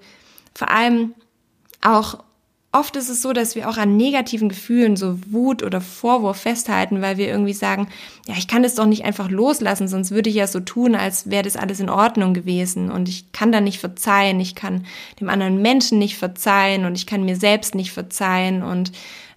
vor 0.55 0.69
allem 0.71 1.13
auch 1.81 2.23
Oft 2.73 2.95
ist 2.95 3.09
es 3.09 3.21
so, 3.21 3.33
dass 3.33 3.55
wir 3.55 3.67
auch 3.67 3.75
an 3.75 3.97
negativen 3.97 4.47
Gefühlen, 4.47 4.95
so 4.95 5.19
Wut 5.27 5.61
oder 5.61 5.81
Vorwurf 5.81 6.37
festhalten, 6.37 7.01
weil 7.01 7.17
wir 7.17 7.27
irgendwie 7.27 7.51
sagen, 7.51 7.89
ja, 8.27 8.35
ich 8.37 8.47
kann 8.47 8.63
das 8.63 8.75
doch 8.75 8.85
nicht 8.85 9.03
einfach 9.03 9.29
loslassen, 9.29 9.89
sonst 9.89 10.11
würde 10.11 10.29
ich 10.29 10.37
ja 10.37 10.47
so 10.47 10.61
tun, 10.61 10.95
als 10.95 11.29
wäre 11.29 11.43
das 11.43 11.57
alles 11.57 11.81
in 11.81 11.89
Ordnung 11.89 12.33
gewesen 12.33 12.89
und 12.89 13.09
ich 13.09 13.33
kann 13.33 13.51
da 13.51 13.59
nicht 13.59 13.79
verzeihen, 13.79 14.39
ich 14.39 14.55
kann 14.55 14.85
dem 15.19 15.27
anderen 15.27 15.61
Menschen 15.61 15.99
nicht 15.99 16.17
verzeihen 16.17 16.85
und 16.85 16.95
ich 16.95 17.05
kann 17.05 17.25
mir 17.25 17.35
selbst 17.35 17.75
nicht 17.75 17.91
verzeihen 17.91 18.63
und 18.63 18.93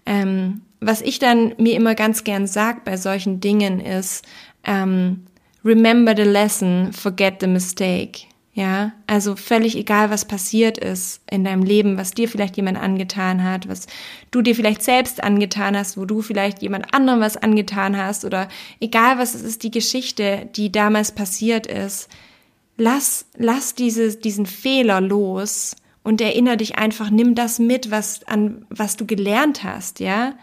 ähm, 0.06 0.60
was 0.80 1.00
ich 1.00 1.18
dann 1.18 1.54
mir 1.58 1.74
immer 1.74 1.96
ganz 1.96 2.22
gern 2.22 2.46
sag 2.46 2.84
bei 2.84 2.96
solchen 2.96 3.40
Dingen 3.40 3.80
ist, 3.80 4.24
ähm, 4.62 5.26
remember 5.64 6.14
the 6.16 6.22
lesson, 6.22 6.92
forget 6.92 7.40
the 7.40 7.48
mistake. 7.48 8.26
Ja, 8.56 8.92
also 9.08 9.34
völlig 9.34 9.76
egal, 9.76 10.10
was 10.10 10.26
passiert 10.26 10.78
ist 10.78 11.20
in 11.28 11.42
deinem 11.42 11.64
Leben, 11.64 11.98
was 11.98 12.12
dir 12.12 12.28
vielleicht 12.28 12.56
jemand 12.56 12.78
angetan 12.78 13.42
hat, 13.42 13.68
was 13.68 13.88
du 14.30 14.42
dir 14.42 14.54
vielleicht 14.54 14.80
selbst 14.84 15.24
angetan 15.24 15.76
hast, 15.76 15.96
wo 15.96 16.04
du 16.04 16.22
vielleicht 16.22 16.62
jemand 16.62 16.94
anderem 16.94 17.18
was 17.18 17.36
angetan 17.36 17.96
hast 17.96 18.24
oder 18.24 18.48
egal 18.78 19.18
was 19.18 19.34
es 19.34 19.42
ist, 19.42 19.64
die 19.64 19.72
Geschichte, 19.72 20.48
die 20.54 20.70
damals 20.70 21.10
passiert 21.10 21.66
ist. 21.66 22.08
Lass, 22.76 23.26
lass 23.36 23.74
diese, 23.74 24.14
diesen 24.16 24.46
Fehler 24.46 25.00
los 25.00 25.74
und 26.04 26.20
erinnere 26.20 26.58
dich 26.58 26.78
einfach, 26.78 27.10
nimm 27.10 27.34
das 27.34 27.58
mit, 27.58 27.90
was 27.90 28.22
an, 28.28 28.66
was 28.70 28.94
du 28.94 29.04
gelernt 29.04 29.64
hast, 29.64 29.98
ja? 29.98 30.34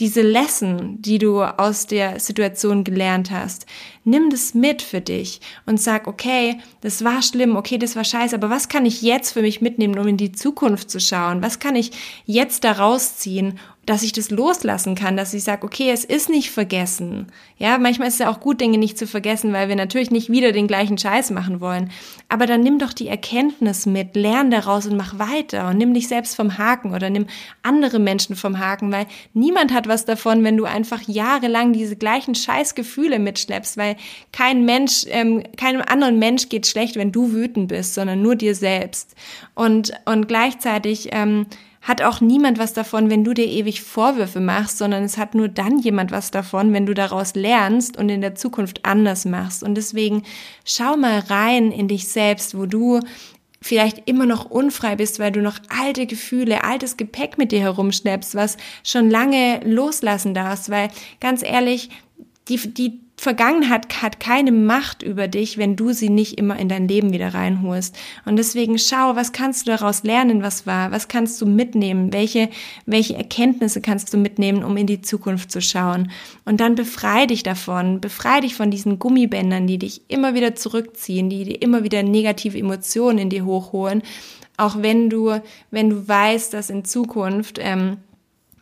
Diese 0.00 0.22
Lesson, 0.22 1.00
die 1.00 1.18
du 1.18 1.42
aus 1.42 1.86
der 1.86 2.18
Situation 2.18 2.82
gelernt 2.82 3.30
hast, 3.30 3.66
nimm 4.04 4.28
das 4.30 4.54
mit 4.54 4.82
für 4.82 5.00
dich 5.00 5.40
und 5.66 5.80
sag, 5.80 6.06
okay, 6.06 6.58
das 6.80 7.04
war 7.04 7.22
schlimm, 7.22 7.56
okay, 7.56 7.78
das 7.78 7.94
war 7.94 8.04
scheiße, 8.04 8.34
aber 8.34 8.50
was 8.50 8.68
kann 8.68 8.86
ich 8.86 9.02
jetzt 9.02 9.32
für 9.32 9.42
mich 9.42 9.60
mitnehmen, 9.60 9.98
um 9.98 10.08
in 10.08 10.16
die 10.16 10.32
Zukunft 10.32 10.90
zu 10.90 11.00
schauen? 11.00 11.42
Was 11.42 11.60
kann 11.60 11.76
ich 11.76 11.92
jetzt 12.24 12.64
daraus 12.64 13.16
ziehen, 13.16 13.58
dass 13.86 14.02
ich 14.02 14.12
das 14.12 14.30
loslassen 14.30 14.94
kann, 14.94 15.16
dass 15.16 15.34
ich 15.34 15.44
sage, 15.44 15.64
okay, 15.64 15.90
es 15.90 16.04
ist 16.04 16.28
nicht 16.28 16.50
vergessen. 16.50 17.26
Ja, 17.58 17.78
manchmal 17.78 18.08
ist 18.08 18.14
es 18.14 18.20
ja 18.20 18.30
auch 18.30 18.40
gut, 18.40 18.60
Dinge 18.60 18.78
nicht 18.78 18.98
zu 18.98 19.06
vergessen, 19.06 19.52
weil 19.52 19.68
wir 19.68 19.76
natürlich 19.76 20.10
nicht 20.10 20.30
wieder 20.30 20.52
den 20.52 20.66
gleichen 20.66 20.98
Scheiß 20.98 21.30
machen 21.30 21.60
wollen. 21.60 21.90
Aber 22.28 22.46
dann 22.46 22.62
nimm 22.62 22.78
doch 22.78 22.92
die 22.92 23.08
Erkenntnis 23.08 23.86
mit, 23.86 24.16
lern 24.16 24.50
daraus 24.50 24.86
und 24.86 24.96
mach 24.96 25.18
weiter 25.18 25.68
und 25.68 25.78
nimm 25.78 25.94
dich 25.94 26.08
selbst 26.08 26.34
vom 26.34 26.58
Haken 26.58 26.94
oder 26.94 27.10
nimm 27.10 27.26
andere 27.62 27.98
Menschen 27.98 28.36
vom 28.36 28.58
Haken, 28.58 28.90
weil 28.90 29.06
niemand 29.32 29.72
hat 29.72 29.88
was 29.88 30.04
davon, 30.04 30.44
wenn 30.44 30.56
du 30.56 30.64
einfach 30.64 31.02
jahrelang 31.06 31.72
diese 31.72 31.96
gleichen 31.96 32.34
Scheißgefühle 32.34 33.18
mitschleppst, 33.18 33.76
weil 33.76 33.96
kein 34.32 34.64
Mensch, 34.64 35.04
ähm, 35.08 35.42
keinem 35.56 35.82
anderen 35.82 36.18
Mensch 36.18 36.48
geht 36.48 36.66
schlecht, 36.66 36.96
wenn 36.96 37.12
du 37.12 37.32
wütend 37.32 37.68
bist, 37.68 37.94
sondern 37.94 38.22
nur 38.22 38.36
dir 38.36 38.54
selbst. 38.54 39.14
Und, 39.54 39.92
und 40.06 40.28
gleichzeitig, 40.28 41.08
ähm, 41.12 41.46
hat 41.84 42.00
auch 42.00 42.22
niemand 42.22 42.58
was 42.58 42.72
davon, 42.72 43.10
wenn 43.10 43.24
du 43.24 43.34
dir 43.34 43.46
ewig 43.46 43.82
Vorwürfe 43.82 44.40
machst, 44.40 44.78
sondern 44.78 45.04
es 45.04 45.18
hat 45.18 45.34
nur 45.34 45.48
dann 45.48 45.78
jemand 45.78 46.10
was 46.10 46.30
davon, 46.30 46.72
wenn 46.72 46.86
du 46.86 46.94
daraus 46.94 47.34
lernst 47.34 47.98
und 47.98 48.08
in 48.08 48.22
der 48.22 48.34
Zukunft 48.34 48.86
anders 48.86 49.26
machst. 49.26 49.62
Und 49.62 49.74
deswegen 49.74 50.22
schau 50.64 50.96
mal 50.96 51.18
rein 51.18 51.70
in 51.70 51.86
dich 51.86 52.08
selbst, 52.08 52.56
wo 52.58 52.64
du 52.64 53.00
vielleicht 53.60 54.08
immer 54.08 54.24
noch 54.24 54.50
unfrei 54.50 54.96
bist, 54.96 55.18
weil 55.18 55.30
du 55.30 55.42
noch 55.42 55.58
alte 55.68 56.06
Gefühle, 56.06 56.64
altes 56.64 56.96
Gepäck 56.96 57.36
mit 57.36 57.52
dir 57.52 57.60
herumschleppst, 57.60 58.34
was 58.34 58.56
schon 58.82 59.10
lange 59.10 59.60
loslassen 59.64 60.32
darfst, 60.32 60.70
weil 60.70 60.88
ganz 61.20 61.42
ehrlich, 61.42 61.90
die, 62.48 62.56
die 62.56 63.03
Vergangenheit 63.16 64.02
hat 64.02 64.18
keine 64.18 64.50
Macht 64.50 65.02
über 65.02 65.28
dich, 65.28 65.56
wenn 65.56 65.76
du 65.76 65.92
sie 65.92 66.10
nicht 66.10 66.36
immer 66.36 66.58
in 66.58 66.68
dein 66.68 66.88
Leben 66.88 67.12
wieder 67.12 67.32
reinholst. 67.32 67.96
Und 68.24 68.36
deswegen 68.36 68.76
schau, 68.76 69.14
was 69.14 69.32
kannst 69.32 69.66
du 69.66 69.70
daraus 69.70 70.02
lernen, 70.02 70.42
was 70.42 70.66
war? 70.66 70.90
Was 70.90 71.08
kannst 71.08 71.40
du 71.40 71.46
mitnehmen? 71.46 72.12
Welche, 72.12 72.50
welche 72.86 73.16
Erkenntnisse 73.16 73.80
kannst 73.80 74.12
du 74.12 74.18
mitnehmen, 74.18 74.64
um 74.64 74.76
in 74.76 74.86
die 74.86 75.00
Zukunft 75.00 75.52
zu 75.52 75.62
schauen? 75.62 76.10
Und 76.44 76.60
dann 76.60 76.74
befrei 76.74 77.26
dich 77.26 77.44
davon. 77.44 78.00
Befrei 78.00 78.40
dich 78.40 78.56
von 78.56 78.70
diesen 78.70 78.98
Gummibändern, 78.98 79.66
die 79.66 79.78
dich 79.78 80.02
immer 80.08 80.34
wieder 80.34 80.56
zurückziehen, 80.56 81.30
die 81.30 81.44
dir 81.44 81.62
immer 81.62 81.84
wieder 81.84 82.02
negative 82.02 82.58
Emotionen 82.58 83.18
in 83.18 83.30
dir 83.30 83.44
hochholen. 83.44 84.02
Auch 84.56 84.82
wenn 84.82 85.08
du, 85.08 85.40
wenn 85.70 85.88
du 85.88 86.06
weißt, 86.06 86.52
dass 86.52 86.68
in 86.68 86.84
Zukunft, 86.84 87.58
ähm, 87.60 87.98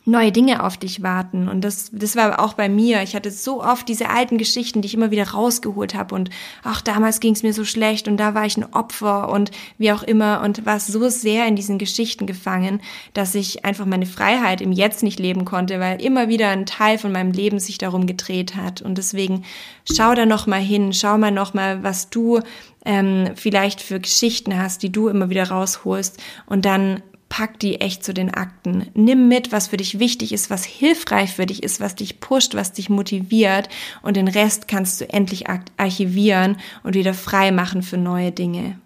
neue 0.05 0.33
Dinge 0.33 0.65
auf 0.65 0.77
dich 0.77 1.03
warten. 1.03 1.49
Und 1.49 1.61
das, 1.61 1.91
das 1.93 2.17
war 2.17 2.41
auch 2.41 2.55
bei 2.55 2.69
mir. 2.69 3.03
Ich 3.03 3.15
hatte 3.15 3.31
so 3.31 3.63
oft 3.63 3.89
diese 3.89 4.11
alten 4.11 4.37
Geschichten, 4.37 4.83
die 4.83 4.87
ich 4.87 4.95
immer 4.95 5.13
wieder 5.13 5.29
rausgeholt 5.29 5.95
habe. 5.95 6.15
Und 6.15 6.31
ach, 6.65 6.83
damals 6.83 7.21
ging 7.21 7.35
es 7.35 7.45
mir 7.45 7.53
so 7.53 7.65
schlecht 7.65 8.09
und 8.09 8.17
da 8.17 8.35
war 8.35 8.45
ich 8.45 8.57
ein 8.57 8.73
Opfer 8.73 9.29
und 9.29 9.53
wie 9.79 9.93
auch 9.93 10.03
immer 10.03 10.41
und 10.43 10.67
war 10.67 10.81
so 10.81 11.09
sehr 11.09 11.47
in 11.47 11.55
diesen 11.55 11.79
Geschichten 11.79 12.27
gefangen, 12.27 12.81
dass 13.15 13.37
ich 13.37 13.65
einfach 13.65 13.87
meine 13.87 14.07
Freiheit 14.07 14.61
im 14.61 14.73
Jetzt 14.73 15.05
nicht 15.05 15.21
leben 15.21 15.45
konnte, 15.45 15.79
weil 15.79 16.03
immer 16.03 16.29
wieder 16.29 16.49
ein 16.49 16.67
Teil 16.67 16.99
von 16.99 17.13
meinem 17.13 17.31
Leben 17.31 17.61
sich 17.61 17.79
darum 17.79 18.07
gedreht 18.07 18.57
hat. 18.57 18.83
Und 18.83 18.99
deswegen 18.99 19.45
schau 19.91 20.15
da 20.15 20.27
noch 20.27 20.49
mal 20.49 20.61
hin, 20.61 20.93
schau 20.93 21.17
mal 21.17 21.31
noch 21.31 21.55
mal, 21.55 21.85
was 21.85 22.11
du 22.11 22.41
ähm, 22.85 23.31
vielleicht 23.37 23.81
für 23.81 24.01
Geschichten 24.01 24.59
hast, 24.59 24.83
die 24.83 24.91
du 24.91 25.07
immer 25.07 25.31
wieder 25.31 25.49
rausholst 25.49 26.21
und 26.47 26.65
dann 26.65 27.03
pack 27.33 27.59
die 27.61 27.81
echt 27.81 28.05
zu 28.05 28.13
den 28.13 28.29
Akten. 28.29 28.91
Nimm 28.93 29.27
mit, 29.27 29.53
was 29.53 29.69
für 29.69 29.79
dich 29.79 29.99
wichtig 29.99 30.35
ist, 30.35 30.51
was 30.51 30.67
hilfreich 30.67 31.33
für 31.33 31.47
dich 31.47 31.63
ist, 31.63 31.81
was 31.81 31.95
dich 31.95 32.21
pusht, 32.21 32.55
was 32.55 32.75
dich 32.75 32.91
motiviert 32.91 33.71
und 34.03 34.19
den 34.19 34.29
Rest 34.29 34.69
kannst 34.69 35.01
du 35.01 35.09
endlich 35.09 35.47
archivieren 35.79 36.59
und 36.83 36.95
wieder 36.95 37.15
frei 37.15 37.51
machen 37.51 37.83
für 37.83 37.97
neue 37.97 38.33
Dinge. 38.33 38.79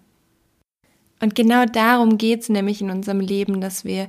Und 1.19 1.35
genau 1.35 1.65
darum 1.65 2.17
geht's 2.17 2.47
nämlich 2.47 2.79
in 2.79 2.89
unserem 2.89 3.19
Leben, 3.19 3.59
dass 3.59 3.83
wir 3.83 4.07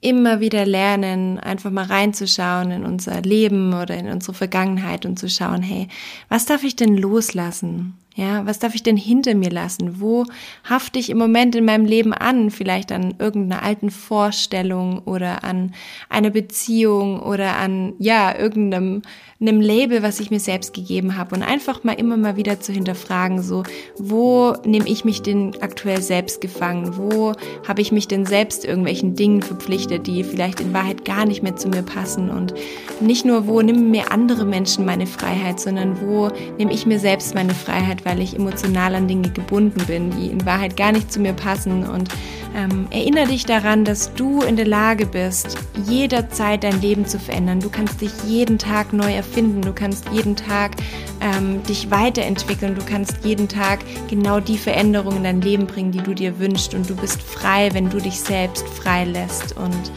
immer 0.00 0.38
wieder 0.38 0.64
lernen, 0.66 1.40
einfach 1.40 1.72
mal 1.72 1.86
reinzuschauen 1.86 2.70
in 2.70 2.84
unser 2.84 3.20
Leben 3.22 3.74
oder 3.74 3.96
in 3.96 4.08
unsere 4.08 4.34
Vergangenheit 4.34 5.04
und 5.04 5.18
zu 5.18 5.28
schauen, 5.28 5.62
hey, 5.62 5.88
was 6.28 6.46
darf 6.46 6.62
ich 6.62 6.76
denn 6.76 6.96
loslassen? 6.96 7.94
Ja, 8.16 8.44
was 8.44 8.58
darf 8.58 8.74
ich 8.74 8.82
denn 8.82 8.96
hinter 8.96 9.34
mir 9.34 9.50
lassen? 9.50 10.00
Wo 10.00 10.24
hafte 10.68 10.98
ich 10.98 11.10
im 11.10 11.18
Moment 11.18 11.54
in 11.54 11.64
meinem 11.64 11.84
Leben 11.84 12.12
an? 12.12 12.50
Vielleicht 12.50 12.90
an 12.90 13.14
irgendeiner 13.18 13.62
alten 13.62 13.90
Vorstellung 13.90 14.98
oder 15.04 15.44
an 15.44 15.72
einer 16.08 16.30
Beziehung 16.30 17.20
oder 17.20 17.56
an, 17.56 17.94
ja, 17.98 18.36
irgendeinem 18.36 19.02
einem 19.40 19.60
Label, 19.62 20.02
was 20.02 20.20
ich 20.20 20.30
mir 20.30 20.38
selbst 20.38 20.74
gegeben 20.74 21.16
habe 21.16 21.34
und 21.34 21.42
einfach 21.42 21.82
mal 21.82 21.94
immer 21.94 22.18
mal 22.18 22.36
wieder 22.36 22.60
zu 22.60 22.72
hinterfragen, 22.72 23.42
so, 23.42 23.62
wo 23.96 24.52
nehme 24.66 24.86
ich 24.86 25.06
mich 25.06 25.22
denn 25.22 25.56
aktuell 25.62 26.02
selbst 26.02 26.42
gefangen? 26.42 26.98
Wo 26.98 27.32
habe 27.66 27.80
ich 27.80 27.90
mich 27.90 28.06
denn 28.06 28.26
selbst 28.26 28.66
irgendwelchen 28.66 29.14
Dingen 29.14 29.40
verpflichtet, 29.40 30.06
die 30.06 30.24
vielleicht 30.24 30.60
in 30.60 30.74
Wahrheit 30.74 31.06
gar 31.06 31.24
nicht 31.24 31.42
mehr 31.42 31.56
zu 31.56 31.68
mir 31.68 31.82
passen? 31.82 32.28
Und 32.28 32.52
nicht 33.00 33.24
nur, 33.24 33.46
wo 33.46 33.62
nehmen 33.62 33.90
mir 33.90 34.12
andere 34.12 34.44
Menschen 34.44 34.84
meine 34.84 35.06
Freiheit, 35.06 35.58
sondern 35.58 36.02
wo 36.02 36.28
nehme 36.58 36.74
ich 36.74 36.84
mir 36.84 36.98
selbst 36.98 37.34
meine 37.34 37.54
Freiheit 37.54 37.99
Weil 38.04 38.20
ich 38.20 38.36
emotional 38.36 38.94
an 38.94 39.08
Dinge 39.08 39.30
gebunden 39.30 39.84
bin, 39.86 40.10
die 40.10 40.28
in 40.28 40.44
Wahrheit 40.46 40.76
gar 40.76 40.92
nicht 40.92 41.12
zu 41.12 41.20
mir 41.20 41.32
passen. 41.32 41.88
Und 41.88 42.08
ähm, 42.54 42.88
erinnere 42.90 43.28
dich 43.28 43.46
daran, 43.46 43.84
dass 43.84 44.12
du 44.14 44.42
in 44.42 44.56
der 44.56 44.66
Lage 44.66 45.06
bist, 45.06 45.56
jederzeit 45.86 46.64
dein 46.64 46.80
Leben 46.80 47.06
zu 47.06 47.18
verändern. 47.18 47.60
Du 47.60 47.70
kannst 47.70 48.00
dich 48.00 48.10
jeden 48.26 48.58
Tag 48.58 48.92
neu 48.92 49.12
erfinden, 49.12 49.62
du 49.62 49.72
kannst 49.72 50.08
jeden 50.12 50.34
Tag 50.34 50.72
ähm, 51.20 51.62
dich 51.64 51.90
weiterentwickeln, 51.90 52.74
du 52.74 52.84
kannst 52.84 53.24
jeden 53.24 53.48
Tag 53.48 53.80
genau 54.08 54.40
die 54.40 54.58
Veränderungen 54.58 55.18
in 55.18 55.24
dein 55.24 55.40
Leben 55.40 55.66
bringen, 55.66 55.92
die 55.92 56.02
du 56.02 56.14
dir 56.14 56.38
wünschst. 56.38 56.74
Und 56.74 56.90
du 56.90 56.96
bist 56.96 57.22
frei, 57.22 57.70
wenn 57.72 57.88
du 57.88 57.98
dich 57.98 58.18
selbst 58.18 58.66
frei 58.68 59.04
lässt. 59.04 59.56
Und 59.56 59.92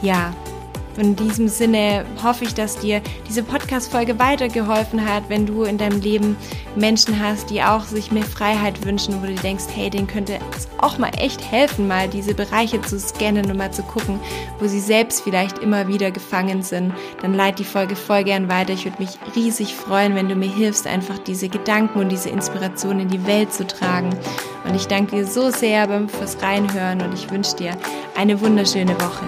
ja, 0.00 0.32
in 0.98 1.16
diesem 1.16 1.48
Sinne 1.48 2.04
hoffe 2.22 2.44
ich, 2.44 2.54
dass 2.54 2.78
dir 2.78 3.00
diese 3.28 3.42
Podcast-Folge 3.42 4.18
weitergeholfen 4.18 5.08
hat, 5.08 5.24
wenn 5.28 5.46
du 5.46 5.64
in 5.64 5.78
deinem 5.78 6.00
Leben 6.00 6.36
Menschen 6.76 7.20
hast, 7.22 7.50
die 7.50 7.62
auch 7.62 7.84
sich 7.84 8.10
mehr 8.10 8.24
Freiheit 8.24 8.84
wünschen, 8.84 9.22
wo 9.22 9.26
du 9.26 9.34
denkst, 9.34 9.64
hey, 9.74 9.90
denen 9.90 10.06
könnte 10.06 10.38
es 10.56 10.68
auch 10.78 10.98
mal 10.98 11.10
echt 11.18 11.50
helfen, 11.50 11.88
mal 11.88 12.08
diese 12.08 12.34
Bereiche 12.34 12.80
zu 12.82 12.98
scannen 12.98 13.50
und 13.50 13.56
mal 13.56 13.72
zu 13.72 13.82
gucken, 13.82 14.20
wo 14.58 14.66
sie 14.66 14.80
selbst 14.80 15.22
vielleicht 15.22 15.58
immer 15.58 15.88
wieder 15.88 16.10
gefangen 16.10 16.62
sind. 16.62 16.92
Dann 17.22 17.34
leite 17.34 17.58
die 17.58 17.68
Folge 17.68 17.96
voll 17.96 18.24
gern 18.24 18.48
weiter. 18.48 18.72
Ich 18.72 18.84
würde 18.84 19.02
mich 19.02 19.18
riesig 19.34 19.74
freuen, 19.74 20.14
wenn 20.14 20.28
du 20.28 20.34
mir 20.34 20.50
hilfst, 20.50 20.86
einfach 20.86 21.18
diese 21.18 21.48
Gedanken 21.48 21.98
und 22.00 22.08
diese 22.10 22.28
Inspiration 22.28 23.00
in 23.00 23.08
die 23.08 23.26
Welt 23.26 23.52
zu 23.52 23.66
tragen. 23.66 24.10
Und 24.66 24.74
ich 24.74 24.86
danke 24.86 25.16
dir 25.16 25.26
so 25.26 25.50
sehr 25.50 25.88
fürs 26.08 26.42
Reinhören 26.42 27.00
und 27.00 27.14
ich 27.14 27.30
wünsche 27.30 27.56
dir 27.56 27.76
eine 28.16 28.40
wunderschöne 28.40 28.94
Woche. 29.00 29.24